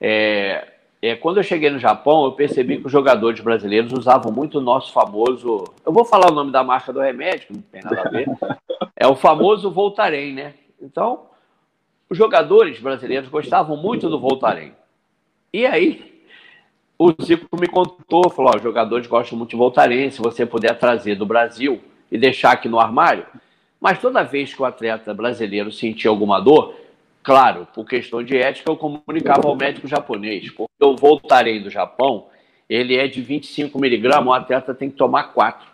[0.00, 0.66] É,
[1.00, 4.60] é, quando eu cheguei no Japão, eu percebi que os jogadores brasileiros usavam muito o
[4.60, 5.64] nosso famoso.
[5.86, 8.26] Eu vou falar o nome da marca do remédio, que não tem nada a ver.
[8.96, 10.54] É o famoso Voltaren, né?
[10.82, 11.26] Então,
[12.10, 14.72] os jogadores brasileiros gostavam muito do Voltaren.
[15.52, 16.17] E aí,
[16.98, 21.14] o Zico me contou, falou, os jogadores gostam muito de Voltaren, se você puder trazer
[21.14, 21.80] do Brasil
[22.10, 23.24] e deixar aqui no armário.
[23.80, 26.74] Mas toda vez que o atleta brasileiro sentia alguma dor,
[27.22, 32.26] claro, por questão de ética, eu comunicava ao médico japonês, porque o Voltaren do Japão,
[32.68, 35.68] ele é de 25 miligramas, o atleta tem que tomar 4.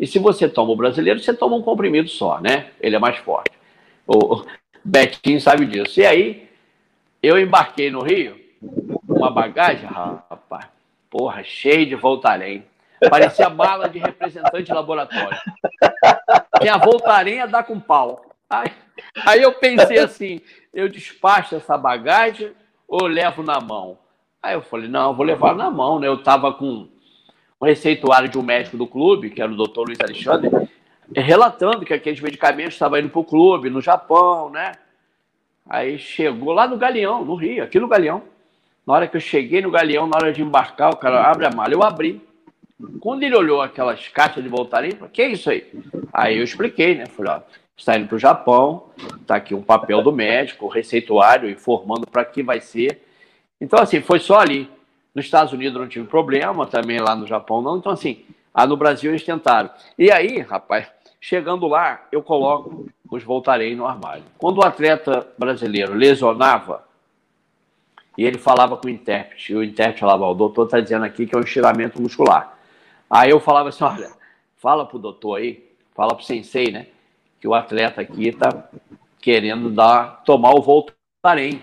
[0.00, 2.70] E se você toma o brasileiro, você toma um comprimido só, né?
[2.80, 3.52] Ele é mais forte.
[4.04, 4.44] O
[4.84, 6.00] Betinho sabe disso.
[6.00, 6.48] E aí,
[7.22, 8.36] eu embarquei no Rio,
[9.16, 10.66] uma bagagem, rapaz,
[11.10, 12.62] porra, cheio de Voltaren.
[13.10, 15.38] Parecia mala de representante de laboratório.
[16.60, 18.24] Tinha a Voltaren a dar com pau.
[18.48, 18.72] Aí,
[19.26, 20.40] aí eu pensei assim,
[20.72, 22.52] eu despacho essa bagagem
[22.86, 23.98] ou levo na mão?
[24.42, 26.06] Aí eu falei, não, eu vou levar na mão, né?
[26.06, 26.88] Eu estava com
[27.60, 30.50] um receituário de um médico do clube, que era o doutor Luiz Alexandre,
[31.14, 34.72] relatando que aqueles medicamentos estavam indo para o clube, no Japão, né?
[35.68, 38.22] Aí chegou lá no Galeão, no Rio, aqui no Galeão.
[38.86, 41.50] Na hora que eu cheguei no Galeão, na hora de embarcar, o cara abre a
[41.50, 42.22] mala, eu abri.
[43.00, 45.66] Quando ele olhou aquelas caixas de voltaria, ele falou, que é isso aí?
[46.12, 47.06] Aí eu expliquei, né?
[47.06, 47.40] Falei, ó,
[47.76, 48.84] está indo para o Japão,
[49.20, 53.02] está aqui um papel do médico, receituário, informando para que vai ser.
[53.60, 54.70] Então, assim, foi só ali.
[55.14, 57.78] Nos Estados Unidos não tive problema, também lá no Japão não.
[57.78, 59.70] Então, assim, ah, no Brasil eles tentaram.
[59.98, 60.86] E aí, rapaz,
[61.20, 64.24] chegando lá, eu coloco os voltarei no armário.
[64.38, 66.85] Quando o atleta brasileiro lesionava,
[68.16, 71.26] e ele falava com o intérprete, e o intérprete falava, o doutor está dizendo aqui
[71.26, 72.56] que é um estiramento muscular.
[73.08, 74.10] Aí eu falava assim, olha,
[74.56, 75.64] fala pro doutor aí,
[75.94, 76.86] fala pro sensei, né,
[77.40, 78.68] que o atleta aqui está
[79.20, 81.60] querendo dar, tomar o Voltaren.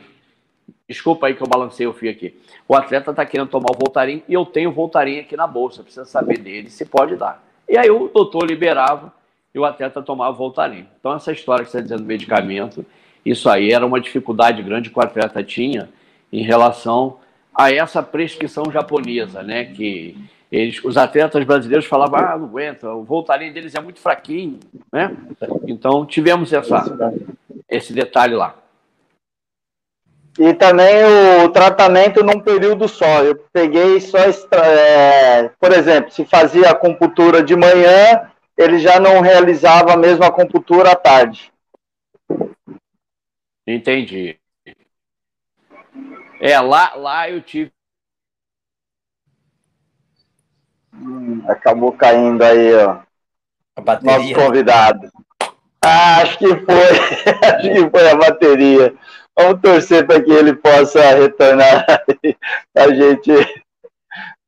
[0.88, 2.38] Desculpa aí que eu balancei o fio aqui.
[2.68, 5.82] O atleta está querendo tomar o Voltaren e eu tenho o Voltaren aqui na bolsa,
[5.82, 7.44] precisa saber dele se pode dar.
[7.68, 9.14] E aí o doutor liberava
[9.54, 10.86] e o atleta tomava o Voltaren.
[11.00, 12.86] Então essa história que você está dizendo medicamento,
[13.26, 15.90] isso aí era uma dificuldade grande que o atleta tinha
[16.34, 17.20] em relação
[17.56, 20.18] a essa prescrição japonesa, né, que
[20.52, 24.60] eles, os atletas brasileiros falavam, ah, não aguenta, o Voltaren deles é muito fraquinho,
[24.92, 25.16] né?
[25.68, 26.84] Então tivemos essa,
[27.70, 28.56] esse detalhe lá.
[30.38, 31.04] E também
[31.44, 33.24] o tratamento num período só.
[33.24, 39.94] Eu peguei só, é, por exemplo, se fazia acupuntura de manhã, ele já não realizava
[39.94, 41.52] a mesma acupuntura à tarde.
[43.66, 44.38] Entendi.
[46.46, 47.72] É, lá, lá eu tive
[50.94, 52.98] Hum, acabou caindo aí, ó.
[53.78, 54.18] A bateria.
[54.18, 55.10] Nosso convidado.
[55.84, 56.66] Ah, acho que foi.
[57.50, 58.94] acho que foi a bateria.
[59.38, 61.86] Vamos torcer para que ele possa retornar
[62.76, 63.32] a gente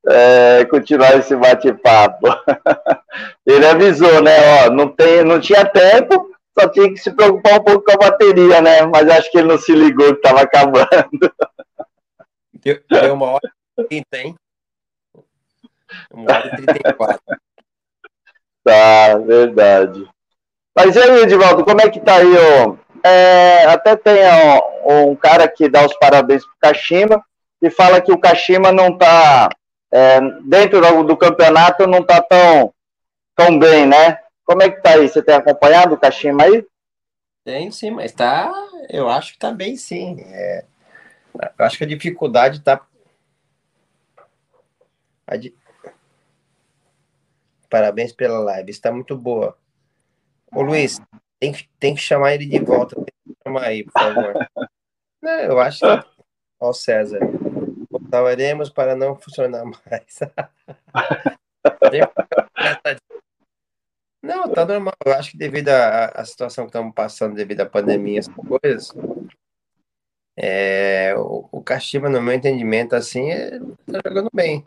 [0.08, 2.28] é, continuar esse bate-papo.
[3.48, 4.66] Ele avisou, né?
[4.66, 8.10] Ó, não, tem, não tinha tempo, só tinha que se preocupar um pouco com a
[8.10, 8.86] bateria, né?
[8.86, 10.88] Mas acho que ele não se ligou que estava acabando.
[12.66, 13.54] Deu, deu uma hora
[13.88, 14.36] que tem.
[16.12, 17.22] Uma hora e 34.
[18.64, 20.10] Tá, verdade.
[20.76, 22.34] Mas e aí, Edivaldo, como é que tá aí?
[22.36, 22.76] Ó?
[23.08, 27.24] É, até tem ó, um cara que dá os parabéns pro Kashima
[27.62, 29.50] e fala que o Kashima não tá
[29.94, 32.74] é, dentro do, do, campeonato não tá tão,
[33.36, 34.20] tão bem, né?
[34.44, 35.08] Como é que tá aí?
[35.08, 36.66] Você tem acompanhado o Kashima aí?
[37.44, 38.52] Tem sim, mas tá.
[38.90, 40.18] Eu acho que tá bem sim.
[40.22, 40.66] É,
[41.58, 42.86] acho que a dificuldade tá.
[45.28, 45.56] A di...
[47.70, 49.58] Parabéns pela live, está muito boa.
[50.54, 51.02] Ô Luiz,
[51.40, 52.96] tem que, tem que chamar ele de volta.
[52.96, 54.48] Tem que chamar aí, por favor.
[55.22, 55.86] Não, eu acho que.
[56.60, 57.20] Ó, César.
[57.90, 60.20] Voltaremos para não funcionar mais.
[64.24, 64.94] não, tá normal.
[65.06, 68.94] Eu acho que devido à, situação que estamos passando, devido à pandemia, essas coisas,
[70.38, 74.64] é, o, o Kashima, no meu entendimento, assim, é, tá jogando bem.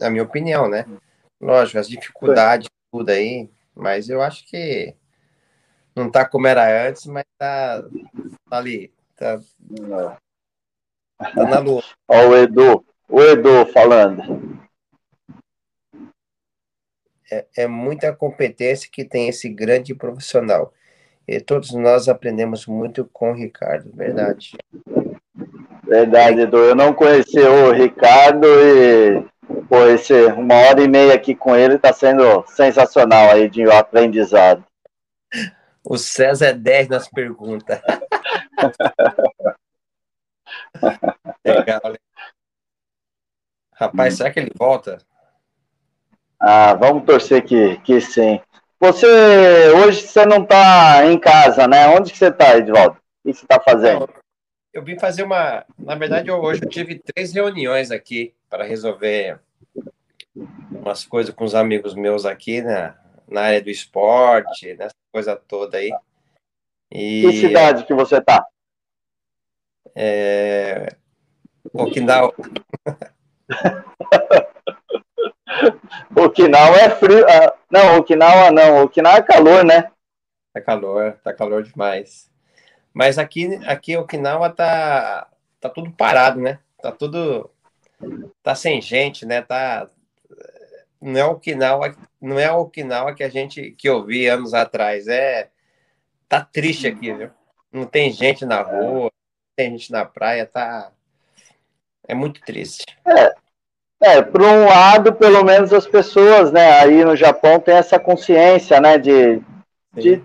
[0.00, 0.86] Na minha opinião, né?
[1.40, 4.94] Lógico, as dificuldades, tudo aí, mas eu acho que
[5.94, 7.82] não tá como era antes, mas tá,
[8.50, 8.92] tá ali.
[9.14, 9.40] Tá,
[11.18, 11.86] tá na luta.
[12.08, 14.58] Ó, o Edu, o Edu falando.
[17.30, 20.72] É, é muita competência que tem esse grande profissional.
[21.26, 24.56] E todos nós aprendemos muito com o Ricardo, verdade.
[25.86, 26.58] Verdade, Edu.
[26.58, 29.24] Eu não conhecia o Ricardo e
[29.68, 34.64] pô, esse, uma hora e meia aqui com ele está sendo sensacional aí de aprendizado.
[35.84, 37.80] O César é 10 nas perguntas.
[41.44, 41.80] Legal.
[43.74, 44.98] Rapaz, será que ele volta?
[46.40, 48.40] Ah, vamos torcer que, que sim.
[48.80, 49.06] Você,
[49.70, 51.88] hoje você não está em casa, né?
[51.88, 52.96] Onde que você está, Edvaldo?
[53.24, 54.08] O que você está fazendo?
[54.74, 55.64] Eu vim fazer uma.
[55.78, 59.38] Na verdade, hoje eu tive três reuniões aqui para resolver
[60.68, 62.98] umas coisas com os amigos meus aqui na,
[63.28, 65.92] na área do esporte, nessa coisa toda aí.
[66.90, 68.44] E, que cidade que você tá?
[69.94, 70.96] É...
[71.72, 72.34] Okinawa.
[76.16, 77.24] Okinawa é frio.
[77.28, 78.82] Ah, não, Okinawa não.
[78.82, 79.92] Okinawa é calor, né?
[80.52, 82.28] Tá calor, tá calor demais.
[82.94, 85.28] Mas aqui, aqui Okinawa tá,
[85.60, 86.60] tá tudo parado, né?
[86.80, 87.50] Tá tudo.
[88.42, 89.42] Tá sem gente, né?
[89.42, 89.88] Tá,
[91.00, 95.08] não é Okinawa, não é Okinawa que a gente que eu vi anos atrás.
[95.08, 95.50] É
[96.28, 97.30] tá triste aqui, viu?
[97.72, 99.10] Não tem gente na rua, não
[99.56, 100.92] tem gente na praia, tá
[102.06, 102.84] é muito triste.
[103.06, 103.34] É,
[104.02, 108.80] é por um lado, pelo menos as pessoas, né, aí no Japão tem essa consciência,
[108.80, 109.40] né, de,
[109.92, 110.22] de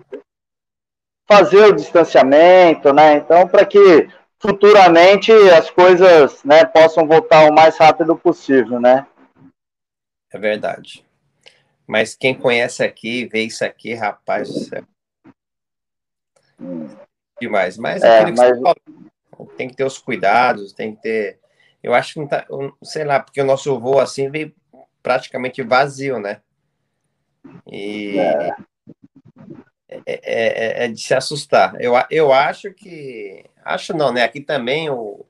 [1.30, 3.18] fazer o distanciamento, né?
[3.18, 9.06] Então, para que futuramente as coisas né, possam voltar o mais rápido possível, né?
[10.32, 11.06] É verdade.
[11.86, 14.84] Mas quem conhece aqui, vê isso aqui, rapaz do céu.
[17.40, 17.78] Demais.
[17.78, 18.60] Mas, é, mas...
[18.60, 18.76] Falou,
[19.56, 21.40] tem que ter os cuidados, tem que ter.
[21.82, 22.46] Eu acho que não tá.
[22.84, 24.54] Sei lá, porque o nosso voo assim veio
[25.02, 26.42] praticamente vazio, né?
[27.66, 28.20] E.
[28.20, 28.56] É.
[29.90, 31.74] É, é, é, é, de se assustar.
[31.82, 33.44] Eu, eu acho que.
[33.66, 34.24] Acho não, né?
[34.24, 35.26] Aqui também o,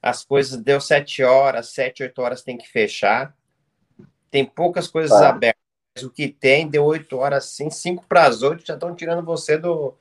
[0.00, 3.34] as coisas deu sete horas, sete, oito horas tem que fechar.
[4.30, 5.30] Tem poucas coisas tá.
[5.30, 5.60] abertas.
[6.02, 9.58] O que tem deu oito horas, sim, cinco para as oito já estão tirando você
[9.58, 9.94] do,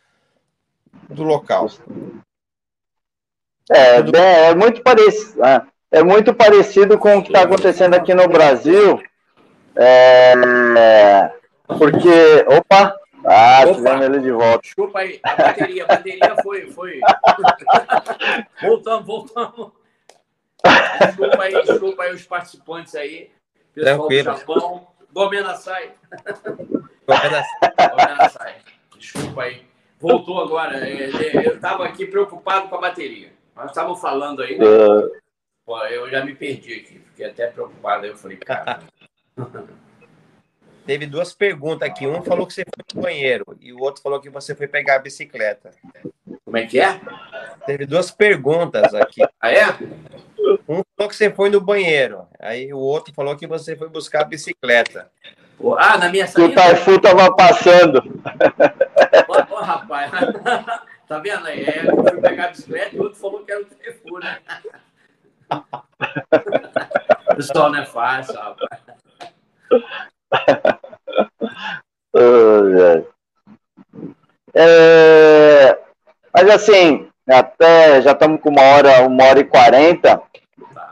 [1.09, 1.69] do local.
[3.71, 5.43] É, é, é muito parecido.
[5.43, 5.61] É,
[5.91, 9.01] é muito parecido com o que está acontecendo aqui no Brasil.
[9.75, 11.31] É,
[11.67, 12.45] porque.
[12.47, 13.02] Opa!
[13.25, 14.61] Ah, Opa, tivemos ele de volta.
[14.61, 16.71] Desculpa aí, a bateria, a bateria foi.
[16.71, 16.99] foi...
[18.61, 19.71] voltamos, voltamos.
[21.05, 23.31] Desculpa aí, desculpa aí os participantes aí.
[23.73, 24.31] Pessoal Tranquilo.
[24.31, 24.87] do Japão.
[25.13, 25.93] Gomena sai.
[27.05, 28.55] Gomena sai.
[28.97, 29.65] Desculpa aí.
[29.99, 30.77] Voltou agora.
[30.77, 33.31] É, é, eu estava aqui preocupado com a bateria.
[33.55, 34.65] Nós estávamos falando aí, né?
[35.65, 36.99] Pô, eu já me perdi aqui.
[36.99, 38.03] Fiquei até preocupado.
[38.03, 38.81] Aí eu falei, cara.
[40.85, 42.05] Teve duas perguntas aqui.
[42.05, 44.95] Um falou que você foi no banheiro e o outro falou que você foi pegar
[44.95, 45.71] a bicicleta.
[46.43, 46.99] Como é que é?
[47.65, 49.21] Teve duas perguntas aqui.
[49.39, 49.65] Ah, é?
[50.67, 52.27] Um falou que você foi no banheiro.
[52.39, 55.09] Aí o outro falou que você foi buscar a bicicleta.
[55.77, 56.51] Ah, na minha saída.
[56.51, 58.03] O Taifu tava passando.
[59.27, 60.11] Ô, rapaz.
[61.05, 61.65] Tá vendo aí?
[61.65, 64.39] É, eu fui pegar a bicicleta e o outro falou que era o Taifu, né?
[67.29, 68.81] O pessoal não é fácil, rapaz.
[74.53, 75.79] é,
[76.33, 80.21] mas assim, até já estamos com uma hora, uma hora e quarenta.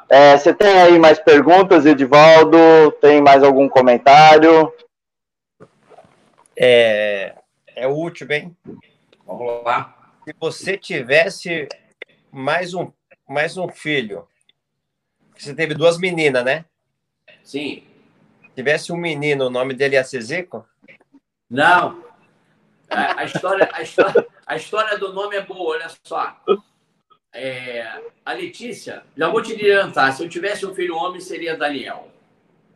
[0.09, 2.57] É, você tem aí mais perguntas, Edivaldo?
[3.01, 4.73] Tem mais algum comentário?
[6.57, 7.35] É,
[7.76, 8.55] é útil, bem.
[9.26, 9.95] Vamos lá.
[10.26, 11.68] Se você tivesse
[12.31, 12.91] mais um,
[13.27, 14.27] mais um filho,
[15.38, 16.65] você teve duas meninas, né?
[17.43, 17.84] Sim.
[18.52, 20.68] Se tivesse um menino, o nome dele ia ser Zico?
[21.49, 22.03] Não.
[22.90, 26.36] A, a, história, a, história, a história do nome é boa, olha só.
[27.34, 32.10] É, a Letícia, já vou te adiantar, se eu tivesse um filho homem, seria Daniel.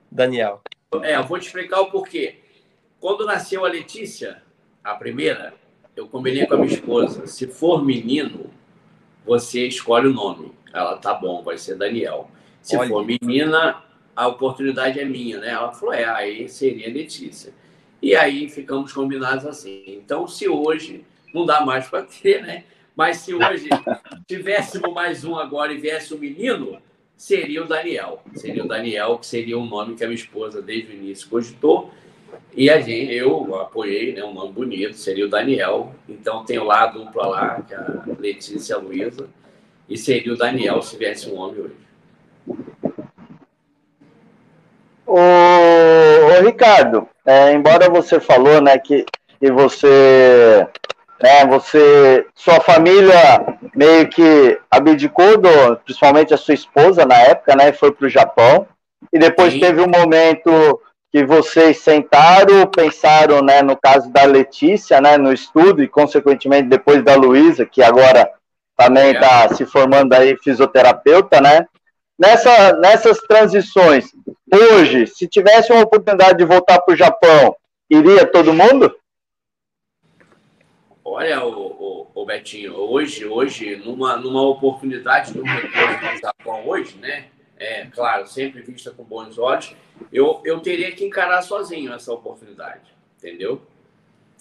[0.09, 0.61] Daniel.
[1.03, 2.39] É, eu vou te explicar o porquê.
[2.97, 4.41] Quando nasceu a Letícia,
[4.81, 5.53] a primeira,
[5.93, 8.49] eu combinei com a minha esposa, se for menino,
[9.25, 10.53] você escolhe o nome.
[10.73, 12.31] Ela, tá bom, vai ser Daniel.
[12.61, 12.87] Se Olha.
[12.87, 13.83] for menina,
[14.15, 15.49] a oportunidade é minha, né?
[15.49, 17.53] Ela falou, é, aí seria Letícia.
[18.01, 19.83] E aí ficamos combinados assim.
[19.87, 22.63] Então, se hoje, não dá mais para ter, né?
[22.95, 23.67] Mas se hoje
[24.27, 26.77] tivéssemos mais um agora e viesse um menino,
[27.17, 28.21] seria o Daniel.
[28.35, 31.91] Seria o Daniel, que seria um nome que a minha esposa desde o início cogitou.
[32.55, 35.93] E a gente, eu apoiei, né, um nome bonito, seria o Daniel.
[36.07, 39.27] Então tem lá a dupla lá, que é a Letícia e a Luísa.
[39.89, 41.75] E seria o Daniel se viesse um homem hoje.
[45.05, 49.05] Ô, ô Ricardo, é, embora você falou né, que,
[49.39, 50.67] que você
[51.21, 51.45] né?
[51.45, 57.71] Você, sua família meio que abdicou do, principalmente a sua esposa na época, né?
[57.71, 58.67] Foi para o Japão
[59.11, 59.59] e depois Sim.
[59.59, 63.61] teve um momento que vocês sentaram, pensaram, né?
[63.61, 65.17] No caso da Letícia, né?
[65.17, 68.29] No estudo e consequentemente depois da Luísa, que agora
[68.77, 69.53] também está é.
[69.53, 71.65] se formando aí fisioterapeuta, né?
[72.17, 74.05] Nessa, nessas transições,
[74.53, 77.55] hoje, se tivesse uma oportunidade de voltar para o Japão,
[77.89, 78.95] iria todo mundo?
[81.03, 85.43] Olha, o, o, Betinho, hoje, hoje, numa, numa oportunidade do
[86.21, 87.27] Japão hoje, né?
[87.57, 89.75] É, claro, sempre vista com bons olhos,
[90.11, 93.61] eu, eu teria que encarar sozinho essa oportunidade, entendeu?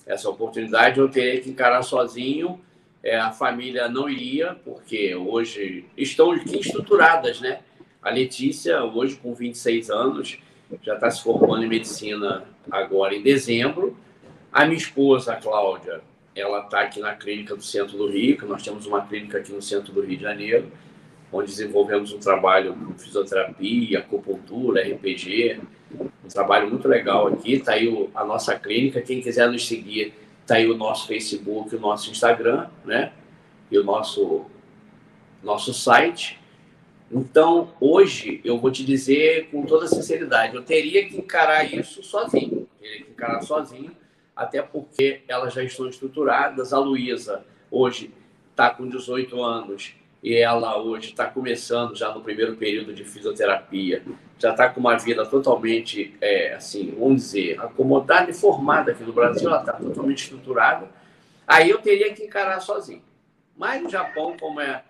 [0.06, 2.60] Essa oportunidade eu teria que encarar sozinho,
[3.05, 7.60] é, a família não iria, porque hoje estão aqui estruturadas, né?
[8.02, 10.39] A Letícia, hoje com 26 anos,
[10.82, 13.94] já está se formando em medicina agora em dezembro.
[14.51, 16.01] A minha esposa, a Cláudia,
[16.35, 19.52] ela está aqui na clínica do centro do Rio, que nós temos uma clínica aqui
[19.52, 20.72] no centro do Rio de Janeiro,
[21.31, 25.60] onde desenvolvemos um trabalho com fisioterapia, acupuntura, RPG,
[26.24, 27.55] um trabalho muito legal aqui.
[27.55, 29.02] Está aí a nossa clínica.
[29.02, 30.14] Quem quiser nos seguir,
[30.44, 33.12] está aí o nosso Facebook, o nosso Instagram, né?
[33.70, 34.44] E o nosso,
[35.42, 36.38] nosso site.
[37.10, 42.60] Então, hoje, eu vou te dizer com toda sinceridade, eu teria que encarar isso sozinho.
[42.60, 43.96] Eu teria que encarar sozinho
[44.36, 46.72] até porque elas já estão estruturadas.
[46.72, 48.12] A Luísa, hoje,
[48.50, 49.94] está com 18 anos
[50.24, 54.02] e ela hoje está começando já no primeiro período de fisioterapia,
[54.38, 59.12] já está com uma vida totalmente, é, assim, vamos dizer, acomodada e formada aqui no
[59.12, 60.88] Brasil, ela está totalmente estruturada.
[61.46, 63.02] Aí eu teria que encarar sozinho.
[63.55, 64.82] Mas no Japão, como é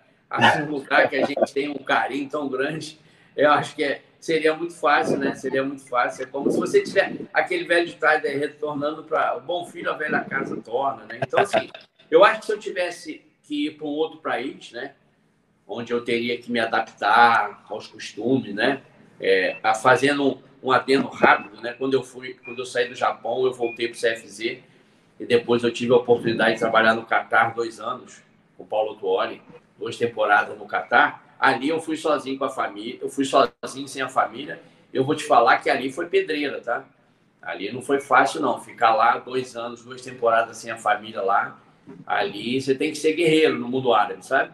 [0.65, 2.97] um lugar que a gente tem um carinho tão grande,
[3.35, 5.35] eu acho que é, seria muito fácil, né?
[5.35, 6.23] Seria muito fácil.
[6.23, 9.97] É como se você tiver aquele velho de trás retornando para o bom filho, a
[9.97, 11.19] velha casa torna, né?
[11.21, 11.69] Então, assim,
[12.09, 14.93] eu acho que se eu tivesse que ir para um outro país, né?
[15.67, 18.81] Onde eu teria que me adaptar aos costumes, né?
[19.19, 21.73] É, a fazendo um, adendo rápido, né?
[21.73, 24.57] Quando eu fui, quando eu saí do Japão, eu voltei para o CFZ
[25.19, 28.21] e depois eu tive a oportunidade de trabalhar no Catar dois anos
[28.57, 29.41] com o Paulo Tuori,
[29.77, 31.35] duas temporadas no Catar.
[31.39, 34.59] Ali eu fui sozinho com a família, eu fui sozinho sem a família.
[34.93, 36.85] Eu vou te falar que ali foi pedreira, tá?
[37.41, 38.59] Ali não foi fácil, não.
[38.59, 41.59] Ficar lá dois anos, duas temporadas sem a família lá.
[42.07, 44.51] Ali você tem que ser guerreiro no mundo árabe, sabe?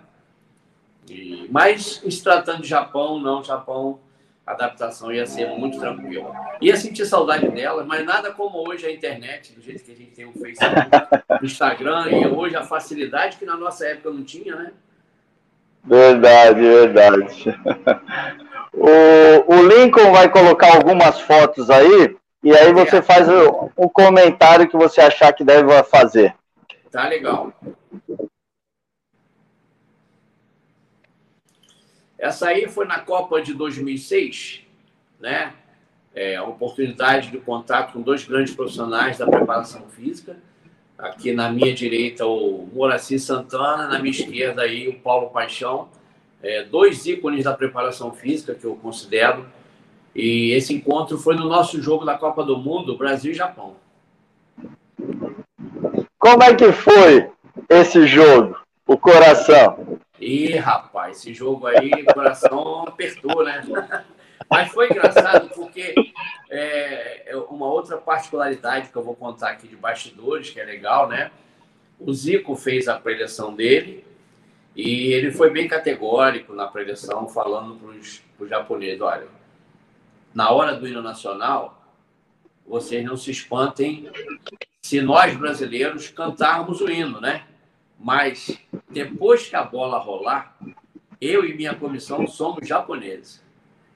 [1.10, 3.99] E, mas, se tratando de Japão, não, Japão,
[4.45, 6.34] a adaptação ia ser muito tranquila.
[6.61, 10.11] Ia sentir saudade dela, mas nada como hoje a internet, do jeito que a gente
[10.11, 10.90] tem o Facebook,
[11.41, 14.72] o Instagram, e hoje a facilidade que na nossa época não tinha, né?
[15.84, 17.45] Verdade, verdade.
[18.73, 24.68] O, o Lincoln vai colocar algumas fotos aí, e aí você faz o, o comentário
[24.68, 26.34] que você achar que deve fazer.
[26.90, 27.53] Tá legal.
[32.22, 34.61] Essa aí foi na Copa de 2006,
[35.19, 35.53] né?
[36.14, 40.38] É, a oportunidade de contato com dois grandes profissionais da preparação física.
[40.99, 45.89] Aqui na minha direita, o Moraci Santana, na minha esquerda, aí, o Paulo Paixão.
[46.43, 49.48] É, dois ícones da preparação física que eu considero.
[50.14, 53.77] E esse encontro foi no nosso jogo da Copa do Mundo, Brasil e Japão.
[56.19, 57.31] Como é que foi
[57.68, 58.60] esse jogo?
[58.85, 59.99] O coração?
[60.22, 63.64] Ih, rapaz, esse jogo aí, o coração apertou, né?
[64.48, 65.95] Mas foi engraçado porque
[66.49, 71.10] é, é, uma outra particularidade que eu vou contar aqui de bastidores, que é legal,
[71.10, 71.31] né?
[71.99, 74.06] O Zico fez a preleção dele
[74.76, 79.27] e ele foi bem categórico na preleção, falando para os japoneses: olha,
[80.34, 81.84] na hora do hino nacional,
[82.68, 84.10] vocês não se espantem
[84.84, 87.43] se nós brasileiros cantarmos o hino, né?
[88.02, 88.57] Mas
[88.90, 90.57] depois que a bola rolar,
[91.19, 93.44] eu e minha comissão somos japoneses.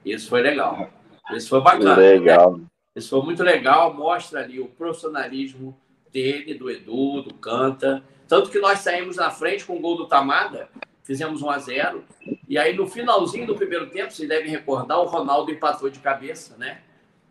[0.04, 0.88] Isso foi legal.
[1.32, 1.96] Isso foi bacana.
[1.96, 2.56] Legal.
[2.56, 2.64] Né?
[2.94, 3.92] Isso foi muito legal.
[3.92, 5.76] Mostra ali o profissionalismo
[6.12, 8.02] dele, do Edu, do Canta.
[8.28, 10.68] Tanto que nós saímos na frente com o gol do Tamada,
[11.02, 12.04] fizemos 1 a 0
[12.48, 16.56] E aí, no finalzinho do primeiro tempo, vocês devem recordar, o Ronaldo empatou de cabeça,
[16.56, 16.80] né?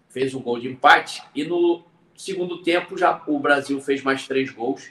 [0.10, 1.24] Fez um gol de empate.
[1.34, 1.84] E no
[2.16, 4.90] segundo tempo, já o Brasil fez mais três gols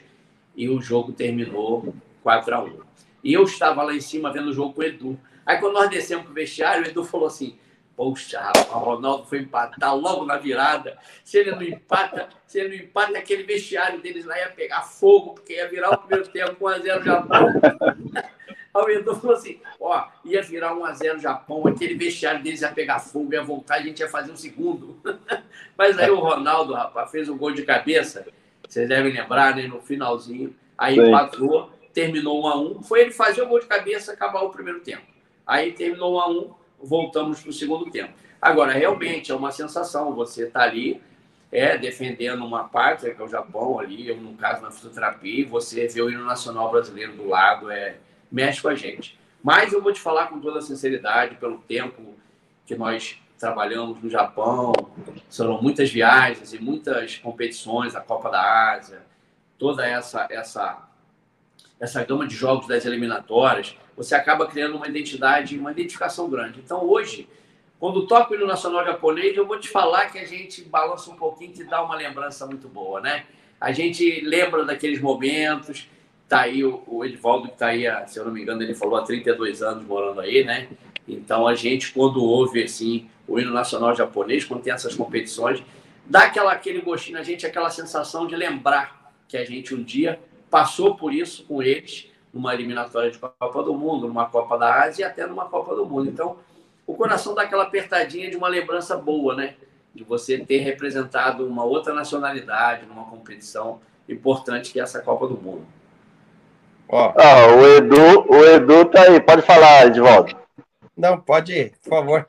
[0.56, 2.80] e o jogo terminou 4 a 1
[3.22, 5.18] E eu estava lá em cima vendo o jogo com o Edu.
[5.44, 7.58] Aí quando nós descemos para o vestiário, o Edu falou assim:
[7.96, 10.98] Poxa, o Ronaldo foi empatar logo na virada.
[11.22, 15.34] Se ele não empata, se ele não empata, aquele vestiário deles lá ia pegar fogo,
[15.34, 17.46] porque ia virar o primeiro tempo com 1x0 Japão.
[18.74, 22.98] Aí o Edu falou assim: ó, ia virar 1x0 Japão, aquele vestiário deles ia pegar
[22.98, 25.00] fogo, ia voltar, a gente ia fazer um segundo.
[25.78, 28.26] Mas aí o Ronaldo, rapaz, fez um gol de cabeça
[28.74, 29.68] vocês devem lembrar, né?
[29.68, 30.52] No finalzinho.
[30.76, 31.06] Aí Sim.
[31.06, 34.80] empatou, terminou 1 a 1 Foi ele fazer o gol de cabeça acabar o primeiro
[34.80, 35.04] tempo.
[35.46, 38.12] Aí terminou 1 a 1 voltamos para o segundo tempo.
[38.42, 40.12] Agora, realmente é uma sensação.
[40.14, 41.00] Você está ali
[41.52, 45.44] é, defendendo uma parte, que é o Japão ali, eu, no caso na fisioterapia, e
[45.44, 47.94] você vê o hino nacional brasileiro do lado, é,
[48.30, 49.16] mexe com a gente.
[49.40, 52.02] Mas eu vou te falar com toda a sinceridade, pelo tempo
[52.66, 54.72] que nós trabalhamos no Japão,
[55.28, 59.02] foram muitas viagens e muitas competições, a Copa da Ásia,
[59.58, 60.88] toda essa essa
[61.78, 66.60] essa gama de jogos das eliminatórias, você acaba criando uma identidade, uma identificação grande.
[66.64, 67.28] Então hoje,
[67.78, 71.52] quando toco o nacional japonês, eu vou te falar que a gente balança um pouquinho
[71.54, 73.26] e dá uma lembrança muito boa, né?
[73.60, 75.86] A gente lembra daqueles momentos,
[76.26, 78.96] tá aí o, o Edvaldo que tá aí, se eu não me engano, ele falou
[78.96, 80.68] há 32 anos morando aí, né?
[81.06, 85.62] Então a gente quando ouve assim o hino nacional japonês, quando tem essas competições,
[86.06, 90.20] dá aquela, aquele gostinho na gente, aquela sensação de lembrar que a gente um dia
[90.50, 95.02] passou por isso com eles, numa eliminatória de Copa do Mundo, numa Copa da Ásia
[95.02, 96.08] e até numa Copa do Mundo.
[96.08, 96.36] Então,
[96.86, 99.54] o coração dá aquela apertadinha de uma lembrança boa, né?
[99.94, 105.36] De você ter representado uma outra nacionalidade numa competição importante que é essa Copa do
[105.36, 105.66] Mundo.
[106.88, 107.12] Ó.
[107.16, 110.43] Ah, o Edu, o Edu tá aí, pode falar, Edvaldo.
[110.96, 112.28] Não, pode ir, por favor.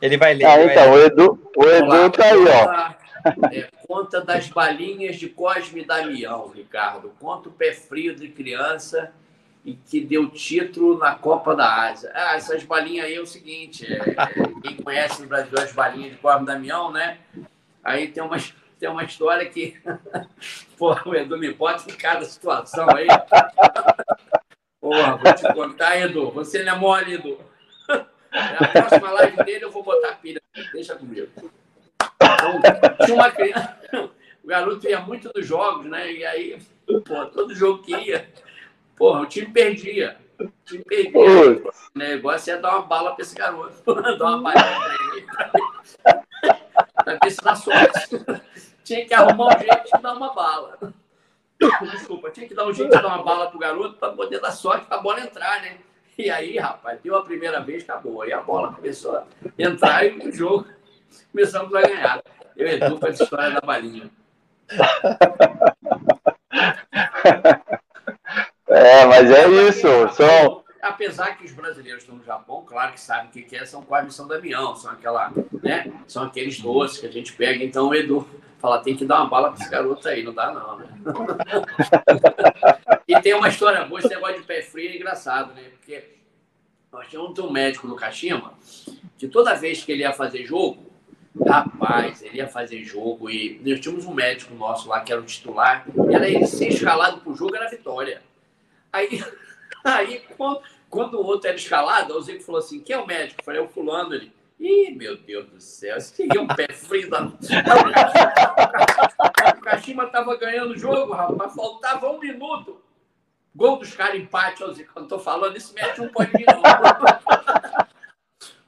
[0.00, 0.44] Ele vai ler.
[0.44, 1.02] Ah, então, ler.
[1.02, 3.52] o Edu, o Edu tá aí, ó.
[3.52, 7.12] é, conta das balinhas de Cosme e Damião, Ricardo.
[7.20, 9.12] Conta o pé frio de criança
[9.64, 12.10] e que deu título na Copa da Ásia.
[12.14, 16.12] Ah, essas balinhas aí é o seguinte: é, é, quem conhece no Brasil as balinhas
[16.12, 17.18] de Cosme e Damião, né?
[17.84, 18.36] Aí tem uma,
[18.78, 19.80] tem uma história que.
[20.76, 23.06] Porra, o Edu me pode ficar da situação aí.
[24.80, 26.32] Porra, vou te contar, Edu.
[26.32, 27.51] Você não é mole, Edu.
[28.32, 30.40] Na próxima live dele eu vou botar pilha.
[30.72, 31.28] Deixa comigo.
[31.36, 32.60] Então,
[33.04, 33.78] tinha uma criança.
[34.42, 36.12] O garoto ia muito nos jogos, né?
[36.12, 38.28] E aí, pô, todo jogo que ia,
[38.96, 40.16] porra, o time perdia.
[40.40, 41.62] O time perdia.
[41.94, 43.82] O negócio é dar uma bala para esse garoto.
[44.18, 45.26] dar uma bala para ele.
[47.04, 48.24] Para ver se dá sorte.
[48.82, 50.76] Tinha que arrumar um jeito de dar uma bala.
[51.92, 54.50] Desculpa, tinha que dar um jeito de dar uma bala pro garoto para poder dar
[54.50, 55.78] sorte para a bola entrar, né?
[56.22, 58.22] E aí, rapaz, deu a primeira vez, acabou.
[58.22, 59.24] Aí a bola começou a
[59.58, 60.68] entrar e o jogo
[61.32, 62.22] começamos a ganhar.
[62.56, 64.08] Eu Edu com essa história da balinha.
[68.68, 69.86] É, mas é isso.
[70.14, 70.61] São...
[70.82, 73.94] Apesar que os brasileiros estão no Japão, claro que sabem o que é, são com
[73.94, 75.32] a missão da avião, são aquela,
[75.62, 75.92] né?
[76.08, 77.62] São aqueles doces que a gente pega.
[77.62, 78.28] Então o Edu
[78.58, 80.88] fala, tem que dar uma bala para esse garoto aí, não dá não, né?
[83.06, 85.62] e tem uma história boa, esse negócio de pé frio é engraçado, né?
[85.70, 86.16] Porque
[86.92, 88.54] nós tínhamos um médico no Kashima
[89.16, 90.90] que toda vez que ele ia fazer jogo,
[91.46, 95.24] Rapaz, ele ia fazer jogo e nós tínhamos um médico nosso lá que era o
[95.24, 98.22] titular, e era ele ser escalado pro jogo era vitória.
[98.92, 99.08] Aí,
[99.84, 100.22] aí
[100.88, 103.40] quando, o outro era escalado, o Zico falou assim: quem é o médico?
[103.40, 104.14] Eu falei, é o fulano.
[104.14, 107.24] Ele, ih, meu Deus do céu, esse seria um pé frio da.
[109.56, 112.80] O Kashima tava ganhando o jogo, rapaz, faltava um minuto.
[113.54, 116.46] Gol dos caras, empate, quando tô falando, esse médico não pode vir,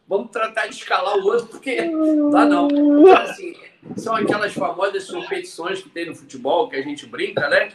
[0.07, 1.77] vamos tratar de escalar o outro, porque
[2.31, 2.69] tá não.
[2.69, 3.57] Então, assim,
[3.97, 7.73] são aquelas famosas competições que tem no futebol, que a gente brinca, né?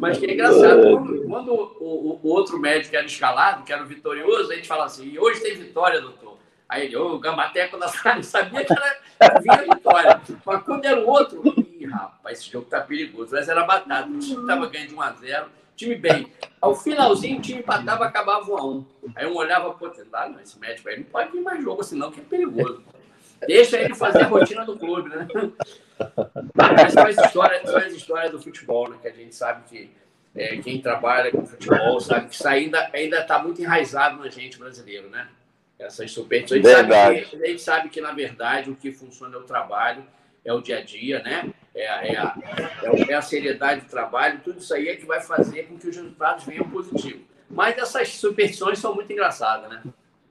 [0.00, 0.82] Mas que é engraçado.
[0.82, 4.84] Quando, quando o, o, outro médico era escalado, que era o vitorioso, a gente fala
[4.84, 6.36] assim, hoje tem vitória, doutor.
[6.68, 10.20] Aí ele, ô, o Gambateco da sala, sabia que era, vinha vitória.
[10.44, 11.42] Mas quando era o outro,
[11.78, 13.32] ih, rapaz, esse jogo tá perigoso.
[13.32, 14.08] Mas era batata.
[14.08, 15.46] O time tava ganhando de 1 a 0
[15.76, 16.32] time bem.
[16.60, 20.40] Ao finalzinho, o time empatava, acabava 1 a 1 Aí um olhava, pô, ah, não,
[20.40, 22.82] esse médico aí não pode vir mais jogo, senão que é perigoso.
[23.46, 25.26] Deixa ele fazer a rotina do clube, né?
[26.54, 28.96] Mas são as histórias, são as histórias do futebol, né?
[29.00, 29.90] Que a gente sabe que
[30.34, 34.58] é, quem trabalha com futebol sabe que isso ainda ainda está muito enraizado na gente
[34.58, 35.28] brasileiro, né?
[35.78, 36.66] Essas superstições.
[36.66, 40.04] A a gente sabe que, na verdade, o que funciona é o trabalho,
[40.44, 41.52] é o dia a dia, né?
[41.74, 42.34] É a, é, a,
[43.08, 45.96] é a seriedade do trabalho, tudo isso aí é que vai fazer com que os
[45.96, 47.20] resultados venham positivos.
[47.50, 49.82] Mas essas superstições são muito engraçadas, né?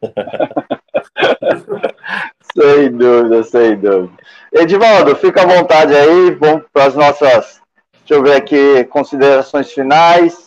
[2.55, 4.13] sem dúvida, sem dúvida.
[4.51, 7.61] Edivaldo, fica à vontade aí, vamos para as nossas,
[7.99, 10.45] deixa eu ver aqui, considerações finais.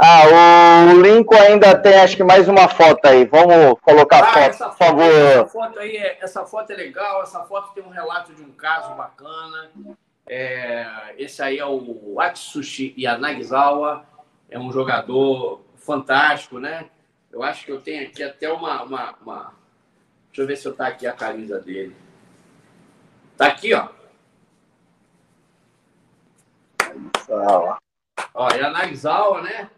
[0.00, 3.24] Ah, o Lincoln ainda tem, acho que mais uma foto aí.
[3.24, 5.02] Vamos colocar ah, a foto, foto, por favor.
[5.02, 7.20] Essa foto aí, é, essa foto é legal.
[7.20, 9.72] Essa foto tem um relato de um caso bacana.
[10.28, 10.86] É,
[11.18, 14.04] esse aí é o Atsushi Yanagisawa.
[14.48, 16.86] É um jogador fantástico, né?
[17.32, 19.52] Eu acho que eu tenho aqui até uma, uma, uma...
[20.38, 21.96] Deixa eu ver se eu tá aqui a camisa dele.
[23.36, 23.88] Tá aqui, ó.
[28.32, 29.68] Ó, Yanagisawa, né?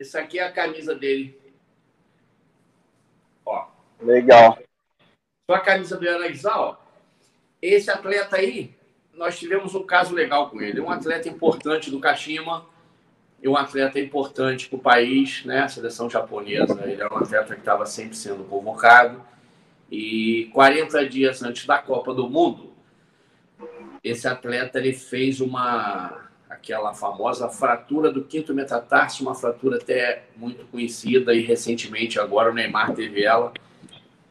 [0.00, 1.40] Essa aqui é a camisa dele.
[3.46, 3.68] Ó.
[4.00, 4.58] Legal.
[5.48, 6.04] Só a camisa do
[6.46, 6.76] ó.
[7.62, 8.74] Esse atleta aí,
[9.14, 10.80] nós tivemos um caso legal com ele.
[10.80, 12.66] Um atleta importante do Kashima
[13.42, 15.60] e um atleta importante para o país, né?
[15.60, 16.80] A seleção japonesa.
[16.84, 19.22] Ele era um atleta que estava sempre sendo convocado.
[19.90, 22.72] E 40 dias antes da Copa do Mundo,
[24.04, 30.66] esse atleta ele fez uma aquela famosa fratura do quinto metatarso, uma fratura até muito
[30.66, 33.52] conhecida e recentemente agora o Neymar teve ela.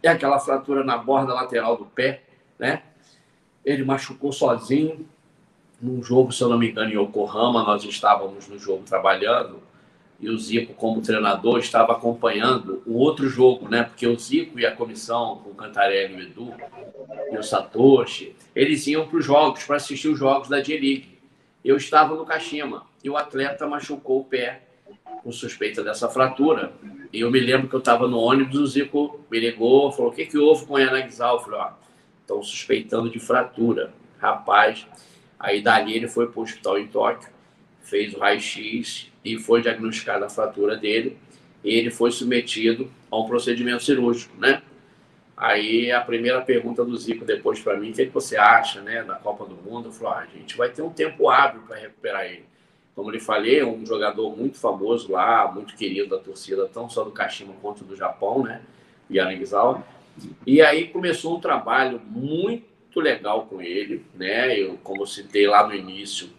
[0.04, 2.24] É aquela fratura na borda lateral do pé,
[2.58, 2.84] né?
[3.66, 5.08] Ele machucou sozinho
[5.82, 9.62] num jogo, se eu não me engano, em Yokohama, nós estávamos no jogo trabalhando
[10.20, 13.84] e o Zico, como treinador, estava acompanhando um outro jogo, né?
[13.84, 16.54] Porque o Zico e a comissão, com o Cantarelli, o Edu
[17.32, 21.20] e o Satoshi, eles iam para os jogos, para assistir os jogos da J-League
[21.64, 24.62] eu estava no Kashima e o atleta machucou o pé
[25.22, 26.72] com suspeita dessa fratura.
[27.12, 30.14] E eu me lembro que eu estava no ônibus, o Zico me ligou, falou: O
[30.14, 31.40] que, que houve com o Yanagisawa?
[31.40, 31.72] Eu falei: Ó,
[32.22, 33.94] estão suspeitando de fratura.
[34.20, 34.88] Rapaz,
[35.40, 37.30] aí dali ele foi para o hospital em Tóquio,
[37.82, 41.18] fez o raio-x e foi diagnosticada a fratura dele.
[41.64, 44.62] E ele foi submetido a um procedimento cirúrgico, né?
[45.36, 48.82] Aí a primeira pergunta do Zico depois para mim, o que, é que você acha
[48.82, 49.88] né, da Copa do Mundo?
[49.88, 52.44] Eu falei, ah, a gente vai ter um tempo hábil para recuperar ele.
[52.94, 57.06] Como lhe falei, é um jogador muito famoso lá, muito querido da torcida, não só
[57.06, 58.62] do Kashima quanto do Japão, né?
[59.10, 59.82] Yanagisawa.
[60.46, 64.58] E aí começou um trabalho muito legal com ele, né?
[64.58, 66.30] Eu, como citei lá no início,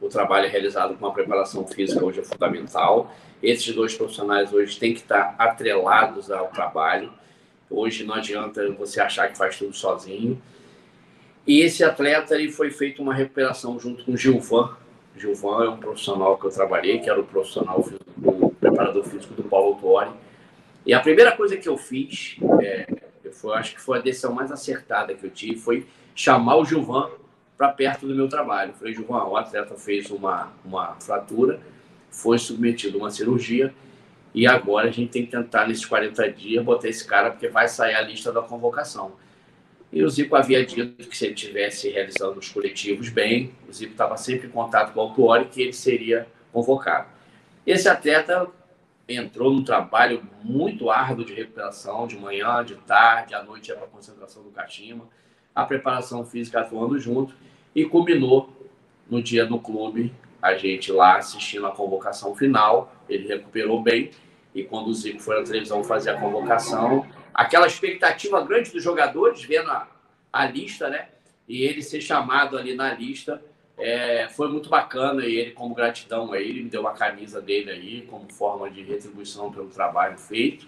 [0.00, 3.14] o trabalho é realizado com a preparação física hoje é fundamental.
[3.42, 7.12] Esses dois profissionais hoje têm que estar atrelados ao trabalho.
[7.70, 10.40] Hoje não adianta você achar que faz tudo sozinho.
[11.46, 14.76] E esse atleta ele foi feito uma recuperação junto com o Gilvan.
[15.16, 17.84] Gilvan é um profissional que eu trabalhei, que era o profissional
[18.24, 20.10] o preparador físico do Paulo Tuori.
[20.84, 23.01] E a primeira coisa que eu fiz, é, eu
[23.42, 27.10] foi, acho que foi a decisão mais acertada que eu tive, foi chamar o Gilvan
[27.58, 28.72] para perto do meu trabalho.
[28.74, 31.60] Falei, Gilvan, o atleta fez uma, uma fratura,
[32.08, 33.74] foi submetido a uma cirurgia
[34.32, 37.68] e agora a gente tem que tentar, nesses 40 dias, botar esse cara, porque vai
[37.68, 39.12] sair a lista da convocação.
[39.92, 43.92] E o Zico havia dito que se ele estivesse realizando os coletivos bem, o Zico
[43.92, 47.08] estava sempre em contato com o Autuori, que ele seria convocado.
[47.66, 48.48] Esse atleta
[49.08, 53.86] entrou num trabalho muito árduo de recuperação, de manhã, de tarde, à noite ia para
[53.86, 55.08] concentração do Kashima,
[55.54, 57.34] a preparação física atuando junto,
[57.74, 58.50] e culminou
[59.08, 64.10] no dia no clube, a gente lá assistindo a convocação final, ele recuperou bem,
[64.54, 69.42] e quando o Zico foi na televisão fazer a convocação, aquela expectativa grande dos jogadores,
[69.42, 69.88] vendo a,
[70.32, 71.08] a lista, né?
[71.48, 73.42] E ele ser chamado ali na lista,
[73.82, 75.26] é, foi muito bacana.
[75.26, 78.82] E ele, como gratidão a ele, me deu uma camisa dele aí, como forma de
[78.82, 80.66] retribuição pelo trabalho feito.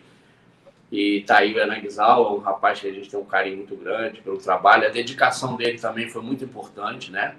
[0.90, 4.20] E tá aí o é um rapaz que a gente tem um carinho muito grande
[4.20, 4.86] pelo trabalho.
[4.86, 7.34] A dedicação dele também foi muito importante, né?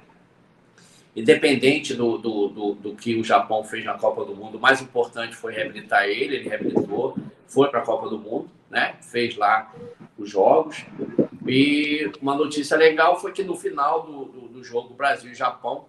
[1.15, 4.81] Independente do, do, do, do, que o Japão fez na Copa do Mundo, o mais
[4.81, 7.15] importante foi reabilitar ele, ele reabilitou,
[7.47, 8.95] foi para a Copa do Mundo, né?
[9.01, 9.73] fez lá
[10.17, 10.83] os jogos.
[11.47, 15.85] E uma notícia legal foi que no final do, do, do jogo Brasil e Japão,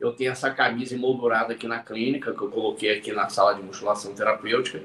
[0.00, 3.62] eu tenho essa camisa emoldurada aqui na clínica, que eu coloquei aqui na sala de
[3.62, 4.82] musculação terapêutica.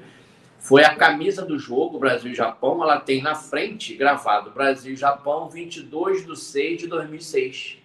[0.58, 4.96] Foi a camisa do jogo Brasil e Japão, ela tem na frente gravado Brasil e
[4.96, 7.78] Japão 22 de 6 de 2006.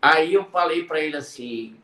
[0.00, 1.76] Aí eu falei para ele assim,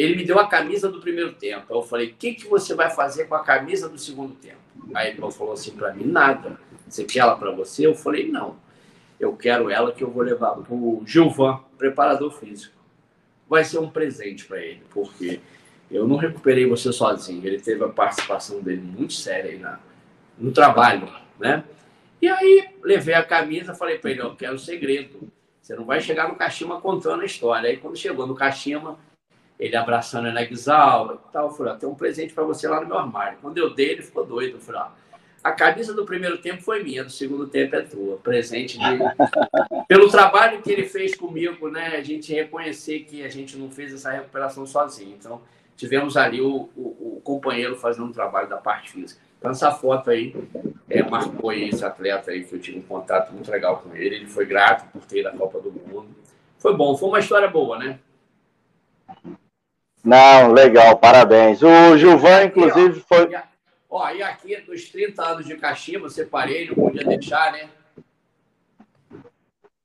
[0.00, 1.66] ele me deu a camisa do primeiro tempo.
[1.70, 4.58] Eu falei, o que, que você vai fazer com a camisa do segundo tempo?
[4.94, 6.58] Aí ele falou assim para mim, nada.
[6.88, 7.86] Você quer ela para você?
[7.86, 8.56] Eu falei, não.
[9.18, 12.76] Eu quero ela que eu vou levar para o Gilvan, preparador físico.
[13.48, 15.40] Vai ser um presente para ele, porque
[15.90, 17.44] eu não recuperei você sozinho.
[17.44, 19.80] Ele teve a participação dele muito séria aí na,
[20.38, 21.08] no trabalho,
[21.40, 21.64] né?
[22.22, 25.28] E aí levei a camisa, falei para ele, eu quero segredo.
[25.60, 27.68] Você não vai chegar no Kashima contando a história.
[27.68, 28.98] Aí quando chegou no Kashima,
[29.58, 32.80] ele abraçando a Nagzal e tal, eu falei, ah, tem um presente para você lá
[32.80, 33.38] no meu armário.
[33.42, 34.56] Quando eu dei, ele ficou doido.
[34.56, 34.92] Eu falei, ah,
[35.42, 38.18] a camisa do primeiro tempo foi minha, do segundo tempo é tua.
[38.18, 38.84] Presente de...
[39.88, 41.96] Pelo trabalho que ele fez comigo, né?
[41.96, 45.16] A gente reconhecer que a gente não fez essa recuperação sozinho.
[45.18, 45.40] Então,
[45.76, 49.20] tivemos ali o, o, o companheiro fazendo um trabalho da parte física.
[49.38, 50.34] Então, essa foto aí
[50.90, 54.16] é, marcou aí esse atleta aí, que eu tive um contato muito legal com ele.
[54.16, 56.08] Ele foi grato por ter ido à Copa do Mundo.
[56.58, 57.98] Foi bom, foi uma história boa, né?
[60.04, 61.60] Não, legal, parabéns.
[61.62, 63.28] O Gilvan, inclusive, foi.
[63.90, 67.68] Ó, e aqui, dos 30 anos de Caxias, separei, não podia deixar, né?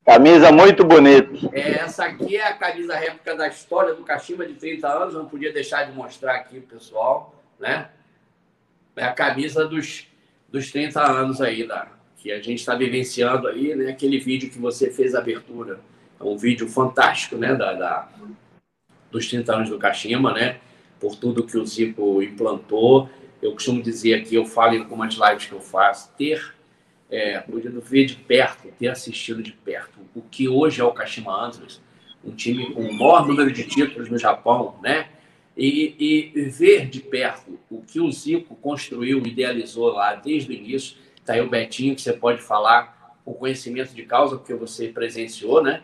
[0.06, 1.32] Camisa muito bonita.
[1.54, 5.26] É, essa aqui é a camisa réplica da história do Caxima de 30 anos, não
[5.26, 7.90] podia deixar de mostrar aqui, pessoal, né?
[8.96, 10.08] é a camisa dos,
[10.50, 11.88] dos 30 anos aí, da,
[12.18, 13.92] que a gente está vivenciando aí, né?
[13.92, 15.80] Aquele vídeo que você fez a abertura.
[16.20, 17.56] É um vídeo fantástico, né?
[17.56, 18.10] Da, da,
[19.14, 20.58] dos 30 anos do Kashima, né?
[21.00, 23.10] Por tudo que o Zico implantou.
[23.42, 26.54] Eu costumo dizer aqui, eu falo em algumas lives que eu faço, ter
[27.10, 31.46] é, podido ver de perto, ter assistido de perto o que hoje é o Kashima
[31.46, 31.82] Antlers,
[32.24, 35.08] um time com o maior número de títulos no Japão, né?
[35.56, 40.98] e, e, ver de perto o que o Zico construiu, idealizou lá desde o início.
[41.16, 45.64] Está aí o Betinho, que você pode falar com conhecimento de causa, porque você presenciou,
[45.64, 45.82] né?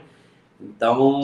[0.59, 1.21] Então,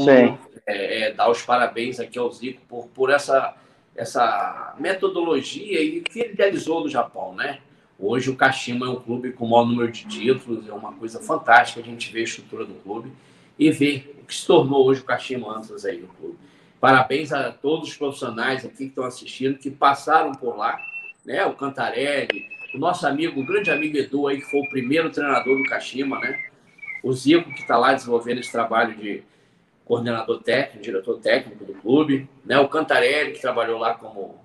[0.66, 3.56] é, é, dar os parabéns aqui ao Zico por, por essa,
[3.96, 7.60] essa metodologia e que ele idealizou no Japão, né?
[7.98, 11.20] Hoje o Kashima é um clube com o maior número de títulos, é uma coisa
[11.22, 13.12] fantástica a gente ver a estrutura do clube
[13.58, 16.38] e ver o que se tornou hoje o Kashima Antlers aí, o clube.
[16.80, 20.78] Parabéns a todos os profissionais aqui que estão assistindo, que passaram por lá,
[21.26, 21.46] né?
[21.46, 25.58] O Cantarelli, o nosso amigo, o grande amigo Edu aí, que foi o primeiro treinador
[25.58, 26.46] do Kashima, né?
[27.06, 29.24] O Zico, que está lá desenvolvendo esse trabalho de
[29.86, 32.58] coordenador técnico, diretor técnico do clube, né?
[32.58, 34.44] O Cantarelli, que trabalhou lá como,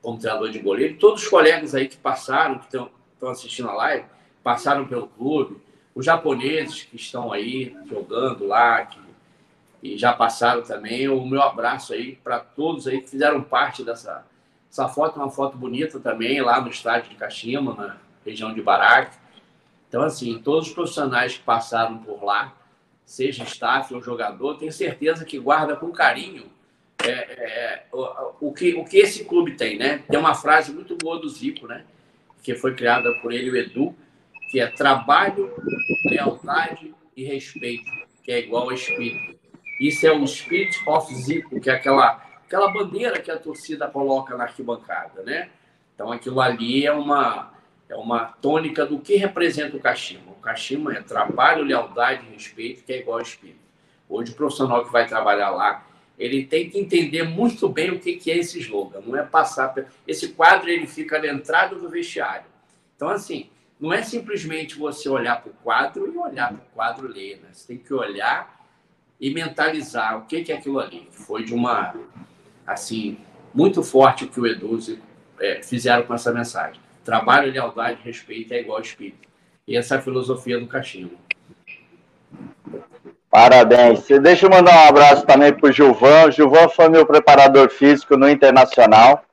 [0.00, 2.88] como treinador de goleiro, todos os colegas aí que passaram, que estão
[3.28, 4.04] assistindo a live,
[4.40, 5.60] passaram pelo clube,
[5.96, 9.00] os japoneses que estão aí jogando lá, que,
[9.82, 11.08] e já passaram também.
[11.08, 14.24] O meu abraço aí para todos aí que fizeram parte dessa
[14.70, 18.62] essa foto, é uma foto bonita também lá no estádio de Kashima, na região de
[18.62, 19.16] Baraque.
[19.96, 22.54] Então, assim, todos os profissionais que passaram por lá,
[23.02, 26.50] seja staff ou jogador, tenho certeza que guarda com carinho
[27.02, 30.02] é, é, o, o, que, o que esse clube tem, né?
[30.06, 31.82] Tem uma frase muito boa do Zico, né?
[32.42, 33.96] Que foi criada por ele, o Edu,
[34.50, 35.50] que é trabalho,
[36.04, 37.90] lealdade e respeito,
[38.22, 39.38] que é igual ao espírito.
[39.80, 44.36] Isso é o Spirit of Zico, que é aquela, aquela bandeira que a torcida coloca
[44.36, 45.48] na arquibancada, né?
[45.94, 47.55] Então aquilo ali é uma,
[47.88, 50.32] é uma tônica do que representa o Kashima.
[50.32, 53.60] O Kashima é trabalho, lealdade e respeito, que é igual ao espírito.
[54.08, 55.86] Hoje o profissional que vai trabalhar lá,
[56.18, 59.00] ele tem que entender muito bem o que é esse slogan.
[59.04, 59.74] Não é passar...
[60.06, 62.46] Esse quadro ele fica na entrada do vestiário.
[62.96, 67.08] Então, assim, não é simplesmente você olhar para o quadro e olhar para o quadro
[67.08, 67.40] ler.
[67.42, 67.48] Né?
[67.52, 68.66] Você tem que olhar
[69.20, 71.08] e mentalizar o que é aquilo ali.
[71.10, 71.94] Foi de uma...
[72.66, 73.18] Assim,
[73.54, 74.78] muito forte que o Edu
[75.38, 76.80] é, fizeram com essa mensagem.
[77.06, 79.28] Trabalho, lealdade, respeito é igual ao espírito.
[79.66, 81.12] E essa é a filosofia do cachimbo.
[83.30, 84.04] Parabéns.
[84.20, 86.26] Deixa eu mandar um abraço também para o Gilvan.
[86.26, 89.12] O Gilvan foi meu preparador físico no Internacional.
[89.12, 89.24] Opa.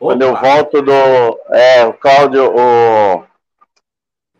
[0.00, 1.40] Quando eu volto do.
[1.50, 2.52] É, o Cláudio.
[2.52, 3.24] O,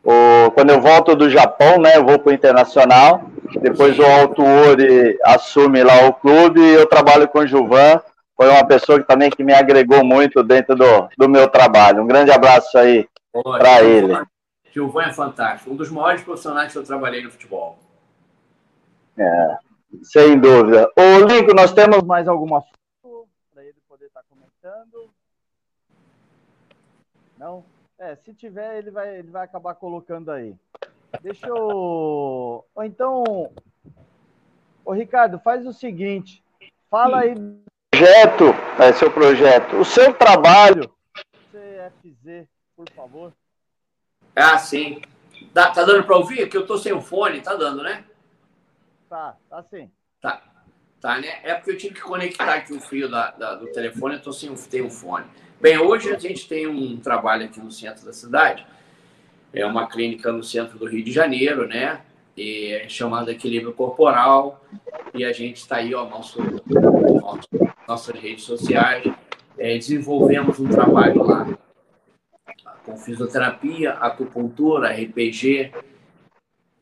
[0.02, 1.96] o, quando eu volto do Japão, né?
[1.96, 3.30] Eu vou para o Internacional.
[3.60, 8.00] Depois o Alto Ori assume lá o clube e eu trabalho com o Gilvan
[8.40, 12.02] foi uma pessoa que também que me agregou muito dentro do, do meu trabalho.
[12.02, 14.14] Um grande abraço aí para ele.
[14.72, 17.78] Gilvan é fantástico, um dos maiores profissionais que eu trabalhei no futebol.
[19.18, 19.58] É,
[20.02, 20.90] sem dúvida.
[20.96, 25.10] Ô, Lincoln, nós temos mais alguma foto para ele poder estar tá comentando?
[27.36, 27.62] Não?
[27.98, 30.56] É, se tiver, ele vai, ele vai acabar colocando aí.
[31.20, 32.64] Deixa eu.
[32.74, 33.52] Ou então.
[34.82, 36.42] Ô, Ricardo, faz o seguinte.
[36.88, 37.34] Fala aí
[38.01, 38.44] projeto,
[38.78, 40.90] é, seu projeto, o seu trabalho.
[41.52, 43.32] CFZ, por favor.
[44.35, 45.02] Ah, sim.
[45.52, 46.48] Tá, tá dando para ouvir?
[46.48, 48.05] Que eu tô sem o fone, tá dando, né?
[49.06, 49.90] Tá, tá sim.
[50.18, 50.43] Tá.
[50.98, 51.40] Tá, né?
[51.43, 54.32] É porque eu tive que conectar aqui o fio da, da, do telefone, eu tô
[54.32, 55.27] sem tem um fone.
[55.60, 58.66] Bem, hoje a gente tem um trabalho aqui no centro da cidade.
[59.52, 62.01] É uma clínica no centro do Rio de Janeiro, né?
[62.35, 64.64] E é chamada Equilíbrio Corporal.
[65.12, 67.48] E a gente está aí, ó, nosso, nosso
[67.90, 69.04] nossas redes sociais.
[69.58, 71.58] É, desenvolvemos um trabalho lá
[72.84, 75.72] com fisioterapia, acupuntura, RPG,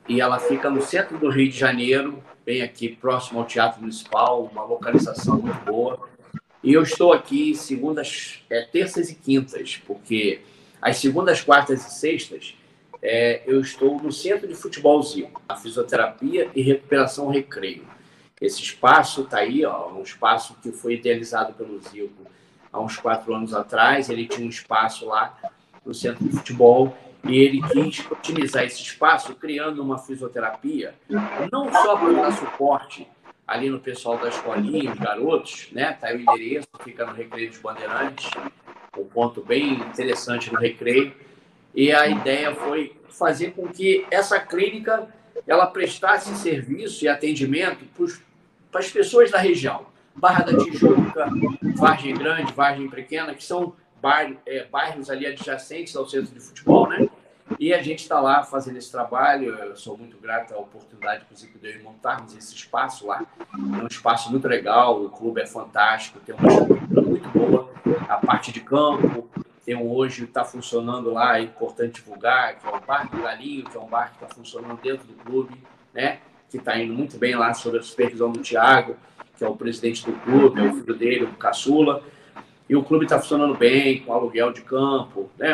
[0.09, 4.44] e ela fica no centro do Rio de Janeiro, bem aqui próximo ao Teatro Municipal,
[4.44, 6.09] uma localização muito boa.
[6.62, 10.40] E eu estou aqui segundas, é, terças e quintas, porque
[10.80, 12.55] as segundas, quartas e sextas
[13.02, 17.98] é, eu estou no Centro de Futebolzinho, a fisioterapia e recuperação recreio.
[18.40, 22.27] Esse espaço está aí, ó, um espaço que foi idealizado pelo Zico
[22.73, 24.09] há uns quatro anos atrás.
[24.09, 25.36] Ele tinha um espaço lá
[25.85, 30.94] no centro de futebol e ele quis otimizar esse espaço criando uma fisioterapia,
[31.51, 33.09] não só para dar suporte
[33.47, 35.94] ali no pessoal da escolinha, os garotos, né?
[35.94, 38.31] Tá aí o endereço, fica no Recreio dos Bandeirantes,
[38.97, 41.15] um ponto bem interessante no Recreio.
[41.74, 45.09] E a ideia foi fazer com que essa clínica
[45.47, 48.20] ela prestasse serviço e atendimento para os
[48.70, 49.86] para as pessoas da região.
[50.15, 51.28] Barra da Tijuca,
[51.77, 56.89] Vargem Grande, Vargem Pequena, que são bairros, é, bairros ali adjacentes ao centro de futebol,
[56.89, 57.09] né?
[57.59, 59.55] E a gente está lá fazendo esse trabalho.
[59.55, 63.24] Eu sou muito grato à oportunidade, inclusive, que deu de montarmos esse espaço lá.
[63.78, 67.70] É um espaço muito legal, o clube é fantástico, tem uma estrutura muito boa.
[68.09, 69.28] A parte de campo,
[69.65, 73.65] tem um hoje está funcionando lá, é importante divulgar, que é o Bar do Galinho,
[73.65, 75.62] que é um bar que está funcionando dentro do clube,
[75.93, 76.20] né?
[76.51, 78.97] Que está indo muito bem lá sob a supervisão do Thiago,
[79.37, 82.03] que é o presidente do clube, é o filho dele, o Caçula.
[82.69, 85.53] E o clube está funcionando bem, com aluguel de campo, né?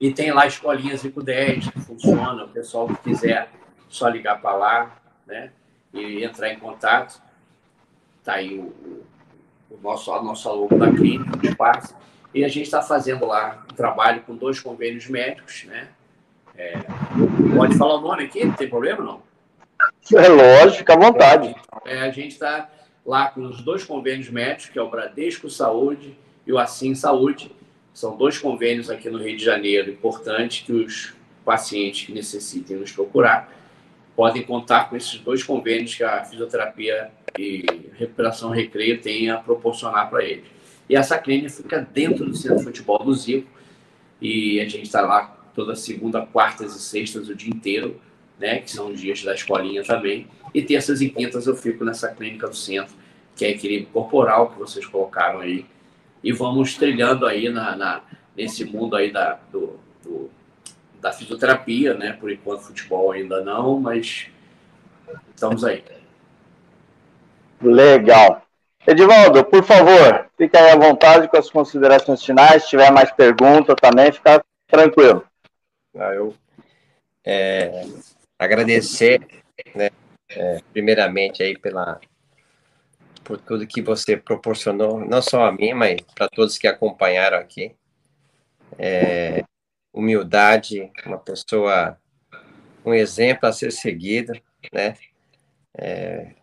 [0.00, 3.50] E tem lá escolinhas Rico 10 que funciona, o pessoal que quiser
[3.88, 4.96] só ligar para lá,
[5.26, 5.52] né?
[5.92, 7.20] E entrar em contato.
[8.18, 9.04] Está aí o,
[9.70, 10.10] o, nosso,
[10.48, 11.94] aluno da clínica, o espaço.
[12.32, 15.88] E a gente está fazendo lá um trabalho com dois convênios médicos, né?
[16.54, 16.78] É,
[17.56, 18.44] pode falar o nome aqui?
[18.44, 19.29] Não tem problema, não?
[20.14, 21.54] É lógico, fica à vontade.
[21.84, 22.68] É, a gente está
[23.04, 26.16] lá com os dois convênios médicos, que é o Bradesco Saúde
[26.46, 27.50] e o Assim Saúde.
[27.92, 32.92] São dois convênios aqui no Rio de Janeiro importantes que os pacientes que necessitem nos
[32.92, 33.52] procurar
[34.14, 37.64] podem contar com esses dois convênios que a fisioterapia e
[37.96, 40.44] recuperação recreio tem a proporcionar para eles.
[40.88, 43.48] E essa clínica fica dentro do Centro de Futebol do Zico
[44.20, 48.00] e a gente está lá toda segunda, quartas e sextas o dia inteiro,
[48.40, 48.58] né?
[48.58, 50.26] Que são os dias da escolinha também.
[50.52, 52.94] E terças e quintas eu fico nessa clínica do centro,
[53.36, 55.66] que é equilíbrio corporal que vocês colocaram aí.
[56.24, 58.00] E vamos trilhando aí na, na
[58.36, 60.30] nesse mundo aí da, do, do,
[61.00, 62.12] da fisioterapia, né?
[62.14, 64.28] Por enquanto, futebol ainda não, mas
[65.34, 65.84] estamos aí.
[67.60, 68.42] Legal.
[68.86, 72.62] Edivaldo, por favor, fique aí à vontade com as considerações finais.
[72.62, 75.22] Se tiver mais perguntas também, fica tranquilo.
[75.94, 76.34] Ah, eu
[77.24, 77.84] é,
[78.40, 79.20] agradecer,
[79.74, 79.90] né,
[80.30, 82.00] é, primeiramente aí pela
[83.22, 87.76] por tudo que você proporcionou, não só a mim, mas para todos que acompanharam aqui.
[88.76, 89.44] É,
[89.92, 91.96] humildade, uma pessoa,
[92.84, 94.32] um exemplo a ser seguido,
[94.72, 94.96] né?
[95.76, 96.34] É,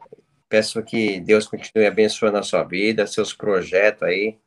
[0.48, 4.38] peço que Deus continue abençoando a sua vida, seus projetos aí,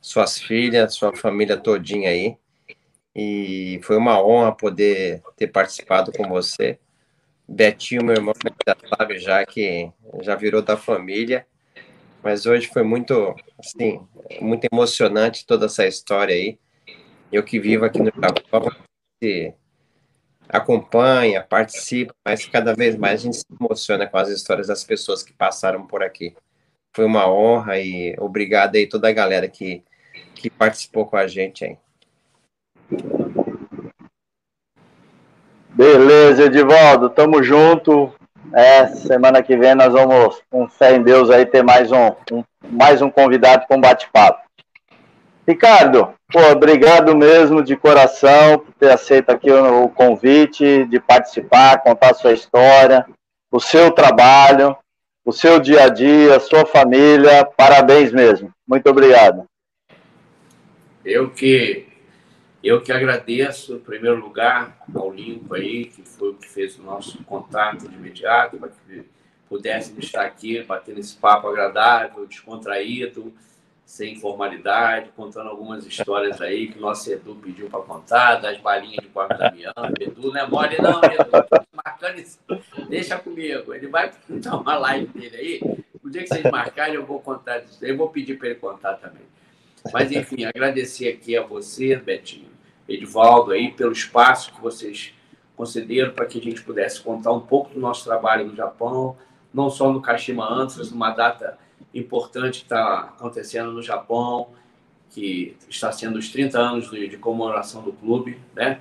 [0.00, 2.36] suas filhas, sua família todinha aí.
[3.14, 6.78] E foi uma honra poder ter participado com você.
[7.52, 8.32] Betinho, meu irmão,
[8.64, 9.90] já sabe já que
[10.22, 11.44] já virou da família.
[12.22, 14.00] Mas hoje foi muito, assim,
[14.40, 16.58] muito emocionante toda essa história aí.
[17.32, 18.70] Eu que vivo aqui no Japão,
[20.48, 25.22] acompanha, participa, mas cada vez mais a gente se emociona com as histórias das pessoas
[25.22, 26.36] que passaram por aqui.
[26.94, 29.82] Foi uma honra e obrigado aí toda a galera que,
[30.34, 31.78] que participou com a gente aí.
[35.74, 38.12] Beleza, Edivaldo, tamo junto.
[38.52, 42.44] É, semana que vem nós vamos, com fé em Deus, aí ter mais um, um
[42.68, 44.40] mais um convidado com bate-papo.
[45.46, 51.82] Ricardo, pô, obrigado mesmo de coração por ter aceito aqui o, o convite de participar,
[51.82, 53.06] contar a sua história,
[53.50, 54.76] o seu trabalho,
[55.24, 57.44] o seu dia a dia, a sua família.
[57.56, 58.50] Parabéns mesmo.
[58.66, 59.44] Muito obrigado.
[61.04, 61.89] Eu que
[62.62, 66.82] eu que agradeço, em primeiro lugar, ao Limpo aí, que foi o que fez o
[66.82, 69.04] nosso contato de imediato, para que
[69.48, 73.32] pudéssemos estar aqui, batendo esse papo agradável, descontraído,
[73.90, 79.02] sem formalidade, contando algumas histórias aí que o nosso Edu pediu para contar, das balinhas
[79.02, 79.92] de quarto da Miana.
[79.98, 81.66] Edu não é mole, não, Edu.
[81.72, 82.38] Marcando isso.
[82.88, 83.74] Deixa comigo.
[83.74, 85.60] Ele vai contar uma live dele aí.
[86.04, 87.64] O dia que vocês marcarem, eu vou contar.
[87.82, 89.24] Eu vou pedir para ele contar também.
[89.92, 92.49] Mas, enfim, agradecer aqui a você, Betinho,
[92.92, 95.14] Edivaldo, aí, pelo espaço que vocês
[95.56, 99.16] concederam para que a gente pudesse contar um pouco do nosso trabalho no Japão,
[99.52, 101.58] não só no Kashima Antlers, numa data
[101.94, 104.48] importante que está acontecendo no Japão,
[105.10, 108.80] que está sendo os 30 anos de, de comemoração do clube, né?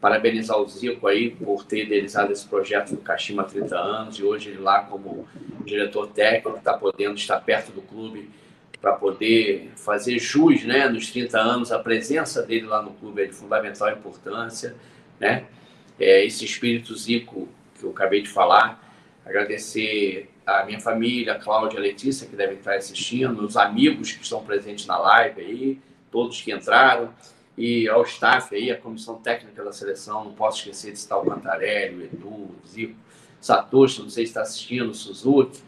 [0.00, 4.22] Parabenizar o Zico aí por ter idealizado esse projeto do Kashima há 30 anos e
[4.22, 5.26] hoje ele lá como
[5.64, 8.30] diretor técnico está podendo estar perto do clube
[8.80, 13.26] para poder fazer jus, né, nos 30 anos, a presença dele lá no clube é
[13.26, 14.76] de fundamental importância,
[15.18, 15.44] né?
[15.98, 17.48] É, esse espírito Zico
[17.78, 18.80] que eu acabei de falar,
[19.26, 24.22] agradecer a minha família, a Cláudia, a Letícia, que devem estar assistindo, os amigos que
[24.22, 25.78] estão presentes na live aí,
[26.10, 27.12] todos que entraram,
[27.56, 31.26] e ao staff aí, a comissão técnica da seleção, não posso esquecer de citar o
[31.26, 32.94] Cantarelli, o Edu, o Zico,
[33.40, 35.60] Satoshi, não sei se está assistindo, o Suzuki,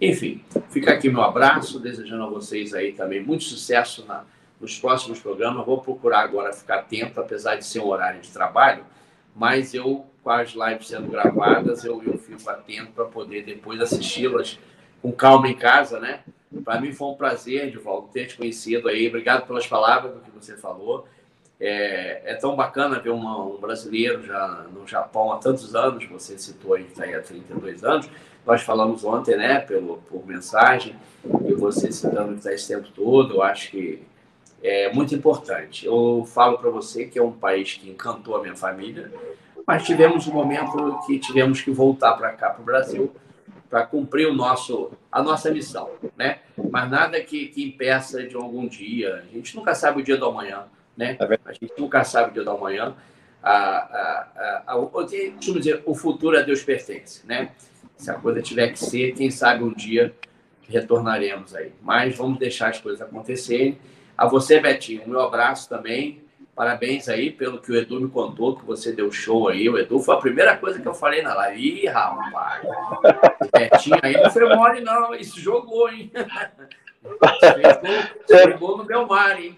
[0.00, 4.24] enfim, fica aqui meu abraço, desejando a vocês aí também muito sucesso na,
[4.60, 5.64] nos próximos programas.
[5.64, 8.84] Vou procurar agora ficar atento, apesar de ser um horário de trabalho,
[9.34, 14.58] mas eu, com as lives sendo gravadas, eu, eu fico atento para poder depois assisti-las
[15.02, 16.20] com calma em casa, né?
[16.64, 19.08] Para mim foi um prazer, Edvaldo, ter te conhecido aí.
[19.08, 21.06] Obrigado pelas palavras do que você falou.
[21.58, 26.38] É, é tão bacana ver uma, um brasileiro já no Japão há tantos anos, você
[26.38, 28.10] citou aí está aí há 32 anos,
[28.46, 30.94] nós falamos ontem, né, pelo, por mensagem,
[31.44, 34.02] e você citando que está esse tempo todo, eu acho que
[34.62, 35.84] é muito importante.
[35.84, 39.12] Eu falo para você que é um país que encantou a minha família,
[39.66, 43.12] mas tivemos um momento que tivemos que voltar para cá, para o Brasil,
[43.68, 46.38] para cumprir o nosso, a nossa missão, né?
[46.70, 49.24] Mas nada que, que impeça de algum dia.
[49.28, 50.64] A gente nunca sabe o dia do amanhã,
[50.96, 51.16] né?
[51.18, 52.94] É a gente nunca sabe o dia do amanhã.
[53.42, 57.50] A, a, a, a, a, dizer, o futuro a Deus pertence, né?
[57.96, 60.14] Se a coisa tiver que ser, quem sabe um dia
[60.68, 61.72] retornaremos aí.
[61.82, 63.78] Mas vamos deixar as coisas acontecerem.
[64.16, 66.22] A você, Betinho, um meu abraço também.
[66.54, 69.68] Parabéns aí pelo que o Edu me contou, que você deu show aí.
[69.68, 71.82] O Edu foi a primeira coisa que eu falei na live.
[71.82, 72.62] Ih, rapaz,
[73.52, 75.14] Betinho aí não foi mole, não.
[75.14, 76.10] Isso jogou, hein?
[78.26, 79.56] Chegou no Belmar, hein?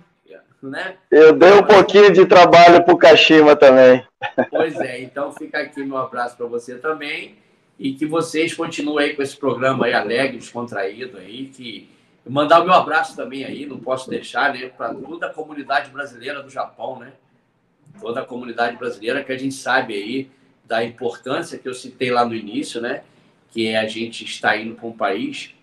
[0.61, 0.97] Né?
[1.09, 4.05] Eu dei um pouquinho de trabalho pro Kashima também.
[4.51, 7.37] Pois é, então fica aqui meu abraço para você também
[7.79, 11.89] e que vocês continuem aí com esse programa aí alegre, descontraído aí, que
[12.29, 16.43] mandar o meu abraço também aí, não posso deixar, né, para toda a comunidade brasileira
[16.43, 17.13] do Japão, né?
[17.99, 20.31] toda a comunidade brasileira, que a gente sabe aí
[20.65, 23.03] da importância que eu citei lá no início, né?
[23.51, 25.55] Que é a gente estar indo para um país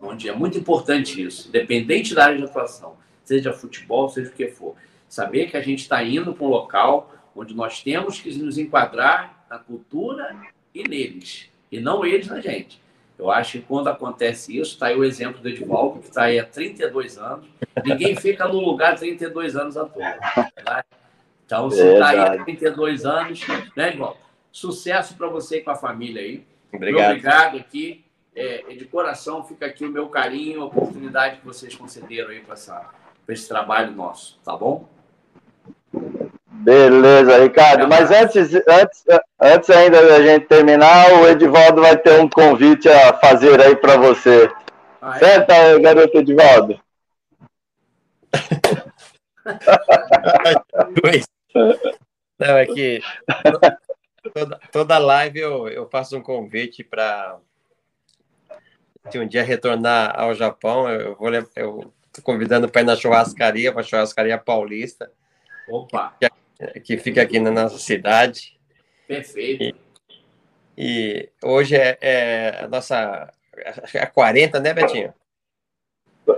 [0.00, 4.48] onde é muito importante isso, independente da área de atuação, seja futebol, seja o que
[4.48, 4.74] for.
[5.08, 9.46] Saber que a gente está indo para um local onde nós temos que nos enquadrar
[9.48, 10.36] na cultura
[10.80, 12.80] e neles, e não eles na gente.
[13.18, 16.38] Eu acho que quando acontece isso, está aí o exemplo do Edvaldo, que está aí
[16.38, 17.46] há 32 anos.
[17.82, 20.12] Ninguém fica no lugar 32 anos à toa.
[20.62, 20.84] Tá?
[21.46, 23.40] Então, se está aí há 32 anos,
[23.74, 24.18] né, Edvaldo?
[24.52, 26.44] Sucesso para você e com a família aí.
[26.72, 27.10] Obrigado.
[27.10, 28.04] Obrigado aqui.
[28.34, 32.54] É, de coração, fica aqui o meu carinho, a oportunidade que vocês concederam aí para
[33.30, 34.86] esse trabalho nosso, tá bom?
[36.66, 37.86] Beleza, Ricardo.
[37.86, 39.04] Mas antes, antes,
[39.40, 43.96] antes ainda da gente terminar, o Edivaldo vai ter um convite a fazer aí para
[43.96, 44.50] você.
[45.00, 45.20] Ah, é?
[45.20, 46.80] Senta, garoto Edivaldo.
[52.36, 53.00] Não, é que
[54.34, 57.36] toda, toda live eu, eu faço um convite para
[59.08, 63.70] se um dia retornar ao Japão, eu vou eu tô convidando para ir na churrascaria,
[63.70, 65.12] para a churrascaria paulista.
[65.68, 66.12] Opa!
[66.84, 68.58] Que fica aqui na nossa cidade.
[69.06, 69.62] Perfeito.
[69.62, 69.74] E,
[70.76, 73.32] e hoje é, é, a nossa.
[73.94, 75.14] É a 40, né, Betinho?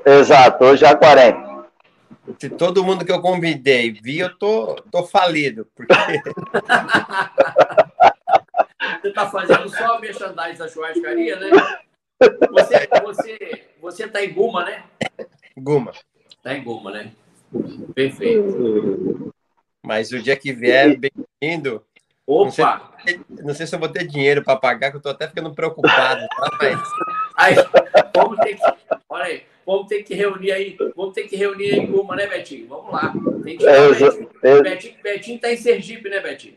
[0.07, 1.49] Exato, hoje é a 40.
[2.39, 5.95] Se todo mundo que eu convidei vir, eu tô, tô falido, porque.
[9.01, 11.51] você tá fazendo só a merchandising da churrascaria, né?
[12.51, 14.85] Você, você, você tá em Guma, né?
[15.57, 15.93] Guma.
[16.43, 17.13] Tá em Guma, né?
[17.95, 19.33] Perfeito.
[19.85, 21.85] Mas o dia que vier, bem-vindo.
[22.27, 22.45] Opa!
[22.45, 25.27] Não sei, não sei, se eu vou ter dinheiro para pagar, que eu estou até
[25.27, 26.27] ficando preocupado.
[26.29, 26.51] Tá?
[26.61, 26.79] Mas...
[27.37, 27.55] Aí,
[28.15, 28.63] vamos ter que,
[29.09, 32.69] olha aí, vamos ter que reunir aí, vamos ter que reunir aí uma, né, Betinho?
[32.69, 33.15] Vamos lá.
[33.45, 34.31] Tem que é, Betinho.
[34.43, 34.63] Eu...
[34.63, 36.57] Betinho, Betinho está em Sergipe, né, Betinho?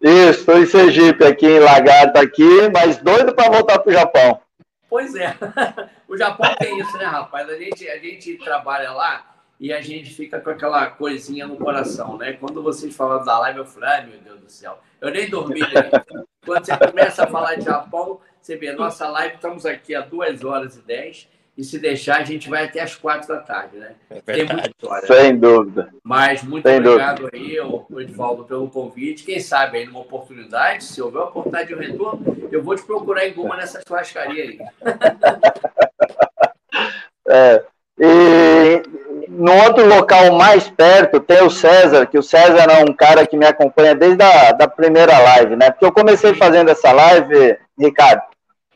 [0.00, 4.40] Isso, estou em Sergipe, aqui em Lagarta, aqui, mas doido para voltar para o Japão.
[4.88, 5.36] Pois é,
[6.08, 7.48] o Japão tem isso, né, rapaz?
[7.50, 9.29] A gente, a gente trabalha lá
[9.60, 12.32] e a gente fica com aquela coisinha no coração, né?
[12.32, 15.60] Quando vocês falam da live, eu falei, ai meu Deus do céu, eu nem dormi.
[15.60, 15.90] Né?
[16.46, 20.42] Quando você começa a falar de Japão, você vê, nossa live, estamos aqui há 2
[20.44, 21.28] horas e 10,
[21.58, 23.96] e se deixar, a gente vai até as 4 da tarde, né?
[24.08, 25.06] É Tem muita história.
[25.06, 25.38] Sem né?
[25.38, 25.92] dúvida.
[26.02, 27.36] Mas muito Sem obrigado dúvida.
[27.36, 29.24] aí, o Edvaldo, pelo convite.
[29.24, 33.34] Quem sabe aí numa oportunidade, se houver oportunidade de retorno, eu vou te procurar em
[33.34, 34.58] Guma nessa churrascaria aí.
[37.28, 37.62] é.
[37.98, 38.99] E
[39.30, 43.36] no outro local mais perto tem o César, que o César é um cara que
[43.36, 45.70] me acompanha desde a da primeira live, né?
[45.70, 48.22] Porque eu comecei fazendo essa live, Ricardo,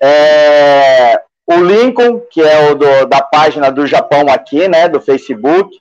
[0.00, 4.88] é, o Lincoln, que é o do, da página do Japão aqui, né?
[4.88, 5.76] Do Facebook.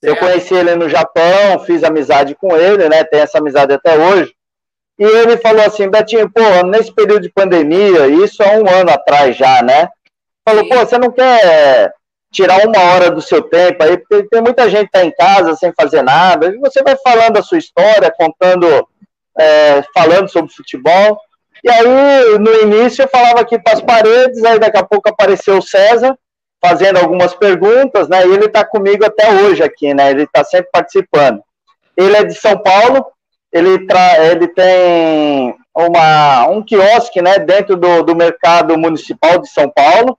[0.00, 3.02] Eu conheci ele no Japão, fiz amizade com ele, né?
[3.02, 4.32] Tem essa amizade até hoje.
[4.98, 9.36] E ele falou assim, Betinho, pô, nesse período de pandemia, isso há um ano atrás
[9.36, 9.88] já, né?
[10.48, 11.92] Falou, pô, você não quer
[12.32, 15.54] tirar uma hora do seu tempo aí, porque tem muita gente que está em casa
[15.54, 18.88] sem fazer nada, e você vai falando a sua história, contando,
[19.38, 21.18] é, falando sobre futebol.
[21.62, 25.58] E aí, no início, eu falava aqui para as paredes, aí daqui a pouco apareceu
[25.58, 26.18] o César,
[26.60, 28.26] fazendo algumas perguntas, né?
[28.26, 30.10] E ele está comigo até hoje aqui, né?
[30.10, 31.42] Ele está sempre participando.
[31.96, 33.06] Ele é de São Paulo,
[33.52, 34.24] ele, tra...
[34.26, 37.38] ele tem uma, um quiosque, né?
[37.38, 40.18] Dentro do, do mercado municipal de São Paulo,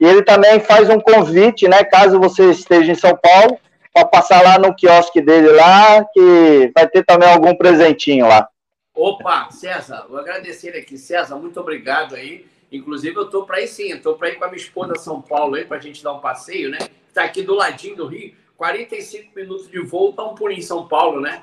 [0.00, 3.58] e ele também faz um convite, né, caso você esteja em São Paulo,
[3.92, 8.48] para passar lá no quiosque dele lá, que vai ter também algum presentinho lá.
[8.92, 10.98] Opa, César, vou agradecer aqui.
[10.98, 12.46] César, muito obrigado aí.
[12.72, 15.54] Inclusive, eu tô para ir sim, estou para ir com a minha esposa São Paulo
[15.54, 16.78] aí, para a gente dar um passeio, né?
[17.08, 20.88] Está aqui do ladinho do Rio, 45 minutos de voo, tá um pulinho em São
[20.88, 21.42] Paulo, né?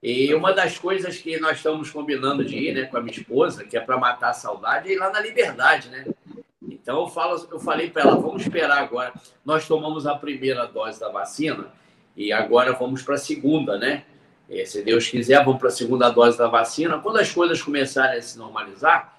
[0.00, 3.64] E uma das coisas que nós estamos combinando de ir, né, com a minha esposa,
[3.64, 6.04] que é para matar a saudade, é ir lá na Liberdade, né?
[6.82, 9.12] Então eu, falo, eu falei para ela, vamos esperar agora.
[9.44, 11.72] Nós tomamos a primeira dose da vacina
[12.16, 14.04] e agora vamos para a segunda, né?
[14.50, 16.98] E, se Deus quiser, vamos para a segunda dose da vacina.
[16.98, 19.16] Quando as coisas começarem a se normalizar,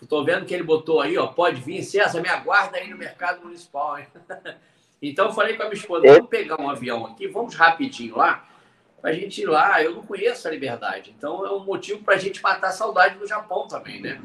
[0.00, 3.42] estou vendo que ele botou aí, ó, pode vir, César, me aguarda aí no mercado
[3.42, 3.98] municipal.
[3.98, 4.06] Hein?
[5.02, 8.48] então eu falei com a minha esposa, vamos pegar um avião aqui, vamos rapidinho lá,
[9.02, 9.82] para a gente ir lá.
[9.82, 13.18] Eu não conheço a liberdade, então é um motivo para a gente matar a saudade
[13.18, 14.20] do Japão também, né?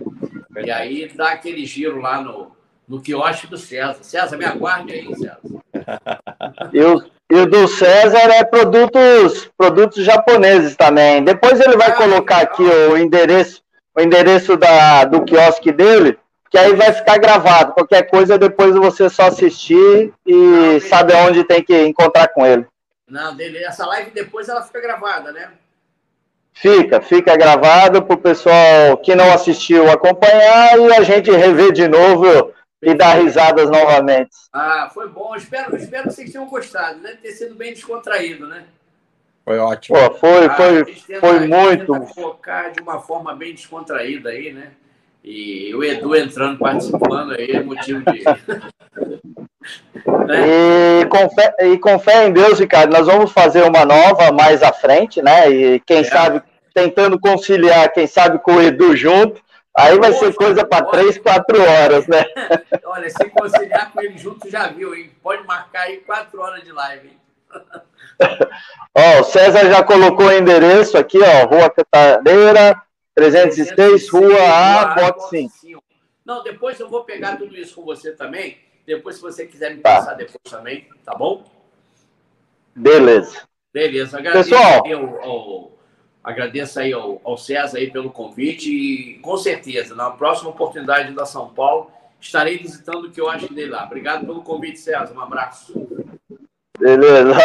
[0.63, 2.55] E aí dá aquele giro lá no,
[2.87, 3.97] no quiosque do César.
[4.01, 5.39] César, me aguarde aí, César.
[6.71, 11.23] E o, e do César é produtos, produtos japoneses também.
[11.23, 13.61] Depois ele vai ah, colocar aqui o endereço,
[13.95, 16.17] o endereço da, do quiosque dele,
[16.51, 17.73] que aí vai ficar gravado.
[17.73, 22.65] Qualquer coisa, depois você só assistir e Não, sabe onde tem que encontrar com ele.
[23.09, 25.49] Não, dele, essa live depois ela fica gravada, né?
[26.53, 31.85] Fica, fica gravado para o pessoal que não assistiu acompanhar e a gente rever de
[31.87, 32.53] novo
[32.85, 34.29] e dar risadas novamente.
[34.53, 35.35] Ah, foi bom.
[35.35, 36.99] Espero, espero que vocês tenham gostado.
[36.99, 38.63] Deve ter sido bem descontraído, né?
[39.43, 39.97] Foi ótimo.
[39.97, 42.05] Pô, foi, ah, foi, tenta, foi muito.
[42.13, 44.71] focar de uma forma bem descontraída aí, né?
[45.23, 48.23] E o Edu entrando, participando aí, é motivo de.
[50.27, 51.01] né?
[51.01, 54.61] e, com fé, e com fé em Deus, Ricardo, nós vamos fazer uma nova mais
[54.61, 55.49] à frente, né?
[55.49, 56.03] E quem é.
[56.03, 56.43] sabe,
[56.73, 59.43] tentando conciliar, quem sabe, com o Edu junto.
[59.77, 62.23] Aí vai ser coisa para três, quatro horas, né?
[62.85, 65.11] Olha, se conciliar com ele junto, já viu, hein?
[65.21, 67.19] Pode marcar aí quatro horas de live, hein?
[68.95, 72.81] ó, o César já colocou o endereço aqui, ó, Rua Catareira,
[73.13, 75.83] 306, Rua A, box 5.
[76.25, 78.57] Não, depois eu vou pegar tudo isso com você também.
[78.85, 79.97] Depois, se você quiser me tá.
[79.97, 81.43] passar depois também, tá bom?
[82.75, 83.43] Beleza.
[83.73, 84.17] Beleza.
[84.17, 85.74] Agradeço Pessoal, ao, ao,
[86.25, 91.25] agradeço aí ao, ao César aí pelo convite e com certeza, na próxima oportunidade da
[91.25, 93.85] São Paulo, estarei visitando o que eu acho dele lá.
[93.85, 95.13] Obrigado pelo convite, César.
[95.13, 95.87] Um abraço.
[96.79, 97.37] Beleza.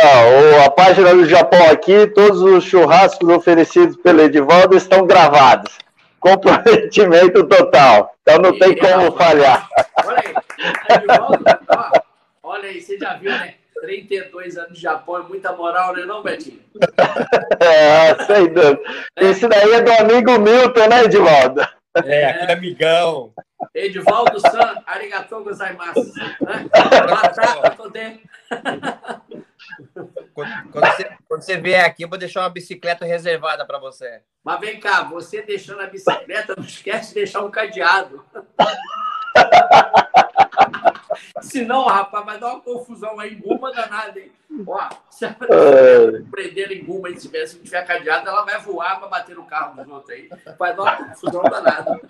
[0.65, 5.79] a página do Japão aqui, todos os churrascos oferecidos pelo Edivaldo estão gravados.
[6.19, 8.15] Comprometimento total.
[8.23, 9.69] Então não e tem como falhar.
[10.05, 11.91] Olha aí, Edivaldo, ó,
[12.43, 13.55] olha aí, você já viu, né?
[13.81, 16.61] 32 anos de Japão é muita moral, né, não, Betinho?
[17.61, 18.81] É, sem dúvida.
[19.17, 19.27] É.
[19.27, 21.61] Esse daí é do amigo Milton, né, Edivaldo?
[22.05, 23.33] É, aquele amigão.
[23.75, 26.13] Edivaldo San, arigatou gozaimasu.
[26.41, 26.69] Né?
[27.35, 27.77] Tá,
[30.35, 34.23] quando, quando, você, quando você vier aqui, eu vou deixar uma bicicleta reservada para você.
[34.43, 38.25] Mas vem cá, você deixando a bicicleta, não esquece de deixar um cadeado.
[41.41, 44.33] Senão, rapaz, vai dar uma confusão aí, Guma danada, hein?
[44.67, 45.35] Ó, se a
[46.31, 49.45] prender em Guma e se tiver, se tiver cadeado, ela vai voar para bater no
[49.45, 50.29] carro dos outros aí.
[50.59, 52.01] Vai dar uma confusão danada.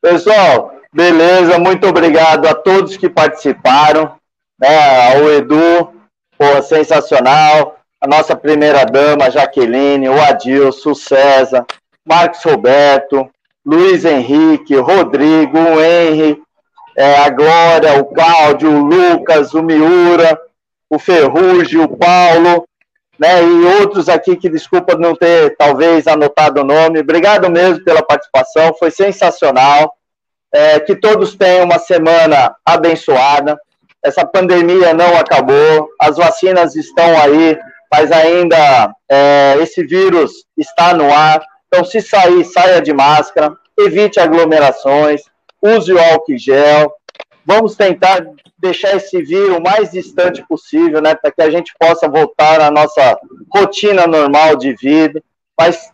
[0.00, 4.16] Pessoal, beleza, muito obrigado a todos que participaram,
[4.58, 5.92] né, ao Edu,
[6.36, 11.66] pô, sensacional, a nossa primeira dama, Jaqueline, o Adilson, o César,
[12.06, 13.28] Marcos Roberto,
[13.68, 16.40] Luiz Henrique, Rodrigo, o Henry,
[16.96, 20.40] é, a Glória, o Cláudio, o Lucas, o Miura,
[20.88, 22.66] o Ferrugem, o Paulo,
[23.18, 27.00] né, e outros aqui que desculpa não ter talvez anotado o nome.
[27.00, 29.92] Obrigado mesmo pela participação, foi sensacional.
[30.50, 33.54] É, que todos tenham uma semana abençoada.
[34.02, 37.58] Essa pandemia não acabou, as vacinas estão aí,
[37.92, 41.44] mas ainda é, esse vírus está no ar.
[41.68, 45.22] Então, se sair, saia de máscara, evite aglomerações,
[45.62, 46.92] use o álcool gel.
[47.46, 48.26] Vamos tentar
[48.58, 52.70] deixar esse vírus o mais distante possível, né, para que a gente possa voltar à
[52.70, 53.18] nossa
[53.54, 55.22] rotina normal de vida.
[55.58, 55.92] Mas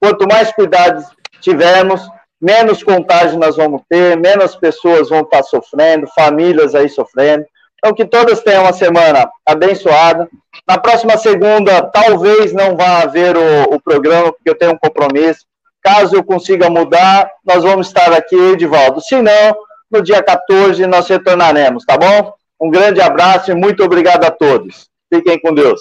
[0.00, 1.04] quanto mais cuidados
[1.40, 2.00] tivermos,
[2.40, 7.44] menos contágio nós vamos ter, menos pessoas vão estar sofrendo, famílias aí sofrendo.
[7.84, 10.26] Então, que todas tenham uma semana abençoada.
[10.66, 15.44] Na próxima segunda, talvez não vá haver o, o programa, porque eu tenho um compromisso.
[15.82, 19.02] Caso eu consiga mudar, nós vamos estar aqui, Edivaldo.
[19.02, 19.54] Se não,
[19.90, 22.32] no dia 14 nós retornaremos, tá bom?
[22.58, 24.88] Um grande abraço e muito obrigado a todos.
[25.12, 25.78] Fiquem com Deus.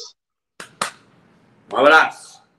[1.71, 2.22] Um abraço.